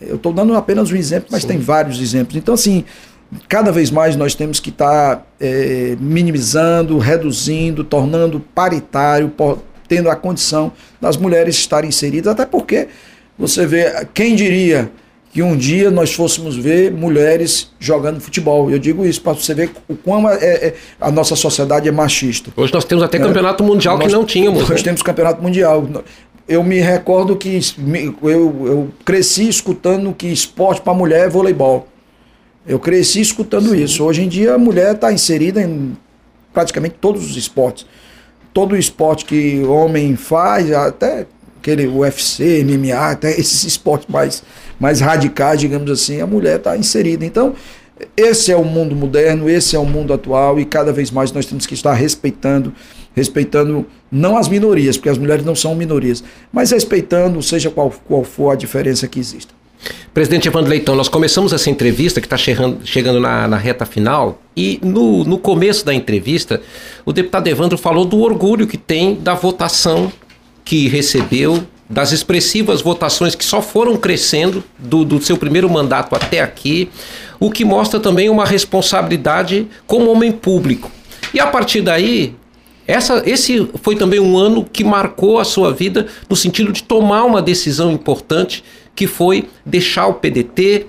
Eu 0.00 0.16
estou 0.16 0.32
dando 0.32 0.54
apenas 0.54 0.90
um 0.90 0.96
exemplo, 0.96 1.28
mas 1.30 1.42
Sim. 1.42 1.48
tem 1.48 1.58
vários 1.58 2.00
exemplos. 2.00 2.36
Então, 2.36 2.54
assim, 2.54 2.84
cada 3.48 3.70
vez 3.72 3.90
mais 3.90 4.16
nós 4.16 4.34
temos 4.34 4.60
que 4.60 4.70
estar 4.70 5.16
tá, 5.16 5.22
é, 5.40 5.96
minimizando, 6.00 6.98
reduzindo, 6.98 7.84
tornando 7.84 8.40
paritário, 8.40 9.32
tendo 9.88 10.10
a 10.10 10.16
condição 10.16 10.72
das 11.00 11.16
mulheres 11.16 11.56
estarem 11.56 11.88
inseridas, 11.88 12.32
até 12.32 12.46
porque 12.46 12.88
você 13.38 13.66
vê, 13.66 14.06
quem 14.12 14.34
diria 14.34 14.90
que 15.32 15.42
um 15.42 15.56
dia 15.56 15.90
nós 15.90 16.12
fôssemos 16.12 16.56
ver 16.56 16.90
mulheres 16.90 17.70
jogando 17.78 18.20
futebol. 18.20 18.70
Eu 18.70 18.78
digo 18.78 19.04
isso 19.04 19.20
para 19.20 19.34
você 19.34 19.54
ver 19.54 19.70
o 19.86 19.94
quão 19.94 20.28
é, 20.28 20.34
é, 20.36 20.74
a 21.00 21.10
nossa 21.10 21.36
sociedade 21.36 21.86
é 21.86 21.92
machista. 21.92 22.50
Hoje 22.56 22.72
nós 22.72 22.84
temos 22.84 23.04
até 23.04 23.18
é, 23.18 23.20
campeonato 23.20 23.62
mundial 23.62 23.96
nós, 23.98 24.06
que 24.06 24.12
não 24.12 24.24
tínhamos. 24.24 24.60
Nós 24.60 24.80
né? 24.80 24.82
temos 24.82 25.02
campeonato 25.02 25.42
mundial. 25.42 25.86
Eu 26.48 26.64
me 26.64 26.80
recordo 26.80 27.36
que 27.36 27.60
eu, 28.22 28.66
eu 28.66 28.88
cresci 29.04 29.48
escutando 29.48 30.14
que 30.14 30.26
esporte 30.26 30.80
para 30.80 30.94
mulher 30.94 31.26
é 31.26 31.28
voleibol. 31.28 31.86
Eu 32.66 32.78
cresci 32.78 33.20
escutando 33.20 33.70
Sim. 33.70 33.84
isso. 33.84 34.02
Hoje 34.02 34.22
em 34.22 34.28
dia 34.28 34.54
a 34.54 34.58
mulher 34.58 34.94
está 34.94 35.12
inserida 35.12 35.60
em 35.60 35.96
praticamente 36.52 36.96
todos 36.98 37.30
os 37.30 37.36
esportes 37.36 37.86
todo 38.58 38.72
o 38.72 38.76
esporte 38.76 39.24
que 39.24 39.62
homem 39.62 40.16
faz, 40.16 40.72
até 40.72 41.26
aquele 41.60 41.86
UFC, 41.86 42.64
MMA, 42.64 43.12
até 43.12 43.30
esses 43.30 43.62
esportes 43.62 44.08
mais, 44.08 44.42
mais 44.80 45.00
radicais, 45.00 45.60
digamos 45.60 45.88
assim, 45.90 46.20
a 46.20 46.26
mulher 46.26 46.56
está 46.56 46.76
inserida. 46.76 47.24
Então, 47.24 47.54
esse 48.16 48.50
é 48.50 48.56
o 48.56 48.64
mundo 48.64 48.96
moderno, 48.96 49.48
esse 49.48 49.76
é 49.76 49.78
o 49.78 49.84
mundo 49.84 50.12
atual 50.12 50.58
e 50.58 50.64
cada 50.64 50.92
vez 50.92 51.10
mais 51.10 51.30
nós 51.30 51.46
temos 51.46 51.66
que 51.66 51.74
estar 51.74 51.94
respeitando, 51.94 52.72
respeitando 53.18 53.84
não 54.10 54.38
as 54.38 54.48
minorias, 54.48 54.96
porque 54.96 55.08
as 55.08 55.18
mulheres 55.18 55.44
não 55.44 55.54
são 55.54 55.74
minorias, 55.74 56.24
mas 56.52 56.70
respeitando, 56.70 57.42
seja 57.42 57.68
qual, 57.68 57.92
qual 58.06 58.24
for 58.24 58.52
a 58.52 58.56
diferença 58.56 59.06
que 59.06 59.18
exista. 59.18 59.52
Presidente 60.14 60.48
Evandro 60.48 60.70
Leitão, 60.70 60.96
nós 60.96 61.08
começamos 61.08 61.52
essa 61.52 61.70
entrevista 61.70 62.20
que 62.20 62.26
está 62.26 62.36
chegando, 62.36 62.84
chegando 62.84 63.20
na, 63.20 63.46
na, 63.46 63.56
reta 63.56 63.86
final 63.86 64.40
e 64.56 64.80
no, 64.82 65.22
no 65.24 65.38
começo 65.38 65.84
da 65.84 65.94
entrevista 65.94 66.60
o 67.04 67.12
deputado 67.12 67.46
Evandro 67.46 67.78
falou 67.78 68.04
do 68.04 68.20
orgulho 68.20 68.66
que 68.66 68.76
tem 68.76 69.14
da 69.14 69.34
votação 69.34 70.12
que 70.64 70.88
recebeu, 70.88 71.62
das 71.88 72.12
expressivas 72.12 72.82
votações 72.82 73.34
que 73.34 73.44
só 73.44 73.62
foram 73.62 73.96
crescendo 73.96 74.64
do, 74.78 75.04
do 75.04 75.22
seu 75.22 75.36
primeiro 75.36 75.70
mandato 75.70 76.14
até 76.14 76.40
aqui, 76.40 76.90
o 77.38 77.50
que 77.50 77.64
mostra 77.64 78.00
também 78.00 78.28
uma 78.28 78.44
responsabilidade 78.44 79.66
como 79.86 80.10
homem 80.10 80.32
público. 80.32 80.90
E 81.32 81.40
a 81.40 81.46
partir 81.46 81.80
daí, 81.80 82.34
essa, 82.88 83.22
esse 83.26 83.68
foi 83.82 83.94
também 83.96 84.18
um 84.18 84.38
ano 84.38 84.64
que 84.64 84.82
marcou 84.82 85.38
a 85.38 85.44
sua 85.44 85.74
vida 85.74 86.06
no 86.28 86.34
sentido 86.34 86.72
de 86.72 86.82
tomar 86.82 87.24
uma 87.24 87.42
decisão 87.42 87.92
importante 87.92 88.64
que 88.96 89.06
foi 89.06 89.46
deixar 89.64 90.06
o 90.06 90.14
PDT 90.14 90.86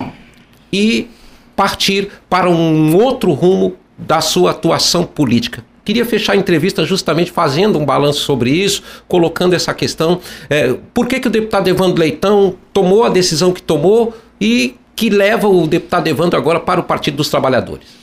e 0.72 1.08
partir 1.54 2.08
para 2.28 2.48
um 2.48 2.96
outro 2.96 3.32
rumo 3.32 3.76
da 3.98 4.22
sua 4.22 4.52
atuação 4.52 5.04
política. 5.04 5.62
Queria 5.84 6.06
fechar 6.06 6.32
a 6.32 6.36
entrevista 6.36 6.86
justamente 6.86 7.30
fazendo 7.30 7.78
um 7.78 7.84
balanço 7.84 8.20
sobre 8.20 8.50
isso, 8.50 8.82
colocando 9.06 9.52
essa 9.52 9.74
questão. 9.74 10.20
É, 10.48 10.74
por 10.94 11.06
que, 11.06 11.20
que 11.20 11.28
o 11.28 11.30
deputado 11.30 11.68
Evandro 11.68 12.00
Leitão 12.00 12.54
tomou 12.72 13.04
a 13.04 13.10
decisão 13.10 13.52
que 13.52 13.60
tomou 13.60 14.16
e 14.40 14.74
que 14.96 15.10
leva 15.10 15.48
o 15.48 15.66
deputado 15.66 16.08
Evandro 16.08 16.38
agora 16.38 16.60
para 16.60 16.80
o 16.80 16.84
Partido 16.84 17.18
dos 17.18 17.28
Trabalhadores? 17.28 17.99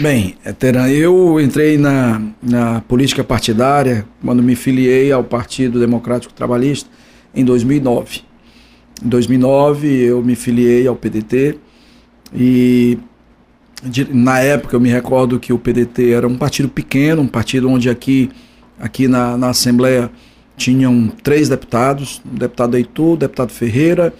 Bem, 0.00 0.34
Teran, 0.58 0.88
eu 0.88 1.40
entrei 1.40 1.78
na, 1.78 2.20
na 2.42 2.80
política 2.80 3.22
partidária 3.22 4.04
quando 4.24 4.42
me 4.42 4.56
filiei 4.56 5.12
ao 5.12 5.22
Partido 5.22 5.78
Democrático 5.78 6.34
Trabalhista 6.34 6.90
em 7.32 7.44
2009. 7.44 8.22
Em 9.04 9.08
2009 9.08 9.86
eu 9.86 10.20
me 10.20 10.34
filiei 10.34 10.88
ao 10.88 10.96
PDT 10.96 11.60
e 12.34 12.98
de, 13.84 14.12
na 14.12 14.40
época 14.40 14.74
eu 14.74 14.80
me 14.80 14.88
recordo 14.88 15.38
que 15.38 15.52
o 15.52 15.58
PDT 15.60 16.10
era 16.10 16.26
um 16.26 16.36
partido 16.36 16.68
pequeno, 16.68 17.22
um 17.22 17.28
partido 17.28 17.70
onde 17.70 17.88
aqui, 17.88 18.30
aqui 18.80 19.06
na, 19.06 19.38
na 19.38 19.50
Assembleia 19.50 20.10
tinham 20.56 21.06
três 21.22 21.48
deputados, 21.48 22.20
o 22.24 22.36
deputado 22.36 22.76
Heitor, 22.76 23.12
o 23.12 23.16
deputado 23.16 23.52
Ferreira 23.52 24.12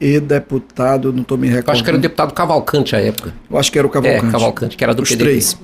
e 0.00 0.20
deputado, 0.20 1.12
não 1.12 1.22
estou 1.22 1.38
me 1.38 1.46
recordando. 1.46 1.72
acho 1.72 1.84
que 1.84 1.90
era 1.90 1.98
o 1.98 2.00
deputado 2.00 2.32
Cavalcante 2.32 2.96
à 2.96 3.00
época. 3.00 3.32
Eu 3.50 3.58
acho 3.58 3.70
que 3.70 3.78
era 3.78 3.86
o 3.86 3.90
Cavalcante. 3.90 4.26
É, 4.26 4.30
Cavalcante, 4.30 4.76
que 4.76 4.84
era 4.84 4.94
do 4.94 5.02
Os 5.02 5.08
PDT. 5.08 5.24
três. 5.24 5.58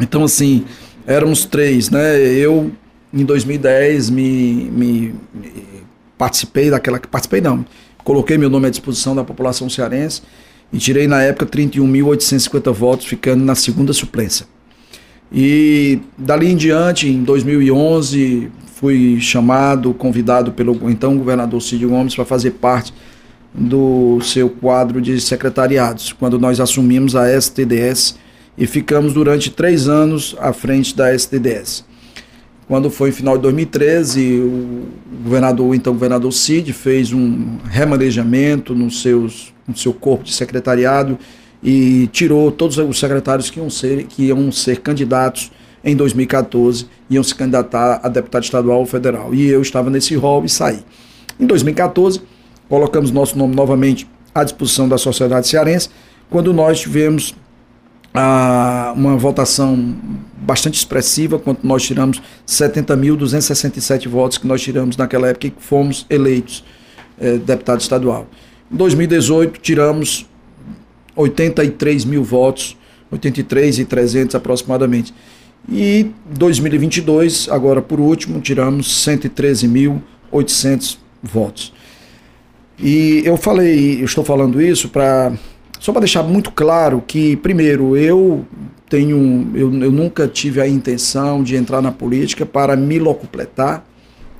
Então 0.00 0.24
assim, 0.24 0.64
éramos 1.06 1.44
três, 1.44 1.90
né? 1.90 2.18
Eu 2.20 2.72
em 3.12 3.24
2010 3.24 4.10
me, 4.10 4.70
me, 4.70 5.14
me 5.34 5.54
participei 6.16 6.70
daquela. 6.70 6.98
Participei 6.98 7.40
não. 7.40 7.64
Coloquei 8.02 8.38
meu 8.38 8.48
nome 8.48 8.66
à 8.66 8.70
disposição 8.70 9.14
da 9.14 9.22
população 9.22 9.68
cearense 9.68 10.22
e 10.72 10.78
tirei 10.78 11.06
na 11.06 11.22
época 11.22 11.46
31.850 11.46 12.72
votos, 12.72 13.06
ficando 13.06 13.44
na 13.44 13.54
segunda 13.54 13.92
suplência. 13.92 14.46
E 15.32 16.00
dali 16.16 16.50
em 16.50 16.56
diante, 16.56 17.08
em 17.08 17.22
2011, 17.22 18.50
fui 18.74 19.20
chamado, 19.20 19.92
convidado 19.92 20.52
pelo 20.52 20.90
então 20.90 21.16
governador 21.16 21.60
Cid 21.60 21.86
Gomes 21.86 22.14
para 22.14 22.24
fazer 22.24 22.52
parte 22.52 22.92
do 23.52 24.20
seu 24.22 24.48
quadro 24.48 25.00
de 25.00 25.20
secretariados, 25.20 26.12
quando 26.12 26.38
nós 26.38 26.60
assumimos 26.60 27.16
a 27.16 27.28
STDS 27.40 28.16
e 28.56 28.66
ficamos 28.66 29.12
durante 29.12 29.50
três 29.50 29.88
anos 29.88 30.36
à 30.38 30.52
frente 30.52 30.94
da 30.96 31.16
STDS. 31.16 31.84
Quando 32.68 32.88
foi 32.88 33.08
em 33.08 33.12
final 33.12 33.36
de 33.36 33.42
2013, 33.42 34.38
o 34.38 34.86
governador, 35.24 35.74
então 35.74 35.92
governador 35.92 36.32
Cid, 36.32 36.72
fez 36.72 37.12
um 37.12 37.58
remanejamento 37.68 38.76
no, 38.76 38.88
seus, 38.90 39.52
no 39.66 39.76
seu 39.76 39.92
corpo 39.92 40.22
de 40.22 40.32
secretariado 40.32 41.18
e 41.62 42.08
tirou 42.12 42.52
todos 42.52 42.78
os 42.78 42.98
secretários 42.98 43.50
que 43.50 43.58
iam 43.58 43.68
ser, 43.68 44.04
que 44.04 44.26
iam 44.26 44.52
ser 44.52 44.80
candidatos 44.80 45.50
em 45.82 45.96
2014, 45.96 46.86
iam 47.08 47.24
se 47.24 47.34
candidatar 47.34 48.00
a 48.02 48.08
deputado 48.08 48.44
estadual 48.44 48.78
ou 48.78 48.86
federal. 48.86 49.34
E 49.34 49.48
eu 49.48 49.60
estava 49.62 49.90
nesse 49.90 50.14
rol 50.14 50.44
e 50.44 50.48
saí. 50.48 50.78
Em 51.40 51.46
2014, 51.46 52.20
colocamos 52.70 53.10
nosso 53.10 53.36
nome 53.36 53.54
novamente 53.54 54.08
à 54.32 54.44
disposição 54.44 54.88
da 54.88 54.96
sociedade 54.96 55.48
cearense, 55.48 55.90
quando 56.30 56.54
nós 56.54 56.80
tivemos 56.80 57.34
a, 58.14 58.94
uma 58.96 59.16
votação 59.16 59.96
bastante 60.40 60.78
expressiva, 60.78 61.36
quando 61.38 61.58
nós 61.64 61.82
tiramos 61.82 62.22
70.267 62.46 64.08
votos 64.08 64.38
que 64.38 64.46
nós 64.46 64.62
tiramos 64.62 64.96
naquela 64.96 65.28
época 65.28 65.48
e 65.48 65.52
fomos 65.58 66.06
eleitos 66.08 66.64
é, 67.20 67.36
deputado 67.38 67.80
estadual. 67.80 68.28
Em 68.72 68.76
2018, 68.76 69.60
tiramos 69.60 70.26
83 71.16 72.04
mil 72.04 72.22
votos, 72.22 72.76
83 73.10 73.80
e 73.80 73.84
300 73.84 74.36
aproximadamente. 74.36 75.12
E 75.68 76.12
2022, 76.36 77.48
agora 77.50 77.82
por 77.82 77.98
último, 77.98 78.40
tiramos 78.40 79.04
113.800 79.04 80.98
votos. 81.20 81.72
E 82.82 83.22
eu 83.24 83.36
falei, 83.36 84.00
eu 84.00 84.06
estou 84.06 84.24
falando 84.24 84.60
isso 84.60 84.88
para 84.88 85.32
só 85.80 85.92
para 85.92 86.00
deixar 86.00 86.22
muito 86.22 86.50
claro 86.52 87.02
que, 87.06 87.36
primeiro, 87.36 87.96
eu 87.96 88.44
tenho, 88.86 89.50
eu, 89.54 89.72
eu 89.82 89.90
nunca 89.90 90.28
tive 90.28 90.60
a 90.60 90.68
intenção 90.68 91.42
de 91.42 91.56
entrar 91.56 91.80
na 91.80 91.90
política 91.90 92.44
para 92.44 92.76
me 92.76 92.98
locupletar 92.98 93.82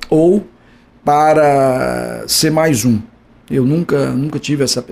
ou 0.07 0.45
para 1.03 2.23
ser 2.27 2.51
mais 2.51 2.85
um. 2.85 2.99
Eu 3.49 3.65
nunca, 3.65 4.11
nunca 4.11 4.37
tive 4.37 4.63
essa, 4.63 4.85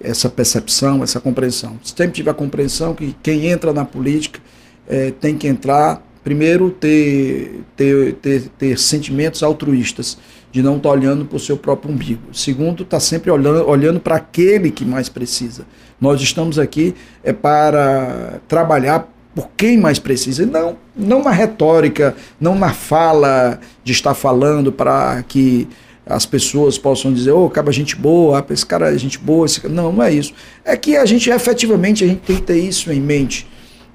essa 0.00 0.28
percepção, 0.28 1.02
essa 1.02 1.18
compreensão. 1.18 1.80
Sempre 1.82 2.12
tive 2.12 2.30
a 2.30 2.34
compreensão 2.34 2.94
que 2.94 3.16
quem 3.20 3.46
entra 3.46 3.72
na 3.72 3.84
política 3.84 4.40
é, 4.88 5.10
tem 5.10 5.36
que 5.36 5.48
entrar, 5.48 6.00
primeiro, 6.22 6.70
ter, 6.70 7.64
ter, 7.76 8.12
ter, 8.14 8.42
ter 8.56 8.78
sentimentos 8.78 9.42
altruístas 9.42 10.16
de 10.50 10.62
não 10.62 10.76
estar 10.76 10.88
tá 10.88 10.94
olhando 10.94 11.24
para 11.24 11.36
o 11.36 11.40
seu 11.40 11.56
próprio 11.56 11.92
umbigo. 11.92 12.22
Segundo, 12.32 12.82
está 12.82 12.98
sempre 12.98 13.30
olhando, 13.30 13.68
olhando 13.68 14.00
para 14.00 14.16
aquele 14.16 14.70
que 14.70 14.84
mais 14.84 15.08
precisa. 15.08 15.66
Nós 16.00 16.20
estamos 16.20 16.58
aqui 16.58 16.94
é 17.22 17.32
para 17.32 18.40
trabalhar 18.48 19.08
por 19.34 19.50
quem 19.56 19.78
mais 19.78 19.98
precisa, 19.98 20.44
não, 20.46 20.76
não 20.96 21.22
na 21.22 21.30
retórica, 21.30 22.16
não 22.40 22.58
na 22.58 22.72
fala 22.72 23.60
de 23.84 23.92
estar 23.92 24.14
falando 24.14 24.72
para 24.72 25.22
que 25.22 25.68
as 26.04 26.24
pessoas 26.24 26.78
possam 26.78 27.12
dizer, 27.12 27.32
ô, 27.32 27.44
oh, 27.44 27.46
acaba 27.46 27.70
gente 27.70 27.94
boa, 27.94 28.44
esse 28.50 28.64
cara 28.64 28.92
é 28.92 28.98
gente 28.98 29.18
boa, 29.18 29.44
esse... 29.44 29.68
não, 29.68 29.92
não 29.92 30.02
é 30.02 30.12
isso. 30.12 30.32
É 30.64 30.76
que 30.76 30.96
a 30.96 31.04
gente 31.04 31.30
efetivamente 31.30 32.02
a 32.02 32.06
gente 32.08 32.20
tem 32.20 32.36
que 32.36 32.42
ter 32.42 32.58
isso 32.58 32.90
em 32.90 33.00
mente 33.00 33.46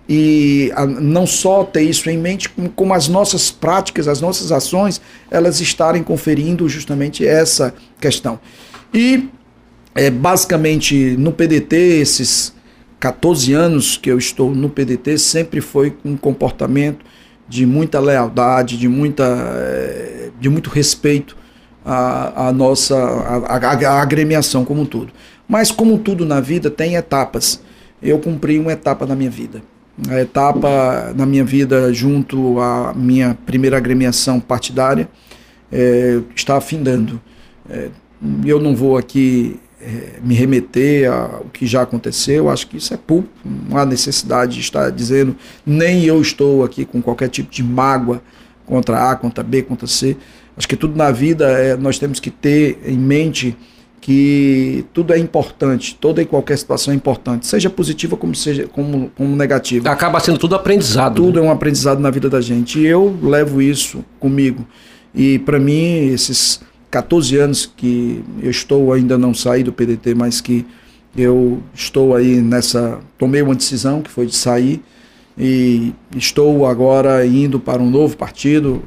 e 0.08 0.72
a, 0.76 0.86
não 0.86 1.26
só 1.26 1.64
ter 1.64 1.84
isso 1.84 2.10
em 2.10 2.18
mente, 2.18 2.50
como, 2.50 2.70
como, 2.70 2.94
as 2.94 3.08
nossas 3.08 3.50
práticas, 3.50 4.08
as 4.08 4.20
nossas 4.20 4.52
ações, 4.52 5.02
elas 5.32 5.62
estarem 5.62 6.04
conferindo 6.04 6.68
justamente 6.68 7.26
essa 7.26 7.74
questão. 8.00 8.40
E 8.94 9.30
é, 9.96 10.10
basicamente 10.10 11.16
no 11.18 11.32
PDT, 11.32 11.76
esses 12.02 12.54
14 13.00 13.54
anos 13.54 13.98
que 13.98 14.10
eu 14.12 14.18
estou 14.18 14.54
no 14.54 14.70
PDT, 14.70 15.18
sempre 15.18 15.62
foi 15.62 15.92
com 15.92 16.10
um 16.10 16.18
comportamento 16.18 17.06
de 17.48 17.66
muita 17.66 18.00
lealdade, 18.00 18.78
de, 18.78 18.88
muita, 18.88 19.24
é, 19.24 20.30
de 20.40 20.50
muito 20.50 20.70
respeito 20.70 21.38
à, 21.86 22.48
à 22.48 22.54
nossa 22.54 22.96
agremiação 24.02 24.66
como 24.66 24.82
um 24.82 24.86
todo. 24.86 25.12
Mas 25.48 25.72
como 25.72 25.98
tudo 25.98 26.26
na 26.26 26.40
vida 26.40 26.70
tem 26.70 26.96
etapas. 26.96 27.62
Eu 28.02 28.20
cumpri 28.20 28.60
uma 28.60 28.74
etapa 28.74 29.06
da 29.06 29.16
minha 29.16 29.30
vida 29.30 29.62
a 30.10 30.20
etapa 30.20 31.14
na 31.16 31.26
minha 31.26 31.44
vida 31.44 31.94
junto 31.94 32.60
à 32.60 32.94
minha 32.96 33.38
primeira 33.46 33.78
agremiação 33.78 34.40
partidária 34.40 35.08
é, 35.72 36.20
está 36.36 36.58
afindando. 36.58 37.22
É, 37.70 37.90
eu 38.46 38.60
não 38.60 38.76
vou 38.76 38.98
aqui 38.98 39.60
é, 39.82 40.20
me 40.24 40.34
remeter 40.34 41.12
ao 41.12 41.46
que 41.52 41.66
já 41.66 41.82
aconteceu, 41.82 42.50
acho 42.50 42.68
que 42.68 42.78
isso 42.78 42.94
é 42.94 42.98
público, 42.98 43.34
não 43.44 43.78
há 43.78 43.86
necessidade 43.86 44.56
de 44.56 44.62
estar 44.62 44.90
dizendo, 44.90 45.36
nem 45.66 46.06
eu 46.06 46.22
estou 46.22 46.64
aqui 46.64 46.86
com 46.86 47.02
qualquer 47.02 47.30
tipo 47.30 47.52
de 47.52 47.62
mágoa 47.62 48.22
contra 48.66 49.12
A, 49.12 49.16
contra 49.16 49.44
B, 49.44 49.62
contra 49.62 49.88
C. 49.88 50.16
Acho 50.56 50.68
que 50.68 50.76
tudo 50.76 50.96
na 50.96 51.12
vida 51.12 51.50
é, 51.50 51.76
nós 51.76 52.00
temos 52.00 52.20
que 52.20 52.30
ter 52.30 52.80
em 52.86 52.98
mente 52.98 53.58
que 54.04 54.84
tudo 54.92 55.14
é 55.14 55.18
importante, 55.18 55.96
toda 55.96 56.22
e 56.22 56.26
qualquer 56.26 56.58
situação 56.58 56.94
é 56.94 56.98
importante, 56.98 57.48
seja 57.48 57.70
positiva 57.70 58.18
como 58.18 58.36
seja 58.36 58.68
como, 58.68 59.10
como 59.16 59.34
negativa. 59.34 59.90
Acaba 59.90 60.20
sendo 60.20 60.38
tudo 60.38 60.56
aprendizado. 60.56 61.16
Tudo 61.16 61.40
né? 61.40 61.46
é 61.46 61.50
um 61.50 61.50
aprendizado 61.50 62.02
na 62.02 62.12
vida 62.12 62.30
da 62.30 62.42
gente. 62.42 62.80
E 62.80 62.86
eu 62.86 63.18
levo 63.24 63.62
isso 63.62 64.04
comigo. 64.20 64.68
E 65.16 65.40
para 65.40 65.58
mim, 65.58 66.08
esses 66.08 66.60
14 66.92 67.38
anos 67.38 67.66
que 67.78 68.22
eu 68.42 68.52
estou, 68.52 68.92
ainda 68.92 69.18
não 69.18 69.34
saí 69.34 69.64
do 69.64 69.72
PDT, 69.72 70.14
mas 70.16 70.42
que 70.42 70.66
eu 71.16 71.64
estou 71.74 72.14
aí 72.14 72.42
nessa. 72.42 73.00
Tomei 73.18 73.42
uma 73.42 73.56
decisão 73.56 74.02
que 74.02 74.12
foi 74.12 74.26
de 74.26 74.36
sair 74.36 74.82
e 75.38 75.94
estou 76.14 76.66
agora 76.66 77.26
indo 77.26 77.58
para 77.58 77.82
um 77.82 77.90
novo 77.90 78.18
partido, 78.18 78.84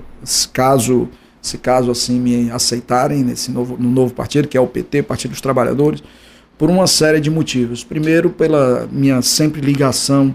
caso 0.53 1.09
se 1.47 1.59
caso 1.59 1.91
assim 1.91 2.19
me 2.19 2.51
aceitarem 2.51 3.23
nesse 3.23 3.51
novo, 3.51 3.77
no 3.79 3.91
novo 3.91 4.13
partido, 4.13 4.49
que 4.49 4.57
é 4.57 4.61
o 4.61 4.67
PT, 4.67 5.03
Partido 5.03 5.31
dos 5.31 5.41
Trabalhadores, 5.41 6.03
por 6.59 6.71
uma 6.71 6.87
série 6.87 7.21
de 7.21 7.31
motivos. 7.31 7.85
Primeiro, 7.85 8.31
pela 8.31 8.89
minha 8.91 9.23
sempre 9.23 9.61
ligação 9.61 10.35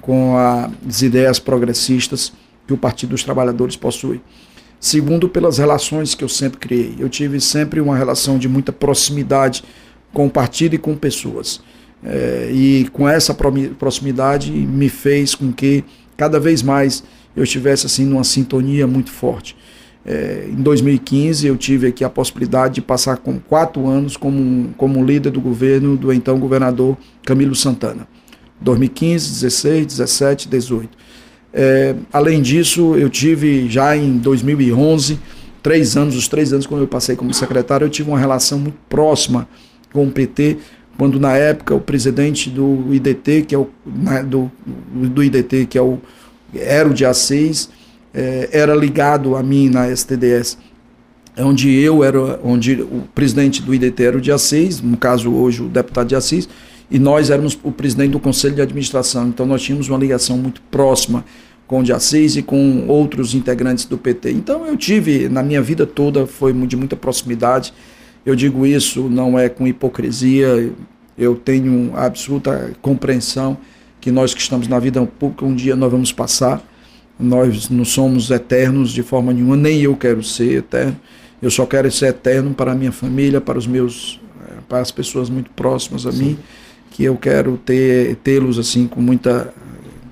com 0.00 0.36
as 0.36 1.02
ideias 1.02 1.38
progressistas 1.38 2.32
que 2.66 2.72
o 2.72 2.76
Partido 2.76 3.10
dos 3.10 3.22
Trabalhadores 3.22 3.76
possui. 3.76 4.20
Segundo, 4.78 5.28
pelas 5.28 5.58
relações 5.58 6.14
que 6.14 6.24
eu 6.24 6.28
sempre 6.28 6.58
criei. 6.58 6.94
Eu 6.98 7.08
tive 7.08 7.40
sempre 7.40 7.80
uma 7.80 7.96
relação 7.96 8.38
de 8.38 8.48
muita 8.48 8.72
proximidade 8.72 9.62
com 10.12 10.26
o 10.26 10.30
partido 10.30 10.74
e 10.74 10.78
com 10.78 10.96
pessoas. 10.96 11.60
É, 12.02 12.50
e 12.50 12.88
com 12.92 13.06
essa 13.06 13.34
proximidade 13.34 14.50
me 14.50 14.88
fez 14.88 15.34
com 15.34 15.52
que 15.52 15.84
cada 16.16 16.40
vez 16.40 16.62
mais 16.62 17.04
eu 17.36 17.44
estivesse 17.44 17.84
assim 17.86 18.06
numa 18.06 18.24
sintonia 18.24 18.86
muito 18.86 19.10
forte. 19.10 19.54
É, 20.04 20.46
em 20.48 20.62
2015 20.62 21.46
eu 21.46 21.56
tive 21.56 21.88
aqui 21.88 22.02
a 22.02 22.08
possibilidade 22.08 22.76
de 22.76 22.80
passar 22.80 23.18
com 23.18 23.38
quatro 23.38 23.86
anos 23.86 24.16
como, 24.16 24.72
como 24.76 25.04
líder 25.04 25.30
do 25.30 25.40
governo 25.40 25.96
do 25.96 26.12
então 26.12 26.38
governador 26.38 26.96
Camilo 27.22 27.54
Santana. 27.54 28.08
2015, 28.60 29.30
16, 29.30 29.86
17, 29.86 30.48
18. 30.48 30.88
É, 31.52 31.94
além 32.12 32.40
disso, 32.40 32.94
eu 32.96 33.08
tive 33.08 33.68
já 33.68 33.96
em 33.96 34.18
2011, 34.18 35.18
três 35.62 35.96
anos, 35.96 36.16
os 36.16 36.28
três 36.28 36.52
anos 36.52 36.66
quando 36.66 36.82
eu 36.82 36.88
passei 36.88 37.16
como 37.16 37.32
secretário, 37.34 37.84
eu 37.84 37.90
tive 37.90 38.08
uma 38.08 38.18
relação 38.18 38.58
muito 38.58 38.78
próxima 38.88 39.48
com 39.92 40.06
o 40.06 40.10
PT, 40.10 40.58
quando 40.96 41.18
na 41.18 41.36
época 41.36 41.74
o 41.74 41.80
presidente 41.80 42.50
do 42.50 42.92
IDT, 42.92 43.42
que 43.42 43.54
é 43.54 43.58
o 43.58 43.68
do, 44.26 44.50
do 45.08 45.24
IDT, 45.24 45.66
que 45.66 45.78
é 45.78 45.82
o 45.82 45.98
era 46.54 46.88
o 46.88 46.92
dia 46.92 47.14
6, 47.14 47.70
é, 48.14 48.48
era 48.52 48.74
ligado 48.74 49.36
a 49.36 49.42
mim 49.42 49.68
na 49.68 49.88
STDS, 49.88 50.58
onde 51.38 51.70
eu 51.70 52.02
era, 52.02 52.40
onde 52.42 52.82
o 52.82 53.04
presidente 53.14 53.62
do 53.62 53.74
IDT 53.74 54.02
era 54.02 54.18
o 54.18 54.20
de 54.20 54.32
Assis, 54.32 54.80
no 54.80 54.96
caso 54.96 55.32
hoje 55.32 55.62
o 55.62 55.68
deputado 55.68 56.08
de 56.08 56.16
Assis, 56.16 56.48
e 56.90 56.98
nós 56.98 57.30
éramos 57.30 57.58
o 57.62 57.70
presidente 57.70 58.10
do 58.10 58.20
conselho 58.20 58.54
de 58.56 58.62
administração. 58.62 59.28
Então 59.28 59.46
nós 59.46 59.62
tínhamos 59.62 59.88
uma 59.88 59.98
ligação 59.98 60.36
muito 60.36 60.60
próxima 60.70 61.24
com 61.66 61.80
o 61.80 61.82
de 61.84 61.92
Assis 61.92 62.34
e 62.34 62.42
com 62.42 62.86
outros 62.88 63.32
integrantes 63.32 63.84
do 63.84 63.96
PT. 63.96 64.32
Então 64.32 64.66
eu 64.66 64.76
tive, 64.76 65.28
na 65.28 65.42
minha 65.42 65.62
vida 65.62 65.86
toda, 65.86 66.26
foi 66.26 66.52
de 66.52 66.76
muita 66.76 66.96
proximidade. 66.96 67.72
Eu 68.26 68.34
digo 68.34 68.66
isso 68.66 69.08
não 69.08 69.38
é 69.38 69.48
com 69.48 69.66
hipocrisia, 69.66 70.72
eu 71.16 71.36
tenho 71.36 71.92
absoluta 71.94 72.72
compreensão 72.82 73.56
que 74.00 74.10
nós 74.10 74.34
que 74.34 74.40
estamos 74.40 74.66
na 74.66 74.78
vida 74.78 75.04
pública, 75.06 75.44
um 75.44 75.54
dia 75.54 75.76
nós 75.76 75.92
vamos 75.92 76.12
passar 76.12 76.60
nós 77.20 77.68
não 77.68 77.84
somos 77.84 78.30
eternos 78.30 78.90
de 78.90 79.02
forma 79.02 79.32
nenhuma, 79.32 79.56
nem 79.56 79.80
eu 79.82 79.96
quero 79.96 80.22
ser 80.22 80.58
eterno. 80.58 80.96
Eu 81.42 81.50
só 81.50 81.64
quero 81.66 81.90
ser 81.90 82.06
eterno 82.06 82.54
para 82.54 82.72
a 82.72 82.74
minha 82.74 82.92
família, 82.92 83.40
para 83.40 83.58
os 83.58 83.66
meus, 83.66 84.20
eh, 84.42 84.54
para 84.68 84.80
as 84.80 84.90
pessoas 84.90 85.30
muito 85.30 85.50
próximas 85.50 86.06
a 86.06 86.12
Sim. 86.12 86.24
mim, 86.24 86.38
que 86.90 87.04
eu 87.04 87.16
quero 87.16 87.56
ter 87.58 88.16
tê-los 88.16 88.58
assim 88.58 88.86
com 88.86 89.00
muita, 89.00 89.52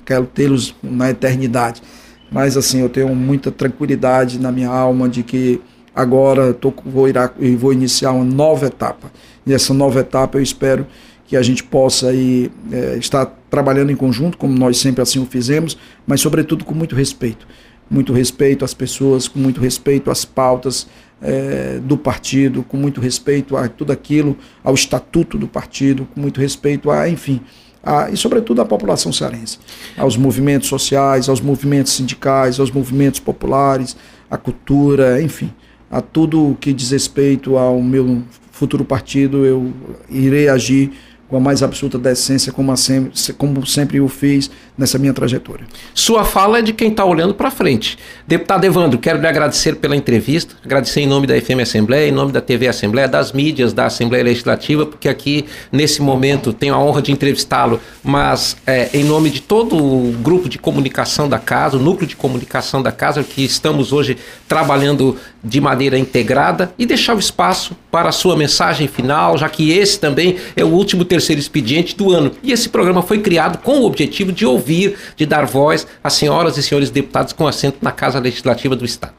quero 0.05 0.27
tê-los 0.27 0.75
na 0.83 1.11
eternidade. 1.11 1.83
Mas 2.31 2.57
assim, 2.57 2.81
eu 2.81 2.89
tenho 2.89 3.15
muita 3.15 3.51
tranquilidade 3.51 4.39
na 4.39 4.53
minha 4.53 4.69
alma 4.69 5.09
de 5.09 5.23
que 5.23 5.61
agora 5.95 6.53
tô, 6.55 6.73
vou, 6.85 7.09
irá, 7.09 7.31
vou 7.59 7.73
iniciar 7.73 8.13
uma 8.13 8.25
nova 8.25 8.67
etapa. 8.67 9.11
E 9.47 9.53
essa 9.53 9.73
nova 9.73 10.01
etapa 10.01 10.39
eu 10.39 10.43
espero 10.43 10.87
que 11.27 11.37
a 11.37 11.43
gente 11.43 11.63
possa 11.63 12.09
aí, 12.09 12.51
é, 12.73 12.97
estar 12.97 13.38
trabalhando 13.51 13.91
em 13.91 13.97
conjunto, 13.97 14.37
como 14.37 14.57
nós 14.57 14.79
sempre 14.79 15.03
assim 15.03 15.19
o 15.19 15.27
fizemos, 15.27 15.79
mas 16.07 16.21
sobretudo 16.21 16.65
com 16.65 16.75
muito 16.75 16.95
respeito. 16.95 17.47
Muito 17.91 18.13
respeito 18.13 18.65
às 18.65 18.75
pessoas, 18.75 19.27
com 19.27 19.39
muito 19.39 19.61
respeito 19.61 20.11
às 20.11 20.25
pautas 20.25 20.87
é, 21.23 21.81
do 21.83 21.97
partido, 21.97 22.63
com 22.63 22.77
muito 22.77 23.01
respeito 23.01 23.57
a 23.57 23.69
tudo 23.69 23.93
aquilo, 23.93 24.37
ao 24.63 24.75
estatuto 24.75 25.39
do 25.39 25.49
partido, 25.49 26.07
com 26.15 26.21
muito 26.21 26.41
respeito 26.41 26.91
a, 26.91 27.09
enfim, 27.09 27.41
a, 27.83 28.11
e 28.11 28.17
sobretudo 28.17 28.61
à 28.61 28.65
população 28.65 29.13
cearense, 29.13 29.59
aos 29.97 30.17
movimentos 30.17 30.69
sociais, 30.69 31.29
aos 31.29 31.41
movimentos 31.41 31.93
sindicais, 31.93 32.61
aos 32.61 32.71
movimentos 32.71 33.21
populares, 33.21 33.97
à 34.31 34.37
cultura, 34.37 35.23
enfim, 35.23 35.51
a 35.91 36.01
tudo 36.01 36.57
que 36.61 36.73
diz 36.73 36.91
respeito 36.91 37.57
ao 37.57 37.81
meu 37.81 38.23
futuro 38.53 38.85
partido, 38.85 39.47
eu 39.47 39.73
irei 40.11 40.49
agir 40.49 40.93
com 41.29 41.37
a 41.37 41.41
mais 41.41 41.63
absoluta 41.63 41.99
decência, 41.99 42.53
como, 42.53 42.75
sempre, 42.77 43.13
como 43.35 43.67
sempre 43.67 44.01
o 44.01 44.09
fiz 44.09 44.51
nessa 44.79 44.97
minha 44.99 45.13
trajetória. 45.13 45.67
Sua 45.93 46.25
fala 46.25 46.61
é 46.61 46.63
de 46.63 46.73
quem 46.73 46.91
está 46.91 47.05
olhando 47.05 47.35
para 47.35 47.51
frente. 47.51 47.99
Deputado 48.27 48.65
Evandro, 48.65 48.99
quero 48.99 49.21
lhe 49.21 49.27
agradecer 49.27 49.77
pela 49.77 49.97
entrevista, 49.97 50.55
agradecer 50.65 51.01
em 51.01 51.07
nome 51.07 51.27
da 51.27 51.39
FM 51.39 51.61
Assembleia, 51.63 52.09
em 52.09 52.13
nome 52.13 52.31
da 52.31 52.41
TV 52.41 52.69
Assembleia, 52.69 53.09
das 53.09 53.33
mídias 53.33 53.73
da 53.73 53.87
Assembleia 53.87 54.23
Legislativa, 54.23 54.87
porque 54.87 55.09
aqui, 55.09 55.47
nesse 55.73 56.01
momento, 56.01 56.53
tenho 56.53 56.75
a 56.75 56.79
honra 56.79 57.03
de 57.03 57.11
entrevistá-lo, 57.11 57.81
mas 58.05 58.57
é, 58.67 58.89
em 58.95 59.03
nome 59.03 59.31
de 59.31 59.43
todo 59.43 59.77
o 59.77 60.13
grupo 60.23 60.49
de 60.49 60.59
comunicação 60.59 61.29
da 61.29 61.39
casa, 61.39 61.77
o 61.77 61.81
núcleo 61.81 62.07
de 62.07 62.15
comunicação 62.15 62.81
da 62.81 62.93
casa, 62.93 63.25
que 63.25 63.45
estamos 63.45 63.93
hoje 63.93 64.17
trabalhando 64.47 65.17
de 65.43 65.61
maneira 65.61 65.99
integrada, 65.99 66.73
e 66.79 66.87
deixar 66.87 67.17
o 67.17 67.19
espaço 67.19 67.77
para 67.91 68.11
a 68.11 68.13
sua 68.13 68.37
mensagem 68.37 68.87
final, 68.87 69.37
já 69.37 69.49
que 69.49 69.73
esse 69.73 69.99
também 69.99 70.37
é 70.55 70.65
o 70.65 70.69
último 70.69 71.05
terceiro 71.05 71.41
expediente 71.41 71.97
do 71.97 72.13
ano. 72.13 72.33
E 72.43 72.53
esse 72.53 72.69
programa 72.69 73.03
foi 73.03 73.19
criado 73.19 73.59
com 73.59 73.81
o 73.81 73.85
objetivo 73.85 74.31
de 74.31 74.45
ouvir, 74.47 74.68
de 75.17 75.27
dar 75.27 75.47
voz 75.47 75.87
às 76.03 76.15
senhoras 76.15 76.57
e 76.57 76.63
senhores 76.63 76.91
deputados 76.91 77.33
com 77.33 77.47
assento 77.47 77.79
na 77.83 77.93
Casa 77.93 78.19
Legislativa 78.19 78.77
do 78.77 78.85
Estado. 78.85 79.15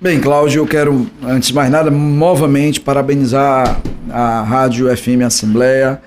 Bem, 0.00 0.20
Cláudio, 0.20 0.60
eu 0.60 0.66
quero, 0.66 1.10
antes 1.22 1.48
de 1.48 1.54
mais 1.54 1.70
nada, 1.70 1.90
novamente 1.90 2.80
parabenizar 2.80 3.80
a 4.10 4.42
Rádio 4.42 4.94
FM 4.94 5.22
Assembleia 5.24 6.00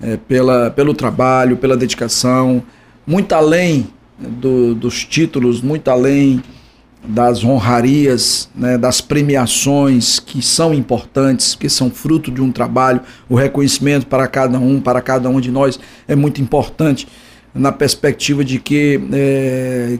é, 0.00 0.16
pela, 0.16 0.70
pelo 0.70 0.94
trabalho, 0.94 1.56
pela 1.56 1.76
dedicação, 1.76 2.62
muito 3.06 3.32
além 3.34 3.88
do, 4.18 4.74
dos 4.74 5.04
títulos, 5.04 5.60
muito 5.60 5.88
além 5.88 6.42
das 7.06 7.44
honrarias, 7.44 8.48
né, 8.54 8.76
das 8.76 9.00
premiações 9.00 10.18
que 10.18 10.42
são 10.42 10.74
importantes, 10.74 11.54
que 11.54 11.68
são 11.68 11.88
fruto 11.88 12.32
de 12.32 12.40
um 12.40 12.50
trabalho, 12.50 13.00
o 13.28 13.36
reconhecimento 13.36 14.06
para 14.06 14.26
cada 14.26 14.58
um, 14.58 14.80
para 14.80 15.00
cada 15.00 15.28
um 15.28 15.40
de 15.40 15.50
nós 15.50 15.78
é 16.08 16.16
muito 16.16 16.40
importante 16.40 17.06
na 17.56 17.72
perspectiva 17.72 18.44
de 18.44 18.58
que 18.58 19.00
é, 19.12 19.98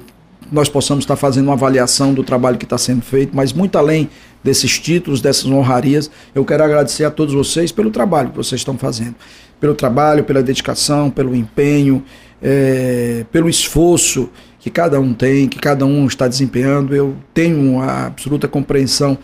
nós 0.50 0.68
possamos 0.68 1.02
estar 1.02 1.16
fazendo 1.16 1.46
uma 1.46 1.54
avaliação 1.54 2.14
do 2.14 2.22
trabalho 2.22 2.56
que 2.58 2.64
está 2.64 2.78
sendo 2.78 3.02
feito, 3.02 3.34
mas 3.34 3.52
muito 3.52 3.76
além 3.76 4.08
desses 4.42 4.78
títulos, 4.78 5.20
dessas 5.20 5.46
honrarias, 5.46 6.10
eu 6.34 6.44
quero 6.44 6.62
agradecer 6.62 7.04
a 7.04 7.10
todos 7.10 7.34
vocês 7.34 7.72
pelo 7.72 7.90
trabalho 7.90 8.30
que 8.30 8.36
vocês 8.36 8.60
estão 8.60 8.78
fazendo, 8.78 9.16
pelo 9.60 9.74
trabalho, 9.74 10.22
pela 10.22 10.42
dedicação, 10.42 11.10
pelo 11.10 11.34
empenho, 11.34 12.04
é, 12.40 13.24
pelo 13.32 13.48
esforço 13.48 14.30
que 14.60 14.70
cada 14.70 15.00
um 15.00 15.12
tem, 15.12 15.48
que 15.48 15.58
cada 15.58 15.84
um 15.84 16.06
está 16.06 16.28
desempenhando. 16.28 16.94
Eu 16.94 17.16
tenho 17.34 17.80
a 17.80 18.06
absoluta 18.06 18.46
compreensão 18.46 19.18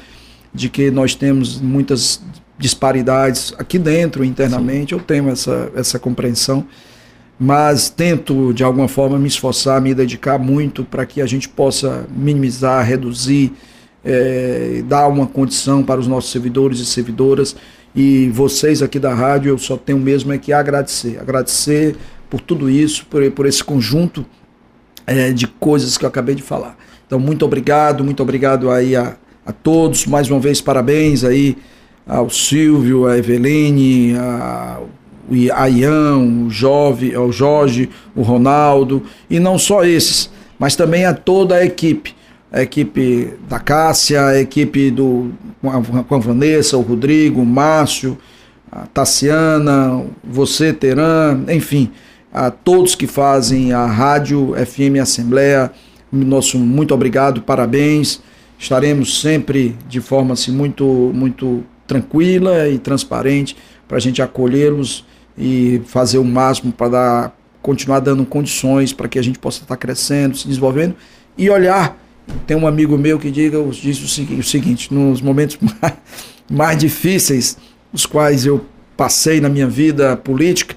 de 0.54 0.68
que 0.68 0.90
nós 0.90 1.14
temos 1.14 1.60
muitas 1.60 2.20
disparidades 2.58 3.54
aqui 3.58 3.78
dentro, 3.78 4.24
internamente, 4.24 4.90
Sim. 4.90 5.00
eu 5.00 5.04
tenho 5.04 5.28
essa, 5.30 5.70
essa 5.74 5.98
compreensão, 5.98 6.64
mas 7.44 7.90
tento 7.90 8.52
de 8.54 8.62
alguma 8.62 8.86
forma 8.86 9.18
me 9.18 9.26
esforçar, 9.26 9.82
me 9.82 9.92
dedicar 9.92 10.38
muito 10.38 10.84
para 10.84 11.04
que 11.04 11.20
a 11.20 11.26
gente 11.26 11.48
possa 11.48 12.06
minimizar, 12.08 12.86
reduzir, 12.86 13.52
é, 14.04 14.80
dar 14.86 15.08
uma 15.08 15.26
condição 15.26 15.82
para 15.82 15.98
os 15.98 16.06
nossos 16.06 16.30
servidores 16.30 16.78
e 16.78 16.86
servidoras. 16.86 17.56
E 17.96 18.28
vocês 18.28 18.80
aqui 18.80 18.96
da 19.00 19.12
rádio, 19.12 19.48
eu 19.48 19.58
só 19.58 19.76
tenho 19.76 19.98
mesmo 19.98 20.32
é 20.32 20.38
que 20.38 20.52
agradecer. 20.52 21.18
Agradecer 21.18 21.96
por 22.30 22.40
tudo 22.40 22.70
isso, 22.70 23.04
por, 23.06 23.28
por 23.32 23.44
esse 23.44 23.64
conjunto 23.64 24.24
é, 25.04 25.32
de 25.32 25.48
coisas 25.48 25.98
que 25.98 26.04
eu 26.04 26.08
acabei 26.08 26.36
de 26.36 26.42
falar. 26.42 26.78
Então, 27.08 27.18
muito 27.18 27.44
obrigado, 27.44 28.04
muito 28.04 28.22
obrigado 28.22 28.70
aí 28.70 28.94
a, 28.94 29.16
a 29.44 29.50
todos. 29.50 30.06
Mais 30.06 30.30
uma 30.30 30.38
vez, 30.38 30.60
parabéns 30.60 31.24
aí 31.24 31.58
ao 32.06 32.30
Silvio, 32.30 33.08
a 33.08 33.18
Eveline, 33.18 34.14
a, 34.16 34.78
a 35.54 35.68
Ian, 35.68 36.18
o 36.18 36.50
Jove, 36.50 37.14
ao 37.14 37.32
Jorge, 37.32 37.88
o 38.14 38.22
Ronaldo, 38.22 39.02
e 39.30 39.38
não 39.38 39.58
só 39.58 39.84
esses, 39.84 40.30
mas 40.58 40.76
também 40.76 41.04
a 41.04 41.14
toda 41.14 41.56
a 41.56 41.64
equipe. 41.64 42.14
A 42.50 42.62
equipe 42.62 43.32
da 43.48 43.58
Cássia, 43.58 44.26
a 44.26 44.38
equipe 44.38 44.90
do, 44.90 45.30
com 45.60 46.14
a 46.14 46.18
Vanessa, 46.18 46.76
o 46.76 46.82
Rodrigo, 46.82 47.40
o 47.40 47.46
Márcio, 47.46 48.18
a 48.70 48.86
Tassiana, 48.86 50.04
você, 50.22 50.72
Teran, 50.72 51.44
enfim 51.48 51.90
a 52.32 52.50
todos 52.50 52.94
que 52.94 53.06
fazem 53.06 53.72
a 53.72 53.84
Rádio 53.84 54.54
FM 54.54 55.00
Assembleia, 55.00 55.70
nosso 56.10 56.58
muito 56.58 56.94
obrigado, 56.94 57.42
parabéns. 57.42 58.22
Estaremos 58.58 59.20
sempre 59.20 59.76
de 59.88 60.00
forma 60.00 60.32
assim, 60.32 60.52
muito, 60.52 60.84
muito 61.14 61.62
tranquila 61.86 62.68
e 62.68 62.78
transparente 62.78 63.56
para 63.86 63.98
a 63.98 64.00
gente 64.00 64.22
acolhê-los 64.22 65.04
e 65.36 65.80
fazer 65.86 66.18
o 66.18 66.24
máximo 66.24 66.72
para 66.72 66.88
dar, 66.88 67.38
continuar 67.60 68.00
dando 68.00 68.24
condições 68.24 68.92
para 68.92 69.08
que 69.08 69.18
a 69.18 69.22
gente 69.22 69.38
possa 69.38 69.62
estar 69.62 69.76
crescendo, 69.76 70.36
se 70.36 70.46
desenvolvendo 70.46 70.94
e 71.36 71.48
olhar. 71.48 71.98
Tem 72.46 72.56
um 72.56 72.66
amigo 72.66 72.96
meu 72.96 73.18
que 73.18 73.30
diga, 73.30 73.58
diz 73.70 74.00
o 74.02 74.42
seguinte, 74.42 74.92
nos 74.92 75.20
momentos 75.20 75.58
mais, 75.80 75.94
mais 76.50 76.78
difíceis, 76.78 77.56
os 77.92 78.06
quais 78.06 78.46
eu 78.46 78.64
passei 78.96 79.40
na 79.40 79.48
minha 79.48 79.66
vida 79.66 80.16
política, 80.16 80.76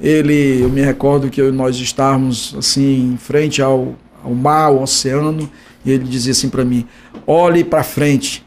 ele, 0.00 0.62
eu 0.62 0.70
me 0.70 0.80
recordo 0.80 1.28
que 1.28 1.42
nós 1.50 1.76
estávamos 1.76 2.54
assim 2.56 3.12
em 3.14 3.16
frente 3.16 3.60
ao, 3.60 3.96
ao 4.22 4.32
mar, 4.32 4.66
ao 4.66 4.82
oceano, 4.82 5.50
e 5.84 5.90
ele 5.90 6.04
dizia 6.04 6.32
assim 6.32 6.48
para 6.48 6.64
mim: 6.64 6.86
olhe 7.26 7.64
para 7.64 7.82
frente, 7.82 8.44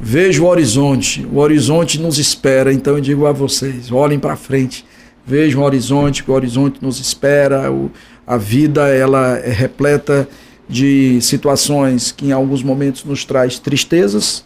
veja 0.00 0.42
o 0.42 0.46
horizonte, 0.46 1.26
o 1.32 1.38
horizonte 1.38 2.00
nos 2.00 2.18
espera. 2.18 2.72
Então 2.72 2.94
eu 2.94 3.00
digo 3.00 3.26
a 3.26 3.32
vocês: 3.32 3.90
olhem 3.90 4.18
para 4.18 4.36
frente, 4.36 4.84
vejam 5.26 5.62
o 5.62 5.64
horizonte, 5.64 6.22
que 6.22 6.30
o 6.30 6.34
horizonte 6.34 6.78
nos 6.82 7.00
espera. 7.00 7.70
O, 7.70 7.90
a 8.26 8.36
vida 8.36 8.88
ela 8.88 9.38
é 9.38 9.50
repleta 9.50 10.28
de 10.68 11.20
situações 11.22 12.12
que 12.12 12.26
em 12.26 12.32
alguns 12.32 12.62
momentos 12.62 13.04
nos 13.04 13.24
traz 13.24 13.58
tristezas, 13.58 14.44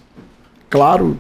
claro, 0.71 1.19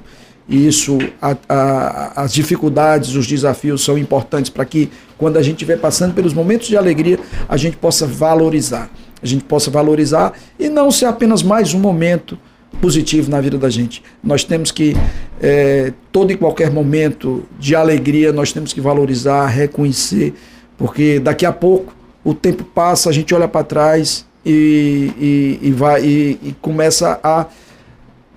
e 0.49 0.67
isso, 0.67 0.99
a, 1.21 1.37
a, 1.49 2.23
as 2.23 2.33
dificuldades, 2.33 3.15
os 3.15 3.27
desafios 3.27 3.83
são 3.83 3.97
importantes 3.97 4.51
para 4.51 4.65
que, 4.65 4.91
quando 5.17 5.37
a 5.37 5.43
gente 5.43 5.55
estiver 5.55 5.79
passando 5.79 6.15
pelos 6.15 6.35
momentos 6.35 6.69
de 6.69 6.77
alegria, 6.77 7.19
a 7.49 7.57
gente 7.57 7.77
possa 7.77 8.07
valorizar. 8.07 8.91
A 9.23 9.27
gente 9.27 9.45
possa 9.45 9.71
valorizar 9.71 10.33
e 10.59 10.69
não 10.69 10.91
ser 10.91 11.07
apenas 11.07 11.43
mais 11.43 11.75
um 11.75 11.79
momento 11.79 12.39
positivo 12.81 13.31
na 13.31 13.41
vida 13.41 13.59
da 13.59 13.71
gente. 13.71 14.03
Nós 14.23 14.45
temos 14.45 14.71
que, 14.71 14.97
é, 15.41 15.93
todo 16.11 16.33
e 16.33 16.37
qualquer 16.37 16.71
momento 16.71 17.45
de 17.59 17.75
alegria, 17.75 18.33
nós 18.33 18.53
temos 18.53 18.73
que 18.73 18.81
valorizar, 18.81 19.47
reconhecer, 19.47 20.35
porque 20.77 21.21
daqui 21.21 21.47
a 21.47 21.53
pouco 21.53 21.95
o 22.25 22.35
tempo 22.35 22.65
passa, 22.65 23.11
a 23.11 23.13
gente 23.13 23.35
olha 23.35 23.49
para 23.49 23.65
trás 23.65 24.25
e, 24.45 25.11
e, 25.19 25.69
e 25.69 25.71
vai 25.73 26.05
e, 26.05 26.39
e 26.43 26.57
começa 26.61 27.21
a 27.23 27.47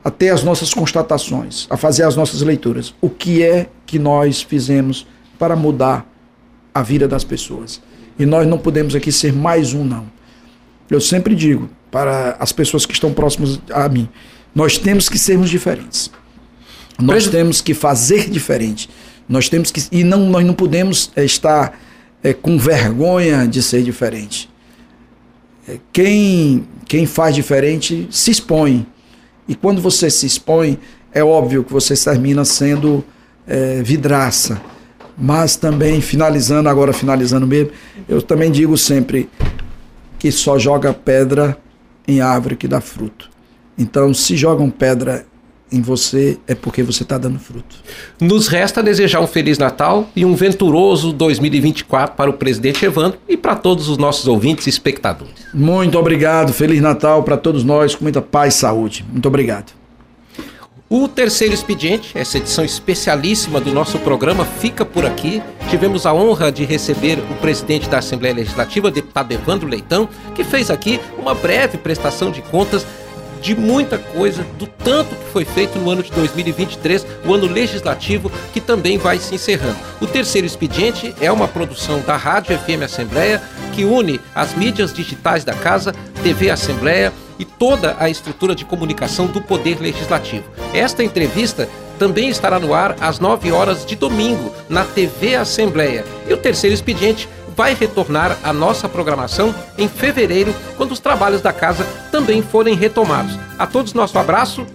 a 0.05 0.11
ter 0.11 0.29
as 0.29 0.43
nossas 0.43 0.71
constatações, 0.71 1.65
a 1.67 1.75
fazer 1.75 2.03
as 2.03 2.15
nossas 2.15 2.43
leituras. 2.43 2.93
O 3.01 3.09
que 3.09 3.41
é 3.41 3.67
que 3.87 3.97
nós 3.97 4.43
fizemos 4.43 5.07
para 5.39 5.55
mudar 5.55 6.07
a 6.71 6.83
vida 6.83 7.07
das 7.07 7.23
pessoas? 7.23 7.81
E 8.19 8.23
nós 8.23 8.45
não 8.45 8.59
podemos 8.59 8.93
aqui 8.93 9.11
ser 9.11 9.33
mais 9.33 9.73
um, 9.73 9.83
não. 9.83 10.05
Eu 10.91 11.01
sempre 11.01 11.33
digo 11.33 11.67
para 11.95 12.35
as 12.41 12.51
pessoas 12.51 12.85
que 12.85 12.91
estão 12.91 13.13
próximas 13.13 13.57
a 13.71 13.87
mim: 13.87 14.09
nós 14.53 14.77
temos 14.77 15.07
que 15.07 15.17
sermos 15.17 15.49
diferentes. 15.49 16.11
Nós 16.99 17.25
temos 17.29 17.61
que 17.61 17.73
fazer 17.73 18.29
diferente. 18.29 18.89
Nós 19.29 19.47
temos 19.47 19.71
que. 19.71 19.81
E 19.93 20.03
não, 20.03 20.29
nós 20.29 20.45
não 20.45 20.53
podemos 20.53 21.09
é, 21.15 21.23
estar 21.23 21.79
é, 22.21 22.33
com 22.33 22.57
vergonha 22.57 23.47
de 23.47 23.63
ser 23.63 23.81
diferente. 23.81 24.49
É, 25.65 25.77
quem, 25.93 26.67
quem 26.85 27.05
faz 27.05 27.33
diferente 27.33 28.09
se 28.11 28.29
expõe 28.29 28.85
e 29.47 29.55
quando 29.55 29.81
você 29.81 30.09
se 30.09 30.25
expõe, 30.25 30.77
é 31.13 31.23
óbvio 31.23 31.63
que 31.63 31.71
você 31.71 31.95
termina 31.95 32.43
sendo 32.43 33.05
é, 33.47 33.81
vidraça. 33.81 34.61
Mas 35.17 35.55
também, 35.55 36.01
finalizando, 36.01 36.67
agora 36.67 36.91
finalizando 36.91 37.47
mesmo, 37.47 37.71
eu 38.05 38.21
também 38.21 38.51
digo 38.51 38.77
sempre 38.77 39.29
que 40.19 40.29
só 40.29 40.59
joga 40.59 40.93
pedra 40.93 41.57
em 42.07 42.21
árvore 42.21 42.55
que 42.55 42.67
dá 42.67 42.81
fruto. 42.81 43.29
Então, 43.77 44.13
se 44.13 44.35
jogam 44.35 44.69
pedra 44.69 45.25
em 45.71 45.81
você 45.81 46.37
é 46.47 46.55
porque 46.55 46.83
você 46.83 47.03
está 47.03 47.17
dando 47.17 47.39
fruto. 47.39 47.75
Nos 48.19 48.47
resta 48.47 48.81
desejar 48.81 49.19
um 49.19 49.27
Feliz 49.27 49.57
Natal 49.57 50.09
e 50.15 50.23
um 50.23 50.35
venturoso 50.35 51.11
2024 51.11 52.15
para 52.15 52.29
o 52.29 52.33
presidente 52.33 52.85
Evandro 52.85 53.19
e 53.27 53.35
para 53.35 53.55
todos 53.55 53.89
os 53.89 53.97
nossos 53.97 54.27
ouvintes 54.27 54.67
e 54.67 54.69
espectadores. 54.69 55.33
Muito 55.53 55.97
obrigado. 55.97 56.53
Feliz 56.53 56.81
Natal 56.81 57.23
para 57.23 57.37
todos 57.37 57.63
nós, 57.63 57.95
com 57.95 58.05
muita 58.05 58.21
paz 58.21 58.55
e 58.55 58.57
saúde. 58.57 59.05
Muito 59.11 59.27
obrigado. 59.27 59.84
O 60.97 61.09
terceiro 61.09 61.53
expediente, 61.53 62.17
essa 62.17 62.37
edição 62.37 62.63
especialíssima 62.63 63.59
do 63.59 63.69
nosso 63.69 63.99
programa, 63.99 64.45
fica 64.45 64.85
por 64.85 65.05
aqui. 65.05 65.43
Tivemos 65.69 66.05
a 66.05 66.13
honra 66.13 66.49
de 66.49 66.63
receber 66.63 67.19
o 67.19 67.35
presidente 67.41 67.89
da 67.89 67.97
Assembleia 67.97 68.33
Legislativa, 68.33 68.89
deputado 68.89 69.29
Evandro 69.33 69.67
Leitão, 69.67 70.07
que 70.33 70.41
fez 70.41 70.71
aqui 70.71 71.01
uma 71.17 71.35
breve 71.35 71.77
prestação 71.77 72.31
de 72.31 72.41
contas 72.41 72.87
de 73.41 73.53
muita 73.53 73.97
coisa, 73.97 74.43
do 74.57 74.67
tanto 74.67 75.13
que 75.13 75.31
foi 75.33 75.43
feito 75.43 75.77
no 75.77 75.89
ano 75.89 76.01
de 76.01 76.13
2023, 76.13 77.05
o 77.25 77.33
ano 77.33 77.45
legislativo 77.45 78.31
que 78.53 78.61
também 78.61 78.97
vai 78.97 79.19
se 79.19 79.35
encerrando. 79.35 79.75
O 79.99 80.07
terceiro 80.07 80.47
expediente 80.47 81.13
é 81.19 81.29
uma 81.29 81.49
produção 81.49 81.99
da 82.07 82.15
Rádio 82.15 82.57
FM 82.57 82.83
Assembleia 82.85 83.43
que 83.73 83.83
une 83.83 84.21
as 84.33 84.55
mídias 84.55 84.93
digitais 84.93 85.43
da 85.43 85.53
casa, 85.53 85.93
TV 86.23 86.49
Assembleia 86.49 87.11
e 87.37 87.45
toda 87.45 87.95
a 87.99 88.09
estrutura 88.09 88.55
de 88.55 88.65
comunicação 88.65 89.27
do 89.27 89.41
Poder 89.41 89.79
Legislativo. 89.79 90.45
Esta 90.73 91.03
entrevista 91.03 91.69
também 91.97 92.29
estará 92.29 92.59
no 92.59 92.73
ar 92.73 92.95
às 92.99 93.19
9 93.19 93.51
horas 93.51 93.85
de 93.85 93.95
domingo 93.95 94.51
na 94.69 94.83
TV 94.83 95.35
Assembleia. 95.35 96.05
E 96.27 96.33
o 96.33 96.37
terceiro 96.37 96.73
expediente 96.73 97.29
vai 97.55 97.73
retornar 97.73 98.37
à 98.43 98.51
nossa 98.51 98.89
programação 98.89 99.55
em 99.77 99.87
fevereiro, 99.87 100.53
quando 100.75 100.91
os 100.91 100.99
trabalhos 100.99 101.41
da 101.41 101.53
casa 101.53 101.85
também 102.11 102.41
forem 102.41 102.75
retomados. 102.75 103.37
A 103.57 103.65
todos 103.65 103.93
nosso 103.93 104.19
abraço, 104.19 104.65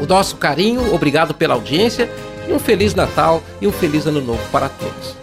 o 0.00 0.06
nosso 0.06 0.36
carinho, 0.36 0.92
obrigado 0.92 1.32
pela 1.32 1.54
audiência 1.54 2.10
e 2.48 2.52
um 2.52 2.58
feliz 2.58 2.94
Natal 2.94 3.40
e 3.60 3.68
um 3.68 3.72
feliz 3.72 4.04
Ano 4.04 4.20
Novo 4.20 4.42
para 4.50 4.68
todos. 4.68 5.21